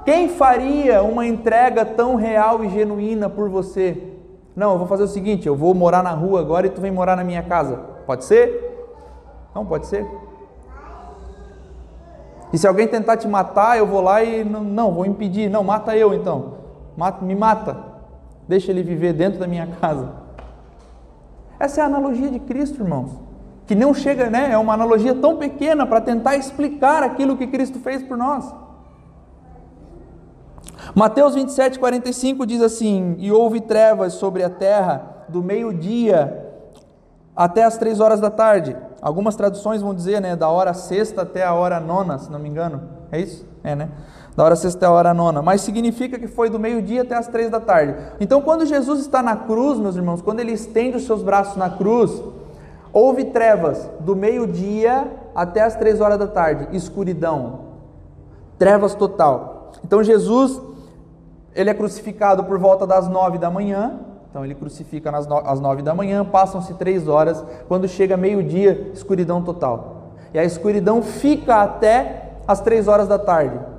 Quem 0.04 0.28
faria 0.28 1.02
uma 1.02 1.26
entrega 1.26 1.84
tão 1.84 2.14
real 2.14 2.64
e 2.64 2.68
genuína 2.68 3.28
por 3.28 3.48
você? 3.48 4.10
Não, 4.54 4.72
eu 4.72 4.78
vou 4.78 4.86
fazer 4.86 5.04
o 5.04 5.08
seguinte: 5.08 5.46
eu 5.46 5.56
vou 5.56 5.74
morar 5.74 6.02
na 6.02 6.10
rua 6.10 6.40
agora 6.40 6.66
e 6.66 6.70
tu 6.70 6.80
vem 6.80 6.90
morar 6.90 7.16
na 7.16 7.24
minha 7.24 7.42
casa. 7.42 7.76
Pode 8.06 8.24
ser? 8.24 8.88
Não, 9.54 9.64
pode 9.64 9.86
ser. 9.86 10.06
E 12.52 12.58
se 12.58 12.66
alguém 12.66 12.86
tentar 12.86 13.16
te 13.16 13.26
matar, 13.26 13.78
eu 13.78 13.86
vou 13.86 14.00
lá 14.00 14.22
e 14.22 14.44
não, 14.44 14.62
não 14.62 14.92
vou 14.92 15.06
impedir. 15.06 15.48
Não, 15.48 15.64
mata 15.64 15.96
eu 15.96 16.12
então 16.12 16.61
me 17.22 17.34
mata, 17.34 17.76
deixa 18.48 18.70
ele 18.70 18.82
viver 18.82 19.12
dentro 19.12 19.38
da 19.38 19.46
minha 19.46 19.66
casa. 19.80 20.10
Essa 21.58 21.80
é 21.80 21.84
a 21.84 21.86
analogia 21.86 22.30
de 22.30 22.40
Cristo, 22.40 22.82
irmãos. 22.82 23.10
Que 23.66 23.74
não 23.74 23.94
chega, 23.94 24.28
né? 24.28 24.50
É 24.52 24.58
uma 24.58 24.74
analogia 24.74 25.14
tão 25.14 25.36
pequena 25.36 25.86
para 25.86 26.00
tentar 26.00 26.36
explicar 26.36 27.02
aquilo 27.02 27.36
que 27.36 27.46
Cristo 27.46 27.78
fez 27.78 28.02
por 28.02 28.16
nós. 28.16 28.52
Mateus 30.94 31.34
27, 31.34 31.78
45 31.78 32.44
diz 32.44 32.60
assim: 32.60 33.14
E 33.18 33.30
houve 33.30 33.60
trevas 33.60 34.14
sobre 34.14 34.42
a 34.42 34.50
terra 34.50 35.24
do 35.28 35.42
meio-dia 35.42 36.50
até 37.34 37.64
as 37.64 37.78
três 37.78 38.00
horas 38.00 38.20
da 38.20 38.30
tarde. 38.30 38.76
Algumas 39.00 39.34
traduções 39.36 39.80
vão 39.80 39.94
dizer, 39.94 40.20
né, 40.20 40.36
da 40.36 40.48
hora 40.48 40.74
sexta 40.74 41.22
até 41.22 41.44
a 41.44 41.54
hora 41.54 41.80
nona, 41.80 42.18
se 42.18 42.30
não 42.30 42.38
me 42.38 42.48
engano. 42.48 42.82
É 43.10 43.20
isso? 43.20 43.46
É, 43.64 43.74
né? 43.74 43.88
Da 44.36 44.44
hora 44.44 44.56
sexta 44.56 44.86
à 44.86 44.90
hora 44.90 45.12
nona, 45.12 45.42
mas 45.42 45.60
significa 45.60 46.18
que 46.18 46.26
foi 46.26 46.48
do 46.48 46.58
meio-dia 46.58 47.02
até 47.02 47.14
as 47.14 47.28
três 47.28 47.50
da 47.50 47.60
tarde. 47.60 47.94
Então, 48.18 48.40
quando 48.40 48.64
Jesus 48.64 49.00
está 49.00 49.22
na 49.22 49.36
cruz, 49.36 49.78
meus 49.78 49.94
irmãos, 49.94 50.22
quando 50.22 50.40
ele 50.40 50.52
estende 50.52 50.96
os 50.96 51.04
seus 51.04 51.22
braços 51.22 51.56
na 51.56 51.68
cruz, 51.68 52.22
houve 52.92 53.26
trevas 53.26 53.88
do 54.00 54.16
meio-dia 54.16 55.06
até 55.34 55.60
as 55.62 55.76
três 55.76 56.00
horas 56.00 56.18
da 56.18 56.26
tarde, 56.26 56.68
escuridão, 56.74 57.60
trevas 58.58 58.94
total. 58.94 59.72
Então, 59.84 60.02
Jesus, 60.02 60.60
ele 61.54 61.68
é 61.68 61.74
crucificado 61.74 62.44
por 62.44 62.58
volta 62.58 62.86
das 62.86 63.08
nove 63.08 63.36
da 63.36 63.50
manhã, 63.50 64.00
então 64.30 64.42
ele 64.42 64.54
crucifica 64.54 65.10
às 65.14 65.60
nove 65.60 65.82
da 65.82 65.94
manhã, 65.94 66.24
passam-se 66.24 66.72
três 66.74 67.06
horas, 67.06 67.44
quando 67.68 67.86
chega 67.86 68.16
meio-dia, 68.16 68.90
escuridão 68.94 69.42
total. 69.42 70.12
E 70.32 70.38
a 70.38 70.44
escuridão 70.44 71.02
fica 71.02 71.56
até 71.56 72.30
as 72.48 72.62
três 72.62 72.88
horas 72.88 73.06
da 73.06 73.18
tarde 73.18 73.71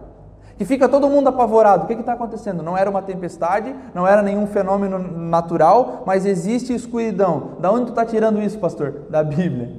que 0.57 0.65
fica 0.65 0.87
todo 0.87 1.09
mundo 1.09 1.29
apavorado. 1.29 1.83
O 1.83 1.87
que 1.87 1.93
está 1.93 2.13
acontecendo? 2.13 2.61
Não 2.61 2.77
era 2.77 2.89
uma 2.89 3.01
tempestade, 3.01 3.73
não 3.93 4.07
era 4.07 4.21
nenhum 4.21 4.45
fenômeno 4.47 4.99
natural, 4.99 6.03
mas 6.05 6.25
existe 6.25 6.73
escuridão. 6.73 7.53
Da 7.59 7.71
onde 7.71 7.85
tu 7.85 7.89
está 7.89 8.05
tirando 8.05 8.41
isso, 8.41 8.59
pastor? 8.59 9.01
Da 9.09 9.23
Bíblia. 9.23 9.71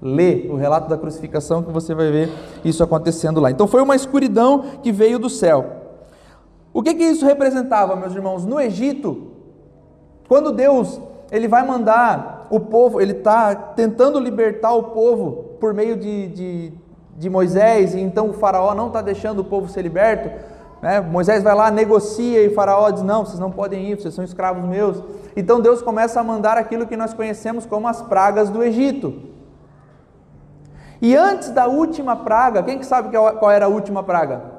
Lê 0.00 0.48
o 0.48 0.56
relato 0.56 0.88
da 0.88 0.96
crucificação 0.96 1.62
que 1.62 1.72
você 1.72 1.94
vai 1.94 2.10
ver 2.10 2.30
isso 2.64 2.82
acontecendo 2.82 3.40
lá. 3.40 3.50
Então 3.50 3.66
foi 3.66 3.82
uma 3.82 3.96
escuridão 3.96 4.64
que 4.82 4.92
veio 4.92 5.18
do 5.18 5.28
céu. 5.28 5.78
O 6.72 6.82
que, 6.82 6.94
que 6.94 7.04
isso 7.04 7.24
representava, 7.24 7.96
meus 7.96 8.14
irmãos? 8.14 8.44
No 8.44 8.60
Egito, 8.60 9.32
quando 10.28 10.52
Deus 10.52 11.00
ele 11.30 11.48
vai 11.48 11.66
mandar 11.66 12.46
o 12.50 12.60
povo, 12.60 13.00
ele 13.00 13.12
está 13.12 13.54
tentando 13.54 14.18
libertar 14.18 14.72
o 14.72 14.84
povo 14.84 15.56
por 15.60 15.74
meio 15.74 15.96
de, 15.96 16.28
de, 16.28 16.72
de 17.18 17.28
Moisés, 17.28 17.94
e 17.94 18.00
então 18.00 18.30
o 18.30 18.32
faraó 18.32 18.74
não 18.74 18.86
está 18.86 19.02
deixando 19.02 19.40
o 19.40 19.44
povo 19.44 19.68
ser 19.68 19.82
liberto. 19.82 20.30
Né? 20.80 21.00
Moisés 21.00 21.42
vai 21.42 21.54
lá, 21.54 21.70
negocia, 21.70 22.42
e 22.42 22.54
faraó 22.54 22.88
diz: 22.90 23.02
Não, 23.02 23.26
vocês 23.26 23.38
não 23.38 23.50
podem 23.50 23.90
ir, 23.90 24.00
vocês 24.00 24.14
são 24.14 24.24
escravos 24.24 24.64
meus. 24.64 25.02
Então 25.36 25.60
Deus 25.60 25.82
começa 25.82 26.20
a 26.20 26.24
mandar 26.24 26.56
aquilo 26.56 26.86
que 26.86 26.96
nós 26.96 27.12
conhecemos 27.12 27.66
como 27.66 27.88
as 27.88 28.00
pragas 28.00 28.48
do 28.48 28.62
Egito. 28.62 29.14
E 31.02 31.16
antes 31.16 31.50
da 31.50 31.66
última 31.66 32.16
praga, 32.16 32.62
quem 32.62 32.78
que 32.78 32.86
sabe 32.86 33.10
qual 33.16 33.50
era 33.50 33.66
a 33.66 33.68
última 33.68 34.02
praga? 34.02 34.58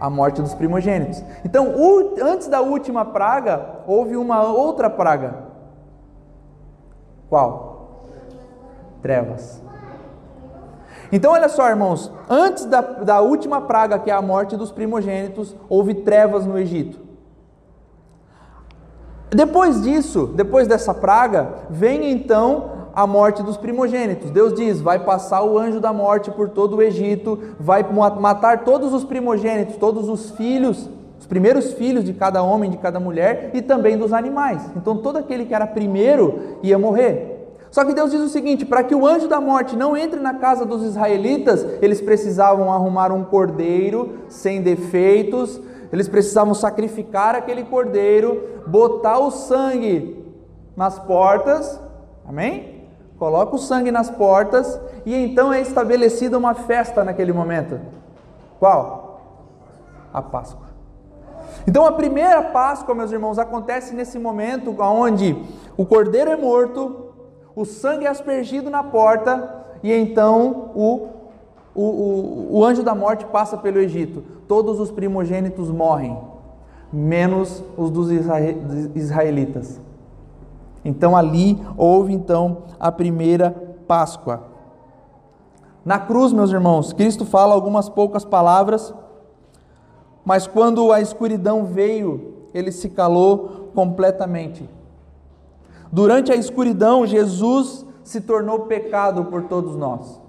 a 0.00 0.08
morte 0.08 0.40
dos 0.40 0.54
primogênitos. 0.54 1.22
Então, 1.44 1.74
antes 2.22 2.48
da 2.48 2.62
última 2.62 3.04
praga, 3.04 3.82
houve 3.86 4.16
uma 4.16 4.42
outra 4.42 4.88
praga. 4.88 5.34
Qual? 7.28 8.06
Trevas. 9.02 9.62
Então, 11.12 11.32
olha 11.32 11.48
só, 11.48 11.68
irmãos, 11.68 12.10
antes 12.28 12.64
da, 12.64 12.80
da 12.80 13.20
última 13.20 13.60
praga, 13.62 13.98
que 13.98 14.10
é 14.10 14.14
a 14.14 14.22
morte 14.22 14.56
dos 14.56 14.70
primogênitos, 14.70 15.56
houve 15.68 15.94
trevas 15.94 16.46
no 16.46 16.58
Egito. 16.58 16.98
Depois 19.30 19.82
disso, 19.82 20.26
depois 20.34 20.66
dessa 20.66 20.92
praga, 20.92 21.48
vem 21.70 22.10
então 22.10 22.80
a 22.94 23.06
morte 23.06 23.42
dos 23.42 23.56
primogênitos. 23.56 24.30
Deus 24.30 24.52
diz: 24.54 24.80
vai 24.80 24.98
passar 24.98 25.42
o 25.42 25.56
anjo 25.58 25.80
da 25.80 25.92
morte 25.92 26.30
por 26.30 26.48
todo 26.48 26.76
o 26.76 26.82
Egito, 26.82 27.38
vai 27.58 27.82
matar 27.82 28.64
todos 28.64 28.92
os 28.92 29.04
primogênitos, 29.04 29.76
todos 29.76 30.08
os 30.08 30.30
filhos, 30.32 30.88
os 31.18 31.26
primeiros 31.26 31.72
filhos 31.74 32.04
de 32.04 32.12
cada 32.12 32.42
homem, 32.42 32.70
de 32.70 32.78
cada 32.78 32.98
mulher 32.98 33.50
e 33.54 33.62
também 33.62 33.96
dos 33.96 34.12
animais. 34.12 34.68
Então 34.76 34.96
todo 34.96 35.18
aquele 35.18 35.44
que 35.44 35.54
era 35.54 35.66
primeiro 35.66 36.58
ia 36.62 36.78
morrer. 36.78 37.29
Só 37.70 37.84
que 37.84 37.94
Deus 37.94 38.10
diz 38.10 38.20
o 38.20 38.28
seguinte: 38.28 38.64
para 38.64 38.82
que 38.82 38.94
o 38.94 39.06
anjo 39.06 39.28
da 39.28 39.40
morte 39.40 39.76
não 39.76 39.96
entre 39.96 40.20
na 40.20 40.34
casa 40.34 40.64
dos 40.64 40.82
israelitas, 40.82 41.64
eles 41.80 42.00
precisavam 42.00 42.72
arrumar 42.72 43.12
um 43.12 43.24
cordeiro 43.24 44.20
sem 44.28 44.60
defeitos, 44.60 45.60
eles 45.92 46.08
precisavam 46.08 46.54
sacrificar 46.54 47.34
aquele 47.34 47.64
cordeiro, 47.64 48.62
botar 48.66 49.18
o 49.18 49.30
sangue 49.30 50.24
nas 50.76 50.98
portas, 50.98 51.80
amém? 52.26 52.80
coloca 53.20 53.54
o 53.54 53.58
sangue 53.58 53.92
nas 53.92 54.08
portas 54.08 54.80
e 55.04 55.14
então 55.14 55.52
é 55.52 55.60
estabelecida 55.60 56.38
uma 56.38 56.54
festa 56.54 57.04
naquele 57.04 57.34
momento. 57.34 57.78
Qual? 58.58 59.20
A 60.10 60.22
Páscoa. 60.22 60.70
Então 61.68 61.84
a 61.84 61.92
primeira 61.92 62.42
Páscoa, 62.44 62.94
meus 62.94 63.12
irmãos, 63.12 63.38
acontece 63.38 63.94
nesse 63.94 64.18
momento 64.18 64.74
onde 64.80 65.36
o 65.76 65.84
cordeiro 65.84 66.30
é 66.30 66.36
morto, 66.36 67.09
o 67.60 67.66
sangue 67.66 68.06
é 68.06 68.08
aspergido 68.08 68.70
na 68.70 68.82
porta 68.82 69.66
e 69.82 69.92
então 69.92 70.70
o, 70.74 71.08
o, 71.74 71.82
o, 71.82 72.48
o 72.52 72.64
anjo 72.64 72.82
da 72.82 72.94
morte 72.94 73.26
passa 73.26 73.54
pelo 73.58 73.78
Egito. 73.78 74.24
Todos 74.48 74.80
os 74.80 74.90
primogênitos 74.90 75.70
morrem, 75.70 76.16
menos 76.90 77.62
os 77.76 77.90
dos 77.90 78.10
israelitas. 78.94 79.78
Então 80.82 81.14
ali 81.14 81.60
houve 81.76 82.14
então 82.14 82.62
a 82.80 82.90
primeira 82.90 83.50
Páscoa. 83.86 84.44
Na 85.84 85.98
cruz, 85.98 86.32
meus 86.32 86.50
irmãos, 86.52 86.94
Cristo 86.94 87.26
fala 87.26 87.52
algumas 87.52 87.90
poucas 87.90 88.24
palavras, 88.24 88.94
mas 90.24 90.46
quando 90.46 90.90
a 90.92 91.02
escuridão 91.02 91.66
veio, 91.66 92.46
ele 92.54 92.72
se 92.72 92.88
calou 92.88 93.70
completamente. 93.74 94.66
Durante 95.92 96.30
a 96.32 96.36
escuridão, 96.36 97.06
Jesus 97.06 97.84
se 98.04 98.20
tornou 98.20 98.60
pecado 98.60 99.24
por 99.24 99.44
todos 99.44 99.76
nós. 99.76 100.20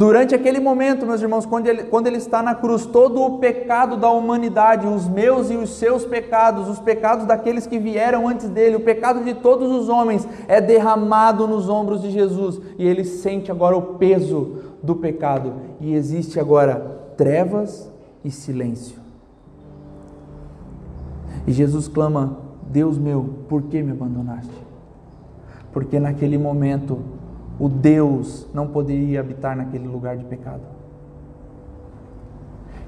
Durante 0.00 0.34
aquele 0.34 0.60
momento, 0.60 1.04
meus 1.04 1.20
irmãos, 1.20 1.44
quando 1.44 1.66
ele, 1.66 1.82
quando 1.84 2.06
ele 2.06 2.16
está 2.16 2.42
na 2.42 2.54
cruz, 2.54 2.86
todo 2.86 3.20
o 3.20 3.38
pecado 3.38 3.98
da 3.98 4.10
humanidade, 4.10 4.86
os 4.86 5.06
meus 5.06 5.50
e 5.50 5.56
os 5.56 5.74
seus 5.74 6.06
pecados, 6.06 6.70
os 6.70 6.78
pecados 6.78 7.26
daqueles 7.26 7.66
que 7.66 7.78
vieram 7.78 8.26
antes 8.26 8.48
dele, 8.48 8.76
o 8.76 8.80
pecado 8.80 9.22
de 9.22 9.34
todos 9.34 9.70
os 9.70 9.90
homens, 9.90 10.26
é 10.48 10.58
derramado 10.58 11.46
nos 11.46 11.68
ombros 11.68 12.00
de 12.00 12.10
Jesus 12.10 12.58
e 12.78 12.86
ele 12.86 13.04
sente 13.04 13.50
agora 13.50 13.76
o 13.76 13.96
peso 13.98 14.62
do 14.82 14.96
pecado. 14.96 15.52
E 15.78 15.92
existe 15.92 16.40
agora 16.40 16.98
trevas 17.18 17.92
e 18.24 18.30
silêncio. 18.30 18.96
E 21.46 21.52
Jesus 21.52 21.88
clama: 21.88 22.38
Deus 22.70 22.96
meu, 22.96 23.28
por 23.48 23.62
que 23.62 23.82
me 23.82 23.90
abandonaste? 23.90 24.52
Porque 25.72 25.98
naquele 25.98 26.38
momento 26.38 26.98
o 27.58 27.68
Deus 27.68 28.46
não 28.54 28.68
poderia 28.68 29.20
habitar 29.20 29.56
naquele 29.56 29.86
lugar 29.86 30.16
de 30.16 30.24
pecado. 30.24 30.62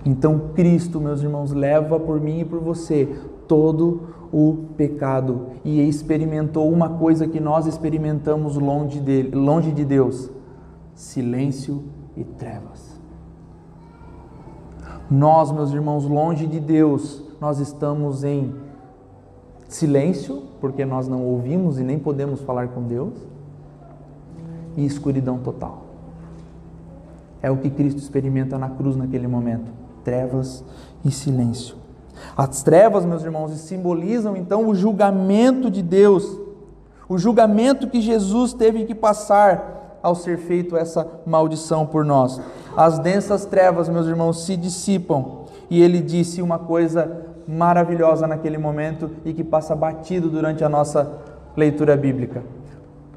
Então 0.05 0.51
Cristo, 0.55 1.01
meus 1.01 1.22
irmãos, 1.22 1.53
leva 1.53 1.99
por 1.99 2.20
mim 2.20 2.41
e 2.41 2.45
por 2.45 2.61
você 2.61 3.09
todo 3.47 4.03
o 4.33 4.68
pecado 4.76 5.49
e 5.64 5.87
experimentou 5.87 6.70
uma 6.70 6.89
coisa 6.89 7.26
que 7.26 7.39
nós 7.39 7.66
experimentamos 7.66 8.57
longe 8.57 9.01
dele, 9.01 9.37
longe 9.37 9.72
de 9.72 9.85
Deus: 9.85 10.30
silêncio 10.95 11.83
e 12.16 12.24
trevas. 12.24 13.01
Nós, 15.11 15.53
meus 15.53 15.72
irmãos, 15.72 16.05
longe 16.07 16.47
de 16.47 16.59
Deus, 16.59 17.22
nós 17.41 17.59
estamos 17.59 18.24
em 18.24 18.55
silêncio, 19.75 20.43
porque 20.61 20.85
nós 20.85 21.09
não 21.09 21.25
ouvimos 21.25 21.79
e 21.79 21.83
nem 21.83 21.99
podemos 21.99 22.41
falar 22.41 22.68
com 22.68 22.83
Deus 22.83 23.14
e 24.77 24.85
escuridão 24.85 25.39
total. 25.39 25.83
É 27.43 27.51
o 27.51 27.57
que 27.57 27.70
Cristo 27.70 27.99
experimenta 27.99 28.57
na 28.57 28.70
cruz 28.70 28.97
naquele 28.97 29.27
momento: 29.27 29.70
trevas 30.05 30.64
e 31.05 31.11
silêncio. 31.11 31.77
As 32.37 32.62
trevas, 32.62 33.05
meus 33.05 33.25
irmãos, 33.25 33.51
simbolizam 33.53 34.37
então 34.37 34.68
o 34.68 34.75
julgamento 34.75 35.70
de 35.70 35.83
Deus, 35.83 36.39
o 37.09 37.18
julgamento 37.18 37.89
que 37.89 38.01
Jesus 38.01 38.53
teve 38.53 38.85
que 38.85 38.95
passar 38.95 39.99
ao 40.03 40.14
ser 40.14 40.39
feito 40.39 40.77
essa 40.77 41.07
maldição 41.27 41.87
por 41.87 42.05
nós. 42.05 42.41
As 42.77 42.99
densas 42.99 43.45
trevas, 43.45 43.89
meus 43.89 44.07
irmãos, 44.07 44.45
se 44.45 44.57
dissipam, 44.57 45.43
e 45.68 45.81
ele 45.81 46.01
disse 46.01 46.43
uma 46.43 46.59
coisa 46.59 47.32
maravilhosa 47.47 48.26
naquele 48.26 48.59
momento 48.59 49.11
e 49.24 49.32
que 49.32 49.45
passa 49.45 49.74
batido 49.74 50.28
durante 50.28 50.64
a 50.64 50.68
nossa 50.68 51.20
leitura 51.57 51.97
bíblica. 51.97 52.43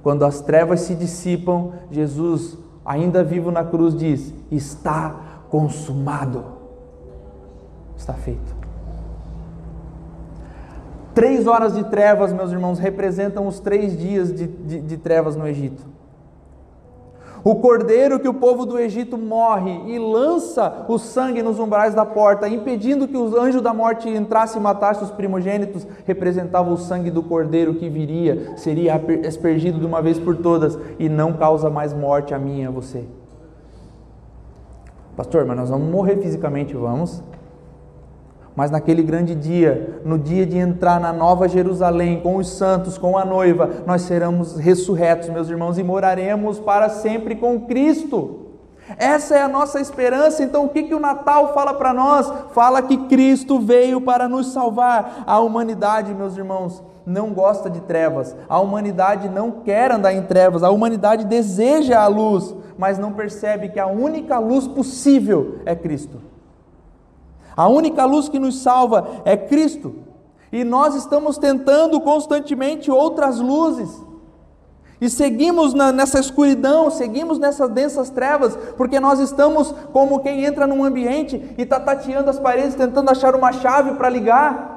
Quando 0.03 0.23
as 0.23 0.41
trevas 0.41 0.82
se 0.82 0.95
dissipam, 0.95 1.71
Jesus, 1.89 2.57
ainda 2.86 3.23
vivo 3.23 3.51
na 3.51 3.63
cruz, 3.63 3.95
diz: 3.95 4.34
Está 4.51 5.15
consumado. 5.49 6.45
Está 7.97 8.13
feito. 8.13 8.55
Três 11.13 11.47
horas 11.47 11.73
de 11.73 11.84
trevas, 11.86 12.34
meus 12.34 12.51
irmãos, 12.51 12.78
representam 12.78 13.47
os 13.47 13.59
três 13.59 13.97
dias 13.97 14.34
de, 14.34 14.47
de, 14.47 14.82
de 14.82 14.97
trevas 14.97 15.36
no 15.36 15.47
Egito. 15.47 15.95
O 17.48 17.58
cordeiro 17.58 18.20
que 18.20 18.28
o 18.28 18.34
povo 18.34 18.66
do 18.66 18.80
Egito 18.80 19.20
morre 19.20 19.80
e 19.86 20.00
lança 20.00 20.84
o 20.88 20.98
sangue 20.98 21.43
nos 21.43 21.60
umbrais 21.60 21.93
da 21.93 22.04
porta, 22.04 22.50
impedindo 22.50 23.08
que 23.08 23.16
os 23.16 23.36
anjos 23.36 23.62
da 23.62 23.72
morte 23.72 24.10
entrassem 24.10 24.60
e 24.60 24.64
matassem 24.64 25.04
os 25.04 25.12
primogênitos, 25.12 25.86
representava 26.08 26.74
o 26.74 26.78
sangue 26.78 27.12
do 27.12 27.22
cordeiro 27.22 27.76
que 27.76 27.88
viria, 27.88 28.58
seria 28.58 29.00
aspergido 29.28 29.80
de 29.80 29.86
uma 29.86 30.02
vez 30.02 30.18
por 30.18 30.36
todas 30.38 30.76
e 30.98 31.08
não 31.08 31.34
causa 31.34 31.70
mais 31.70 31.93
morte 31.93 32.34
a 32.34 32.39
mim 32.39 32.62
e 32.62 32.66
a 32.66 32.72
você. 32.72 33.04
Pastor, 35.16 35.46
mas 35.46 35.56
nós 35.56 35.70
vamos 35.70 35.88
morrer 35.88 36.18
fisicamente, 36.18 36.74
vamos? 36.74 37.24
Mas 38.56 38.72
naquele 38.72 39.03
grande 39.03 39.36
dia, 39.36 40.01
no 40.06 40.18
dia 40.18 40.45
de 40.45 40.58
entrar 40.58 40.99
na 40.99 41.12
nova 41.12 41.47
Jerusalém 41.47 42.22
com 42.22 42.38
os 42.38 42.49
santos, 42.49 42.97
com 42.97 43.18
a 43.18 43.26
noiva, 43.26 43.84
nós 43.86 44.03
seremos 44.03 44.56
ressurretos, 44.56 45.28
meus 45.30 45.49
irmãos, 45.49 45.78
e 45.78 45.84
moraremos 45.84 46.58
para 46.60 46.88
sempre 46.88 47.36
com 47.36 47.62
Cristo. 47.62 48.45
Essa 48.97 49.36
é 49.36 49.41
a 49.41 49.47
nossa 49.47 49.82
esperança. 49.82 50.43
Então, 50.43 50.66
o 50.66 50.70
que, 50.70 50.84
que 50.84 50.93
o 50.93 50.99
Natal 50.99 51.53
fala 51.53 51.74
para 51.74 51.91
nós? 51.93 52.32
Fala 52.53 52.82
que 52.82 52.95
Cristo 53.08 53.60
veio 53.60 53.99
para 53.99 54.30
nos 54.30 54.53
salvar. 54.53 55.24
A 55.26 55.39
humanidade, 55.39 56.14
meus 56.14 56.38
irmãos, 56.38 56.84
não 57.06 57.34
gosta 57.34 57.70
de 57.70 57.82
trevas. 57.82 58.36
A 58.47 58.60
humanidade 58.60 59.28
não 59.28 59.51
quer 59.51 59.91
andar 59.91 60.14
em 60.14 60.22
trevas. 60.22 60.64
A 60.64 60.70
humanidade 60.70 61.26
deseja 61.26 61.99
a 61.99 62.08
luz, 62.08 62.56
mas 62.78 62.99
não 62.99 63.12
percebe 63.12 63.70
que 63.70 63.80
a 63.80 63.88
única 63.88 64.38
luz 64.38 64.68
possível 64.68 65.60
é 65.66 65.76
Cristo. 65.76 66.35
A 67.56 67.68
única 67.68 68.06
luz 68.06 68.28
que 68.28 68.39
nos 68.39 68.60
salva 68.62 69.22
é 69.24 69.38
Cristo. 69.38 69.95
E 70.51 70.64
nós 70.64 70.95
estamos 70.95 71.38
tentando 71.38 71.99
constantemente 72.01 72.91
outras 72.91 73.39
luzes. 73.39 74.03
E 74.99 75.10
seguimos 75.10 75.74
na, 75.74 75.91
nessa 75.91 76.20
escuridão, 76.20 76.89
seguimos 76.89 77.38
nessas 77.38 77.70
densas 77.70 78.10
trevas, 78.10 78.58
porque 78.78 78.99
nós 78.99 79.20
estamos 79.20 79.74
como 79.91 80.22
quem 80.22 80.45
entra 80.45 80.66
num 80.66 80.84
ambiente 80.84 81.53
e 81.58 81.62
está 81.64 81.80
tateando 81.80 82.30
as 82.30 82.39
paredes, 82.39 82.76
tentando 82.76 83.10
achar 83.10 83.36
uma 83.36 83.51
chave 83.51 83.95
para 83.95 84.10
ligar. 84.10 84.74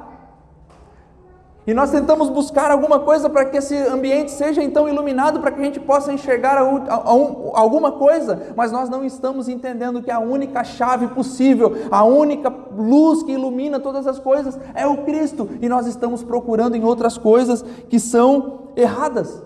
E 1.69 1.73
nós 1.75 1.91
tentamos 1.91 2.29
buscar 2.31 2.71
alguma 2.71 3.01
coisa 3.01 3.29
para 3.29 3.45
que 3.45 3.57
esse 3.57 3.77
ambiente 3.77 4.31
seja 4.31 4.63
então 4.63 4.89
iluminado, 4.89 5.39
para 5.39 5.51
que 5.51 5.61
a 5.61 5.63
gente 5.63 5.79
possa 5.79 6.11
enxergar 6.11 6.57
a, 6.57 6.61
a, 6.61 6.95
a, 6.95 7.59
alguma 7.61 7.91
coisa, 7.91 8.41
mas 8.55 8.71
nós 8.71 8.89
não 8.89 9.03
estamos 9.05 9.47
entendendo 9.47 10.01
que 10.01 10.09
a 10.09 10.17
única 10.17 10.63
chave 10.63 11.09
possível, 11.09 11.75
a 11.91 12.03
única 12.03 12.51
luz 12.75 13.21
que 13.21 13.33
ilumina 13.33 13.79
todas 13.79 14.07
as 14.07 14.17
coisas 14.17 14.59
é 14.73 14.87
o 14.87 15.03
Cristo, 15.03 15.47
e 15.61 15.69
nós 15.69 15.85
estamos 15.85 16.23
procurando 16.23 16.73
em 16.73 16.83
outras 16.83 17.19
coisas 17.19 17.61
que 17.87 17.99
são 17.99 18.61
erradas 18.75 19.39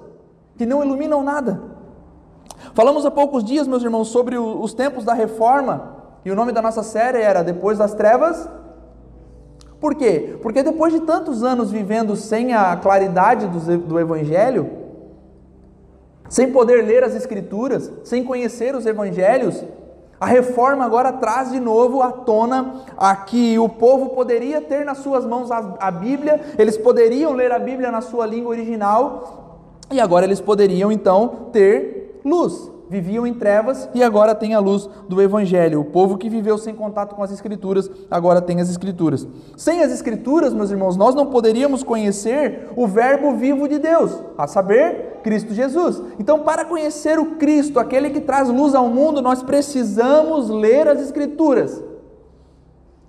que 0.58 0.66
não 0.66 0.82
iluminam 0.82 1.22
nada. 1.24 1.62
Falamos 2.74 3.06
há 3.06 3.12
poucos 3.12 3.44
dias, 3.44 3.68
meus 3.68 3.84
irmãos, 3.84 4.08
sobre 4.08 4.38
os 4.38 4.74
tempos 4.74 5.04
da 5.04 5.14
reforma, 5.14 5.98
e 6.24 6.32
o 6.32 6.36
nome 6.36 6.54
da 6.54 6.62
nossa 6.62 6.84
série 6.84 7.18
era 7.18 7.44
Depois 7.44 7.80
das 7.80 7.94
Trevas. 7.94 8.48
Por 9.84 9.96
quê? 9.96 10.38
Porque 10.42 10.64
depois 10.64 10.94
de 10.94 11.02
tantos 11.02 11.44
anos 11.44 11.70
vivendo 11.70 12.16
sem 12.16 12.54
a 12.54 12.74
claridade 12.78 13.48
do 13.48 14.00
Evangelho, 14.00 14.70
sem 16.30 16.54
poder 16.54 16.86
ler 16.86 17.04
as 17.04 17.14
Escrituras, 17.14 17.92
sem 18.02 18.24
conhecer 18.24 18.74
os 18.76 18.86
Evangelhos, 18.86 19.62
a 20.18 20.26
reforma 20.26 20.86
agora 20.86 21.12
traz 21.12 21.52
de 21.52 21.60
novo 21.60 22.02
à 22.02 22.14
tona 22.14 22.86
a 22.96 23.14
que 23.14 23.60
o 23.60 23.68
povo 23.68 24.12
poderia 24.12 24.62
ter 24.62 24.86
nas 24.86 25.00
suas 25.00 25.26
mãos 25.26 25.52
a, 25.52 25.92
Bíblia, 25.92 26.40
eles 26.58 26.78
poderiam 26.78 27.34
ler 27.34 27.52
a 27.52 27.60
Bíblia 27.60 27.92
na 27.92 28.00
sua 28.00 28.26
língua 28.26 28.52
original, 28.52 29.82
e 29.92 30.00
agora 30.00 30.24
eles 30.24 30.40
poderiam 30.40 30.94
então 30.94 31.50
ter 31.52 32.22
luz. 32.24 32.72
Viviam 32.94 33.26
em 33.26 33.34
trevas 33.34 33.90
e 33.92 34.04
agora 34.04 34.36
tem 34.36 34.54
a 34.54 34.60
luz 34.60 34.88
do 35.10 35.20
Evangelho. 35.20 35.82
O 35.82 35.86
povo 35.86 36.16
que 36.16 36.30
viveu 36.30 36.60
sem 36.60 36.76
contato 36.76 37.16
com 37.16 37.24
as 37.24 37.32
Escrituras, 37.32 37.90
agora 38.12 38.40
tem 38.40 38.62
as 38.62 38.70
Escrituras. 38.70 39.28
Sem 39.58 39.82
as 39.82 39.92
Escrituras, 39.92 40.54
meus 40.54 40.70
irmãos, 40.70 40.96
nós 40.96 41.16
não 41.16 41.26
poderíamos 41.26 41.82
conhecer 41.82 42.70
o 42.76 42.86
Verbo 42.86 43.36
vivo 43.36 43.68
de 43.68 43.80
Deus, 43.80 44.22
a 44.38 44.46
saber, 44.46 45.22
Cristo 45.24 45.56
Jesus. 45.56 46.04
Então, 46.20 46.42
para 46.42 46.66
conhecer 46.66 47.18
o 47.18 47.38
Cristo, 47.38 47.80
aquele 47.80 48.12
que 48.12 48.22
traz 48.22 48.48
luz 48.48 48.76
ao 48.76 48.88
mundo, 48.88 49.24
nós 49.24 49.42
precisamos 49.42 50.48
ler 50.52 50.88
as 50.88 51.02
Escrituras. 51.02 51.84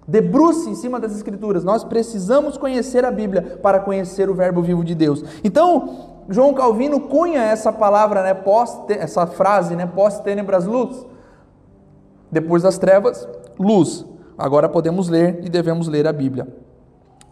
Debruce 0.07 0.69
em 0.69 0.75
cima 0.75 1.01
das 1.01 1.15
Escrituras. 1.15 1.65
Nós 1.65 1.83
precisamos 1.83 2.57
conhecer 2.57 3.05
a 3.05 3.11
Bíblia 3.11 3.59
para 3.63 3.81
conhecer 3.81 4.29
o 4.29 4.35
Verbo 4.35 4.63
vivo 4.63 4.85
de 4.85 4.95
Deus. 4.95 5.25
Então, 5.43 6.13
João 6.29 6.55
Calvino 6.55 7.01
cunha 7.01 7.41
essa 7.41 7.73
palavra, 7.73 8.23
né, 8.23 8.35
pós, 8.35 8.79
essa 8.89 9.27
frase, 9.27 9.75
né, 9.77 9.87
pós 9.87 10.21
tenebras 10.21 10.67
luz. 10.67 11.07
Depois 12.31 12.63
das 12.63 12.79
trevas, 12.79 13.29
luz. 13.59 14.05
Agora 14.37 14.69
podemos 14.69 15.09
ler 15.09 15.41
e 15.45 15.49
devemos 15.49 15.89
ler 15.89 16.07
a 16.07 16.13
Bíblia. 16.13 16.64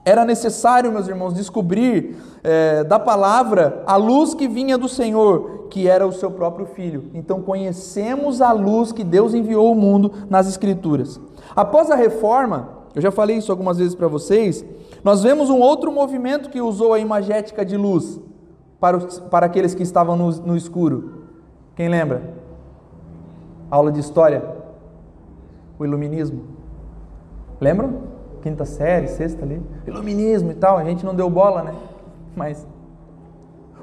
Era 0.05 0.25
necessário, 0.25 0.91
meus 0.91 1.07
irmãos, 1.07 1.33
descobrir 1.33 2.17
é, 2.43 2.83
da 2.83 2.99
palavra 2.99 3.83
a 3.87 3.97
luz 3.97 4.35
que 4.35 4.49
vinha 4.49 4.77
do 4.77 4.89
Senhor, 4.89 5.69
que 5.71 5.87
era 5.87 6.07
o 6.07 6.13
seu 6.13 6.31
próprio 6.31 6.67
Filho. 6.67 7.05
Então 7.15 7.41
conhecemos 7.41 8.41
a 8.41 8.51
luz 8.51 8.91
que 8.91 9.05
Deus 9.05 9.33
enviou 9.33 9.69
ao 9.69 9.75
mundo 9.77 10.13
nas 10.29 10.49
Escrituras. 10.49 11.21
Após 11.55 11.91
a 11.91 11.95
reforma, 11.95 12.69
eu 12.95 13.01
já 13.01 13.13
falei 13.13 13.37
isso 13.37 13.53
algumas 13.53 13.79
vezes 13.79 13.95
para 13.95 14.09
vocês, 14.09 14.65
nós 15.05 15.23
vemos 15.23 15.51
um 15.51 15.61
outro 15.61 15.93
movimento 15.93 16.51
que 16.51 16.61
usou 16.61 16.93
a 16.93 16.99
imagética 16.99 17.65
de 17.65 17.77
luz 17.77 18.21
para, 18.81 18.97
os, 18.97 19.21
para 19.21 19.47
aqueles 19.47 19.75
que 19.75 19.83
estavam 19.85 20.17
no, 20.17 20.31
no 20.31 20.57
escuro? 20.57 21.23
Quem 21.77 21.89
lembra? 21.89 22.35
Aula 23.71 23.93
de 23.93 24.01
história. 24.01 24.45
O 25.79 25.85
iluminismo. 25.85 26.43
Lembram? 27.61 28.12
Quinta 28.43 28.65
série, 28.65 29.07
sexta 29.09 29.45
ali. 29.45 29.63
Iluminismo 29.87 30.51
e 30.51 30.55
tal. 30.55 30.77
A 30.77 30.85
gente 30.85 31.05
não 31.07 31.15
deu 31.15 31.31
bola, 31.31 31.63
né? 31.63 31.75
Mas. 32.37 32.67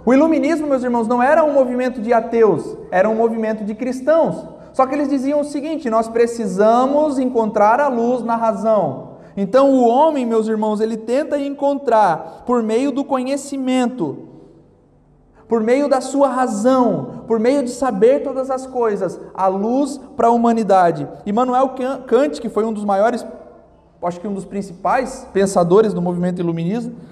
O 0.05 0.13
iluminismo, 0.13 0.67
meus 0.67 0.83
irmãos, 0.83 1.07
não 1.07 1.23
era 1.23 1.43
um 1.43 1.53
movimento 1.53 2.01
de 2.01 2.11
ateus, 2.13 2.77
era 2.91 3.09
um 3.09 3.15
movimento 3.15 3.63
de 3.63 3.73
cristãos. 3.75 4.45
Só 4.73 4.85
que 4.85 4.93
eles 4.93 5.09
diziam 5.09 5.39
o 5.39 5.45
seguinte: 5.45 5.89
nós 5.89 6.07
precisamos 6.07 7.17
encontrar 7.17 7.79
a 7.79 7.87
luz 7.87 8.23
na 8.23 8.35
razão. 8.35 9.09
Então 9.37 9.71
o 9.71 9.87
homem, 9.87 10.25
meus 10.25 10.47
irmãos, 10.47 10.81
ele 10.81 10.97
tenta 10.97 11.39
encontrar 11.39 12.43
por 12.45 12.61
meio 12.61 12.91
do 12.91 13.05
conhecimento 13.05 14.29
por 15.49 15.63
meio 15.63 15.89
da 15.89 15.99
sua 15.99 16.27
razão, 16.27 17.23
por 17.27 17.39
meio 17.39 17.63
de 17.63 17.71
saber 17.71 18.21
todas 18.21 18.51
as 18.51 18.67
coisas, 18.67 19.19
a 19.33 19.47
luz 19.47 19.99
para 20.15 20.27
a 20.27 20.31
humanidade. 20.31 21.07
Immanuel 21.25 21.73
Kant, 22.05 22.39
que 22.39 22.47
foi 22.47 22.63
um 22.63 22.71
dos 22.71 22.85
maiores, 22.85 23.25
acho 24.07 24.19
que 24.21 24.27
um 24.27 24.33
dos 24.33 24.45
principais 24.45 25.27
pensadores 25.33 25.93
do 25.93 26.01
movimento 26.01 26.41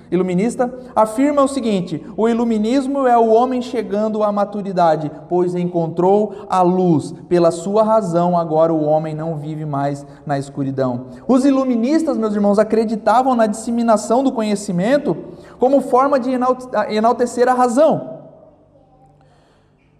iluminista, 0.09 0.73
afirma 0.95 1.43
o 1.43 1.47
seguinte: 1.47 2.01
o 2.15 2.29
iluminismo 2.29 3.05
é 3.05 3.17
o 3.17 3.27
homem 3.27 3.61
chegando 3.61 4.23
à 4.23 4.31
maturidade, 4.31 5.11
pois 5.27 5.53
encontrou 5.53 6.45
a 6.49 6.61
luz. 6.61 7.13
Pela 7.27 7.51
sua 7.51 7.83
razão, 7.83 8.37
agora 8.37 8.73
o 8.73 8.83
homem 8.83 9.13
não 9.13 9.35
vive 9.35 9.65
mais 9.65 10.05
na 10.25 10.39
escuridão. 10.39 11.07
Os 11.27 11.43
iluministas, 11.43 12.17
meus 12.17 12.33
irmãos, 12.33 12.57
acreditavam 12.57 13.35
na 13.35 13.47
disseminação 13.47 14.23
do 14.23 14.31
conhecimento 14.31 15.17
como 15.59 15.81
forma 15.81 16.17
de 16.17 16.31
enaltecer 16.89 17.49
a 17.49 17.53
razão 17.53 18.15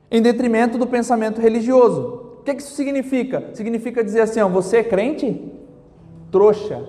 em 0.10 0.22
detrimento 0.22 0.78
do 0.78 0.88
pensamento 0.88 1.42
religioso. 1.42 2.24
O 2.40 2.44
que 2.44 2.52
isso 2.54 2.74
significa? 2.76 3.50
Significa 3.54 4.02
dizer 4.02 4.22
assim: 4.22 4.40
ó, 4.40 4.48
você 4.48 4.78
é 4.78 4.84
crente? 4.84 5.54
Trouxa. 6.32 6.84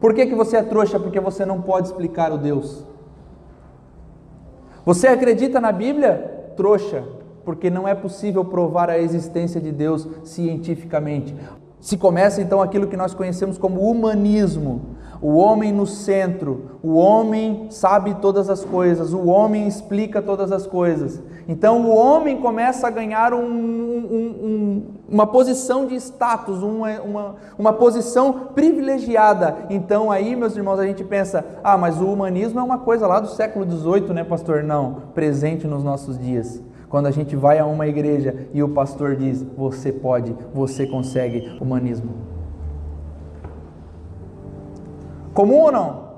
Por 0.00 0.14
que, 0.14 0.26
que 0.26 0.34
você 0.34 0.56
é 0.56 0.62
trouxa? 0.62 0.98
Porque 0.98 1.20
você 1.20 1.44
não 1.44 1.62
pode 1.62 1.88
explicar 1.88 2.32
o 2.32 2.38
Deus. 2.38 2.84
Você 4.84 5.06
acredita 5.06 5.60
na 5.60 5.70
Bíblia? 5.70 6.52
Trouxa. 6.56 7.04
Porque 7.44 7.70
não 7.70 7.86
é 7.86 7.94
possível 7.94 8.44
provar 8.44 8.88
a 8.90 8.98
existência 8.98 9.60
de 9.60 9.70
Deus 9.70 10.06
cientificamente. 10.24 11.34
Se 11.80 11.96
começa 11.96 12.40
então 12.40 12.62
aquilo 12.62 12.86
que 12.86 12.96
nós 12.96 13.14
conhecemos 13.14 13.58
como 13.58 13.80
humanismo, 13.80 14.96
o 15.22 15.36
homem 15.36 15.72
no 15.72 15.86
centro, 15.86 16.78
o 16.82 16.94
homem 16.94 17.68
sabe 17.70 18.14
todas 18.14 18.50
as 18.50 18.64
coisas, 18.64 19.12
o 19.12 19.26
homem 19.28 19.68
explica 19.68 20.20
todas 20.20 20.50
as 20.50 20.66
coisas. 20.66 21.22
Então 21.46 21.82
o 21.82 21.94
homem 21.94 22.38
começa 22.38 22.88
a 22.88 22.90
ganhar 22.90 23.32
um, 23.32 23.44
um, 23.44 24.06
um, 24.10 24.82
uma 25.08 25.24
posição 25.24 25.86
de 25.86 25.94
status, 25.94 26.60
uma, 26.60 27.00
uma, 27.00 27.34
uma 27.56 27.72
posição 27.72 28.48
privilegiada. 28.52 29.58
Então 29.70 30.10
aí, 30.10 30.34
meus 30.34 30.56
irmãos, 30.56 30.80
a 30.80 30.86
gente 30.86 31.04
pensa: 31.04 31.44
ah, 31.62 31.78
mas 31.78 32.00
o 32.00 32.06
humanismo 32.06 32.58
é 32.58 32.62
uma 32.62 32.78
coisa 32.78 33.06
lá 33.06 33.20
do 33.20 33.28
século 33.28 33.64
XVIII, 33.64 34.12
né, 34.12 34.24
pastor? 34.24 34.64
Não, 34.64 35.02
presente 35.14 35.68
nos 35.68 35.84
nossos 35.84 36.18
dias. 36.18 36.60
Quando 36.88 37.06
a 37.06 37.12
gente 37.12 37.36
vai 37.36 37.58
a 37.60 37.64
uma 37.64 37.86
igreja 37.86 38.48
e 38.52 38.60
o 38.60 38.68
pastor 38.68 39.14
diz: 39.14 39.46
Você 39.56 39.92
pode, 39.92 40.34
você 40.52 40.84
consegue, 40.84 41.56
humanismo. 41.60 42.41
Comum 45.34 45.62
ou 45.62 45.72
não? 45.72 46.12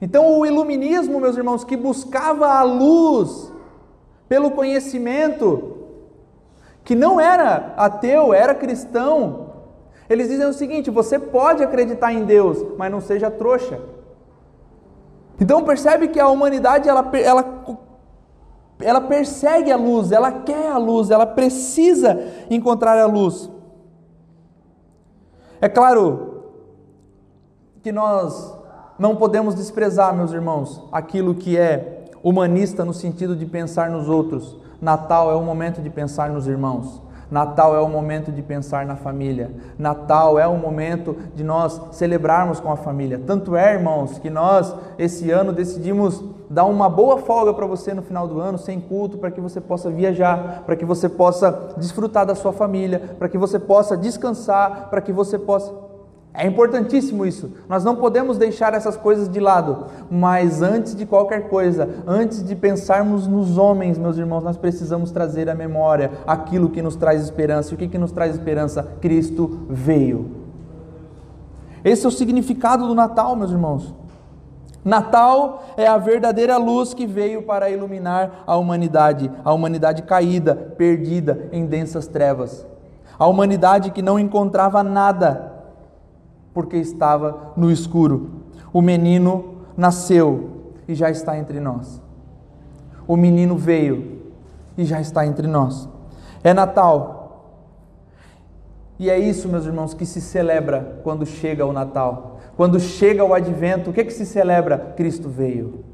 Então, 0.00 0.38
o 0.38 0.46
iluminismo, 0.46 1.20
meus 1.20 1.36
irmãos, 1.36 1.64
que 1.64 1.76
buscava 1.76 2.46
a 2.46 2.62
luz 2.62 3.52
pelo 4.28 4.50
conhecimento, 4.50 5.76
que 6.84 6.94
não 6.94 7.20
era 7.20 7.74
ateu, 7.76 8.34
era 8.34 8.54
cristão, 8.54 9.46
eles 10.08 10.28
dizem 10.28 10.46
o 10.46 10.52
seguinte: 10.52 10.90
você 10.90 11.18
pode 11.18 11.62
acreditar 11.62 12.12
em 12.12 12.24
Deus, 12.24 12.64
mas 12.76 12.90
não 12.90 13.00
seja 13.00 13.30
trouxa. 13.30 13.80
Então 15.40 15.64
percebe 15.64 16.08
que 16.08 16.20
a 16.20 16.28
humanidade 16.28 16.88
ela, 16.88 17.10
ela 17.14 17.64
ela 18.78 19.00
persegue 19.00 19.72
a 19.72 19.76
luz, 19.76 20.12
ela 20.12 20.30
quer 20.30 20.68
a 20.68 20.76
luz, 20.76 21.10
ela 21.10 21.26
precisa 21.26 22.18
encontrar 22.50 22.98
a 22.98 23.06
luz. 23.06 23.50
É 25.60 25.68
claro 25.68 26.35
que 27.86 27.92
nós 27.92 28.52
não 28.98 29.14
podemos 29.14 29.54
desprezar, 29.54 30.12
meus 30.12 30.32
irmãos, 30.32 30.82
aquilo 30.90 31.36
que 31.36 31.56
é 31.56 32.06
humanista 32.20 32.84
no 32.84 32.92
sentido 32.92 33.36
de 33.36 33.46
pensar 33.46 33.88
nos 33.90 34.08
outros. 34.08 34.56
Natal 34.80 35.30
é 35.30 35.36
o 35.36 35.42
momento 35.44 35.80
de 35.80 35.88
pensar 35.88 36.28
nos 36.28 36.48
irmãos. 36.48 37.00
Natal 37.30 37.76
é 37.76 37.80
o 37.80 37.88
momento 37.88 38.32
de 38.32 38.42
pensar 38.42 38.84
na 38.86 38.96
família. 38.96 39.52
Natal 39.78 40.36
é 40.36 40.48
o 40.48 40.56
momento 40.56 41.16
de 41.36 41.44
nós 41.44 41.80
celebrarmos 41.92 42.58
com 42.58 42.72
a 42.72 42.76
família. 42.76 43.20
Tanto 43.24 43.54
é, 43.54 43.74
irmãos, 43.74 44.18
que 44.18 44.30
nós 44.30 44.74
esse 44.98 45.30
ano 45.30 45.52
decidimos 45.52 46.24
dar 46.50 46.64
uma 46.64 46.88
boa 46.88 47.18
folga 47.18 47.54
para 47.54 47.66
você 47.66 47.94
no 47.94 48.02
final 48.02 48.26
do 48.26 48.40
ano, 48.40 48.58
sem 48.58 48.80
culto, 48.80 49.16
para 49.16 49.30
que 49.30 49.40
você 49.40 49.60
possa 49.60 49.90
viajar, 49.90 50.64
para 50.66 50.74
que 50.74 50.84
você 50.84 51.08
possa 51.08 51.74
desfrutar 51.76 52.26
da 52.26 52.34
sua 52.34 52.52
família, 52.52 53.14
para 53.16 53.28
que 53.28 53.38
você 53.38 53.60
possa 53.60 53.96
descansar, 53.96 54.88
para 54.90 55.00
que 55.00 55.12
você 55.12 55.38
possa 55.38 55.85
É 56.38 56.46
importantíssimo 56.46 57.24
isso. 57.24 57.50
Nós 57.66 57.82
não 57.82 57.96
podemos 57.96 58.36
deixar 58.36 58.74
essas 58.74 58.94
coisas 58.94 59.26
de 59.26 59.40
lado. 59.40 59.86
Mas 60.10 60.60
antes 60.60 60.94
de 60.94 61.06
qualquer 61.06 61.48
coisa, 61.48 61.88
antes 62.06 62.44
de 62.44 62.54
pensarmos 62.54 63.26
nos 63.26 63.56
homens, 63.56 63.96
meus 63.96 64.18
irmãos, 64.18 64.44
nós 64.44 64.58
precisamos 64.58 65.10
trazer 65.10 65.48
à 65.48 65.54
memória 65.54 66.10
aquilo 66.26 66.68
que 66.68 66.82
nos 66.82 66.94
traz 66.94 67.22
esperança. 67.22 67.72
E 67.72 67.74
o 67.74 67.78
que, 67.78 67.88
que 67.88 67.96
nos 67.96 68.12
traz 68.12 68.34
esperança? 68.34 68.82
Cristo 69.00 69.62
veio. 69.70 70.30
Esse 71.82 72.04
é 72.04 72.08
o 72.08 72.12
significado 72.12 72.86
do 72.86 72.94
Natal, 72.94 73.34
meus 73.34 73.50
irmãos. 73.50 73.94
Natal 74.84 75.64
é 75.76 75.86
a 75.86 75.96
verdadeira 75.96 76.58
luz 76.58 76.92
que 76.92 77.06
veio 77.06 77.42
para 77.42 77.70
iluminar 77.70 78.44
a 78.46 78.56
humanidade, 78.56 79.30
a 79.42 79.54
humanidade 79.54 80.02
caída, 80.02 80.54
perdida 80.76 81.48
em 81.50 81.64
densas 81.64 82.06
trevas. 82.06 82.66
A 83.18 83.26
humanidade 83.26 83.90
que 83.90 84.02
não 84.02 84.18
encontrava 84.18 84.82
nada 84.82 85.55
porque 86.56 86.78
estava 86.78 87.52
no 87.54 87.70
escuro. 87.70 88.30
O 88.72 88.80
menino 88.80 89.56
nasceu 89.76 90.72
e 90.88 90.94
já 90.94 91.10
está 91.10 91.36
entre 91.36 91.60
nós. 91.60 92.00
O 93.06 93.14
menino 93.14 93.58
veio 93.58 94.22
e 94.74 94.82
já 94.86 94.98
está 94.98 95.26
entre 95.26 95.46
nós. 95.46 95.86
É 96.42 96.54
Natal. 96.54 97.52
E 98.98 99.10
é 99.10 99.18
isso, 99.18 99.50
meus 99.50 99.66
irmãos, 99.66 99.92
que 99.92 100.06
se 100.06 100.18
celebra 100.18 100.98
quando 101.04 101.26
chega 101.26 101.66
o 101.66 101.74
Natal. 101.74 102.38
Quando 102.56 102.80
chega 102.80 103.22
o 103.22 103.34
advento, 103.34 103.90
o 103.90 103.92
que, 103.92 104.02
que 104.02 104.12
se 104.14 104.24
celebra? 104.24 104.94
Cristo 104.96 105.28
veio. 105.28 105.84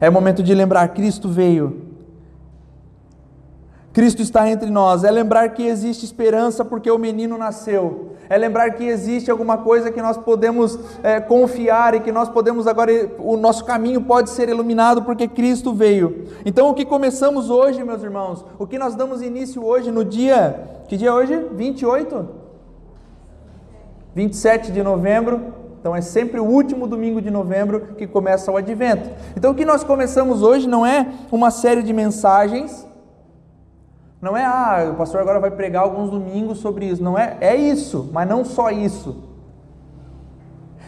É 0.00 0.08
momento 0.08 0.42
de 0.42 0.54
lembrar: 0.54 0.88
Cristo 0.94 1.28
veio. 1.28 1.82
Cristo 3.92 4.22
está 4.22 4.48
entre 4.48 4.70
nós. 4.70 5.04
É 5.04 5.10
lembrar 5.10 5.50
que 5.50 5.64
existe 5.64 6.06
esperança 6.06 6.64
porque 6.64 6.90
o 6.90 6.96
menino 6.96 7.36
nasceu 7.36 8.09
é 8.30 8.38
lembrar 8.38 8.70
que 8.70 8.84
existe 8.84 9.28
alguma 9.28 9.58
coisa 9.58 9.90
que 9.90 10.00
nós 10.00 10.16
podemos 10.16 10.78
é, 11.02 11.20
confiar 11.20 11.96
e 11.96 12.00
que 12.00 12.12
nós 12.12 12.28
podemos 12.28 12.68
agora, 12.68 13.10
o 13.18 13.36
nosso 13.36 13.64
caminho 13.64 14.00
pode 14.02 14.30
ser 14.30 14.48
iluminado 14.48 15.02
porque 15.02 15.26
Cristo 15.26 15.74
veio. 15.74 16.28
Então, 16.46 16.70
o 16.70 16.74
que 16.74 16.84
começamos 16.84 17.50
hoje, 17.50 17.82
meus 17.82 18.04
irmãos, 18.04 18.44
o 18.56 18.68
que 18.68 18.78
nós 18.78 18.94
damos 18.94 19.20
início 19.20 19.66
hoje 19.66 19.90
no 19.90 20.04
dia, 20.04 20.62
que 20.86 20.96
dia 20.96 21.08
é 21.08 21.12
hoje? 21.12 21.44
28? 21.52 22.28
27 24.14 24.70
de 24.70 24.82
novembro, 24.82 25.52
então 25.80 25.96
é 25.96 26.00
sempre 26.00 26.38
o 26.38 26.44
último 26.44 26.86
domingo 26.86 27.20
de 27.20 27.32
novembro 27.32 27.80
que 27.98 28.06
começa 28.06 28.52
o 28.52 28.56
advento. 28.56 29.10
Então 29.36 29.50
o 29.50 29.54
que 29.56 29.64
nós 29.64 29.82
começamos 29.82 30.40
hoje 30.40 30.68
não 30.68 30.86
é 30.86 31.08
uma 31.32 31.50
série 31.50 31.82
de 31.82 31.92
mensagens 31.92 32.86
não 34.20 34.36
é, 34.36 34.44
ah, 34.44 34.90
o 34.92 34.96
pastor 34.96 35.20
agora 35.20 35.40
vai 35.40 35.50
pregar 35.50 35.82
alguns 35.82 36.10
domingos 36.10 36.58
sobre 36.58 36.86
isso. 36.86 37.02
Não 37.02 37.18
é, 37.18 37.36
é 37.40 37.56
isso, 37.56 38.10
mas 38.12 38.28
não 38.28 38.44
só 38.44 38.70
isso. 38.70 39.24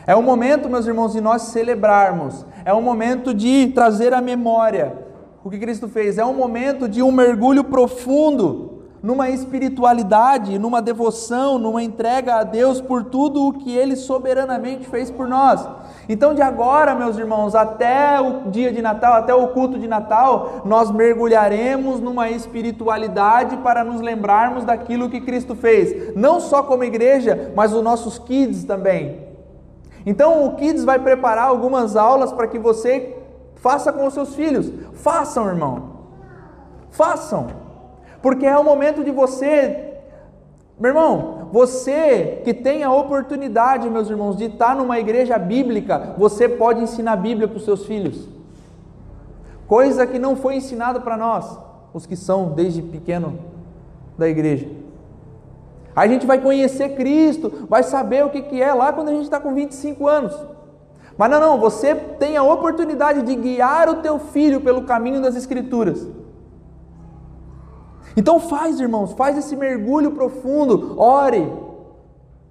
É 0.07 0.15
o 0.15 0.23
momento, 0.23 0.69
meus 0.69 0.87
irmãos, 0.87 1.13
de 1.13 1.21
nós 1.21 1.43
celebrarmos. 1.43 2.45
É 2.65 2.73
o 2.73 2.83
momento 2.83 3.33
de 3.33 3.69
trazer 3.69 4.13
a 4.13 4.21
memória 4.21 5.03
o 5.45 5.51
que 5.51 5.59
Cristo 5.59 5.89
fez. 5.89 6.19
É 6.19 6.25
um 6.25 6.35
momento 6.35 6.89
de 6.89 7.03
um 7.03 7.11
mergulho 7.11 7.65
profundo 7.65 8.83
numa 9.03 9.29
espiritualidade, 9.29 10.59
numa 10.59 10.81
devoção, 10.81 11.59
numa 11.59 11.83
entrega 11.83 12.37
a 12.37 12.45
Deus 12.45 12.81
por 12.81 13.05
tudo 13.05 13.49
o 13.49 13.53
que 13.53 13.77
Ele 13.77 13.97
soberanamente 13.97 14.87
fez 14.89 15.11
por 15.11 15.27
nós. 15.27 15.67
Então, 16.13 16.35
de 16.35 16.43
agora, 16.43 16.95
meus 16.95 17.17
irmãos, 17.17 17.55
até 17.55 18.21
o 18.21 18.51
dia 18.51 18.71
de 18.71 18.83
Natal, 18.83 19.15
até 19.15 19.35
o 19.35 19.49
culto 19.49 19.79
de 19.79 19.89
Natal, 19.89 20.61
nós 20.63 20.91
mergulharemos 20.91 22.01
numa 22.01 22.29
espiritualidade 22.29 23.57
para 23.57 23.83
nos 23.83 24.03
lembrarmos 24.03 24.63
daquilo 24.63 25.09
que 25.09 25.23
Cristo 25.23 25.55
fez, 25.55 26.15
não 26.15 26.39
só 26.39 26.63
como 26.63 26.85
igreja, 26.85 27.51
mas 27.57 27.73
os 27.73 27.83
nossos 27.83 28.19
kids 28.19 28.65
também. 28.65 29.27
Então, 30.05 30.45
o 30.45 30.57
Kids 30.57 30.85
vai 30.85 30.99
preparar 30.99 31.47
algumas 31.47 31.97
aulas 31.97 32.31
para 32.31 32.47
que 32.47 32.59
você 32.59 33.17
faça 33.55 33.91
com 33.91 34.05
os 34.05 34.13
seus 34.13 34.35
filhos. 34.35 34.71
Façam, 34.93 35.49
irmão. 35.49 35.93
Façam 36.91 37.63
porque 38.23 38.47
é 38.47 38.57
o 38.57 38.63
momento 38.63 39.03
de 39.03 39.11
você, 39.11 39.95
meu 40.79 40.91
irmão, 40.91 41.42
você 41.53 42.41
que 42.43 42.55
tem 42.55 42.83
a 42.83 42.91
oportunidade, 42.91 43.91
meus 43.91 44.09
irmãos, 44.09 44.39
de 44.39 44.47
estar 44.47 44.75
numa 44.75 44.99
igreja 44.99 45.39
bíblica, 45.39 46.15
você 46.17 46.49
pode 46.49 46.81
ensinar 46.83 47.13
a 47.13 47.17
Bíblia 47.17 47.47
para 47.47 47.59
os 47.59 47.65
seus 47.65 47.85
filhos, 47.85 48.27
coisa 49.67 50.07
que 50.07 50.19
não 50.19 50.35
foi 50.35 50.57
ensinada 50.57 50.99
para 50.99 51.15
nós, 51.15 51.59
os 51.93 52.07
que 52.07 52.17
são 52.17 52.53
desde 52.53 52.81
pequeno 52.81 53.39
da 54.17 54.27
igreja. 54.27 54.67
A 55.95 56.07
gente 56.07 56.27
vai 56.27 56.41
conhecer 56.41 56.97
Cristo, 56.97 57.67
vai 57.69 57.83
saber 57.83 58.25
o 58.25 58.31
que, 58.31 58.41
que 58.41 58.63
é 58.63 58.73
lá 58.73 58.91
quando 58.91 59.11
a 59.11 59.13
gente 59.13 59.25
está 59.25 59.39
com 59.39 59.53
25 59.53 60.09
anos. 60.09 60.35
Mas 61.19 61.31
não, 61.31 61.39
não, 61.39 61.61
você 61.61 61.95
tem 61.95 62.35
a 62.35 62.43
oportunidade 62.43 63.21
de 63.21 63.37
guiar 63.37 63.91
o 63.91 63.97
teu 63.97 64.19
filho 64.19 64.63
pelo 64.63 64.85
caminho 64.85 65.21
das 65.21 65.37
Escrituras. 65.37 66.09
Então 68.17 68.39
faz, 68.39 68.79
irmãos, 68.81 69.13
faz 69.13 69.37
esse 69.39 69.57
mergulho 69.57 70.13
profundo. 70.13 71.01
Ore. 71.01 71.73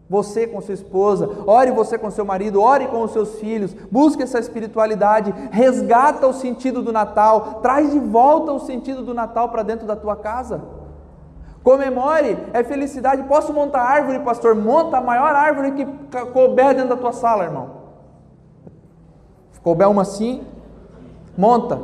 Você 0.09 0.45
com 0.45 0.59
sua 0.59 0.73
esposa, 0.73 1.29
ore 1.47 1.71
você 1.71 1.97
com 1.97 2.11
seu 2.11 2.25
marido, 2.25 2.61
ore 2.61 2.85
com 2.87 3.01
os 3.01 3.11
seus 3.11 3.39
filhos, 3.39 3.73
busque 3.89 4.21
essa 4.21 4.39
espiritualidade, 4.39 5.33
resgata 5.51 6.27
o 6.27 6.33
sentido 6.33 6.81
do 6.81 6.91
Natal, 6.91 7.61
traz 7.61 7.91
de 7.91 7.99
volta 7.99 8.51
o 8.51 8.59
sentido 8.59 9.03
do 9.03 9.13
Natal 9.13 9.47
para 9.47 9.63
dentro 9.63 9.87
da 9.87 9.95
tua 9.95 10.17
casa. 10.17 10.63
Comemore, 11.63 12.37
é 12.51 12.61
felicidade. 12.61 13.23
Posso 13.23 13.53
montar 13.53 13.83
árvore, 13.83 14.19
pastor? 14.19 14.53
Monta 14.53 14.97
a 14.97 15.01
maior 15.01 15.33
árvore 15.33 15.71
que 15.71 15.85
couber 16.33 16.75
dentro 16.75 16.89
da 16.89 16.97
tua 16.97 17.13
sala, 17.13 17.45
irmão. 17.45 17.69
Couber 19.63 19.89
uma 19.89 20.01
assim, 20.01 20.43
monta 21.37 21.79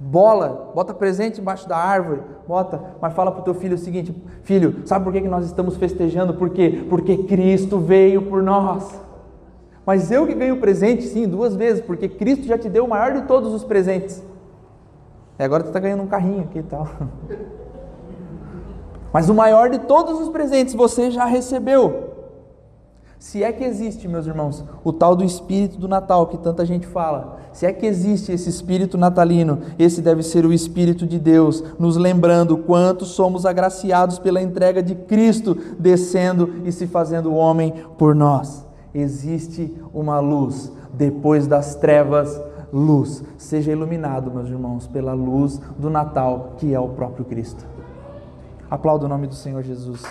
bola, 0.00 0.72
bota 0.74 0.94
presente 0.94 1.42
embaixo 1.42 1.68
da 1.68 1.76
árvore, 1.76 2.22
bota, 2.48 2.80
mas 3.00 3.12
fala 3.12 3.30
para 3.30 3.42
o 3.42 3.44
teu 3.44 3.52
filho 3.52 3.74
o 3.74 3.78
seguinte: 3.78 4.14
filho, 4.42 4.80
sabe 4.86 5.04
por 5.04 5.12
que 5.12 5.20
nós 5.20 5.44
estamos 5.44 5.76
festejando? 5.76 6.34
Por 6.34 6.50
quê? 6.50 6.86
Porque 6.88 7.24
Cristo 7.24 7.78
veio 7.78 8.22
por 8.22 8.42
nós. 8.42 8.98
Mas 9.84 10.10
eu 10.10 10.26
que 10.26 10.34
ganho 10.34 10.58
presente, 10.58 11.02
sim, 11.02 11.28
duas 11.28 11.54
vezes, 11.54 11.82
porque 11.82 12.08
Cristo 12.08 12.46
já 12.46 12.56
te 12.56 12.68
deu 12.68 12.84
o 12.84 12.88
maior 12.88 13.12
de 13.12 13.22
todos 13.22 13.52
os 13.52 13.62
presentes. 13.62 14.22
E 15.38 15.42
agora 15.42 15.62
tu 15.62 15.66
está 15.66 15.80
ganhando 15.80 16.02
um 16.02 16.06
carrinho 16.06 16.42
aqui 16.42 16.60
e 16.60 16.62
tal. 16.62 16.88
Mas 19.12 19.28
o 19.28 19.34
maior 19.34 19.68
de 19.68 19.80
todos 19.80 20.20
os 20.20 20.28
presentes 20.28 20.74
você 20.74 21.10
já 21.10 21.24
recebeu. 21.24 22.09
Se 23.20 23.44
é 23.44 23.52
que 23.52 23.62
existe, 23.62 24.08
meus 24.08 24.26
irmãos, 24.26 24.64
o 24.82 24.94
tal 24.94 25.14
do 25.14 25.22
espírito 25.22 25.76
do 25.76 25.86
Natal 25.86 26.26
que 26.28 26.38
tanta 26.38 26.64
gente 26.64 26.86
fala, 26.86 27.36
se 27.52 27.66
é 27.66 27.72
que 27.72 27.84
existe 27.84 28.32
esse 28.32 28.48
espírito 28.48 28.96
natalino, 28.96 29.58
esse 29.78 30.00
deve 30.00 30.22
ser 30.22 30.46
o 30.46 30.54
espírito 30.54 31.06
de 31.06 31.18
Deus, 31.18 31.62
nos 31.78 31.98
lembrando 31.98 32.56
quanto 32.56 33.04
somos 33.04 33.44
agraciados 33.44 34.18
pela 34.18 34.40
entrega 34.40 34.82
de 34.82 34.94
Cristo 34.94 35.54
descendo 35.78 36.62
e 36.64 36.72
se 36.72 36.86
fazendo 36.86 37.34
homem 37.34 37.74
por 37.98 38.14
nós. 38.14 38.66
Existe 38.94 39.70
uma 39.92 40.18
luz 40.18 40.72
depois 40.94 41.46
das 41.46 41.74
trevas, 41.74 42.40
luz. 42.72 43.22
Seja 43.36 43.70
iluminado, 43.70 44.30
meus 44.30 44.48
irmãos, 44.48 44.86
pela 44.86 45.12
luz 45.12 45.60
do 45.78 45.90
Natal, 45.90 46.54
que 46.56 46.72
é 46.72 46.80
o 46.80 46.88
próprio 46.88 47.26
Cristo. 47.26 47.66
Aplauda 48.70 49.04
o 49.04 49.08
nome 49.10 49.26
do 49.26 49.34
Senhor 49.34 49.62
Jesus. 49.62 50.02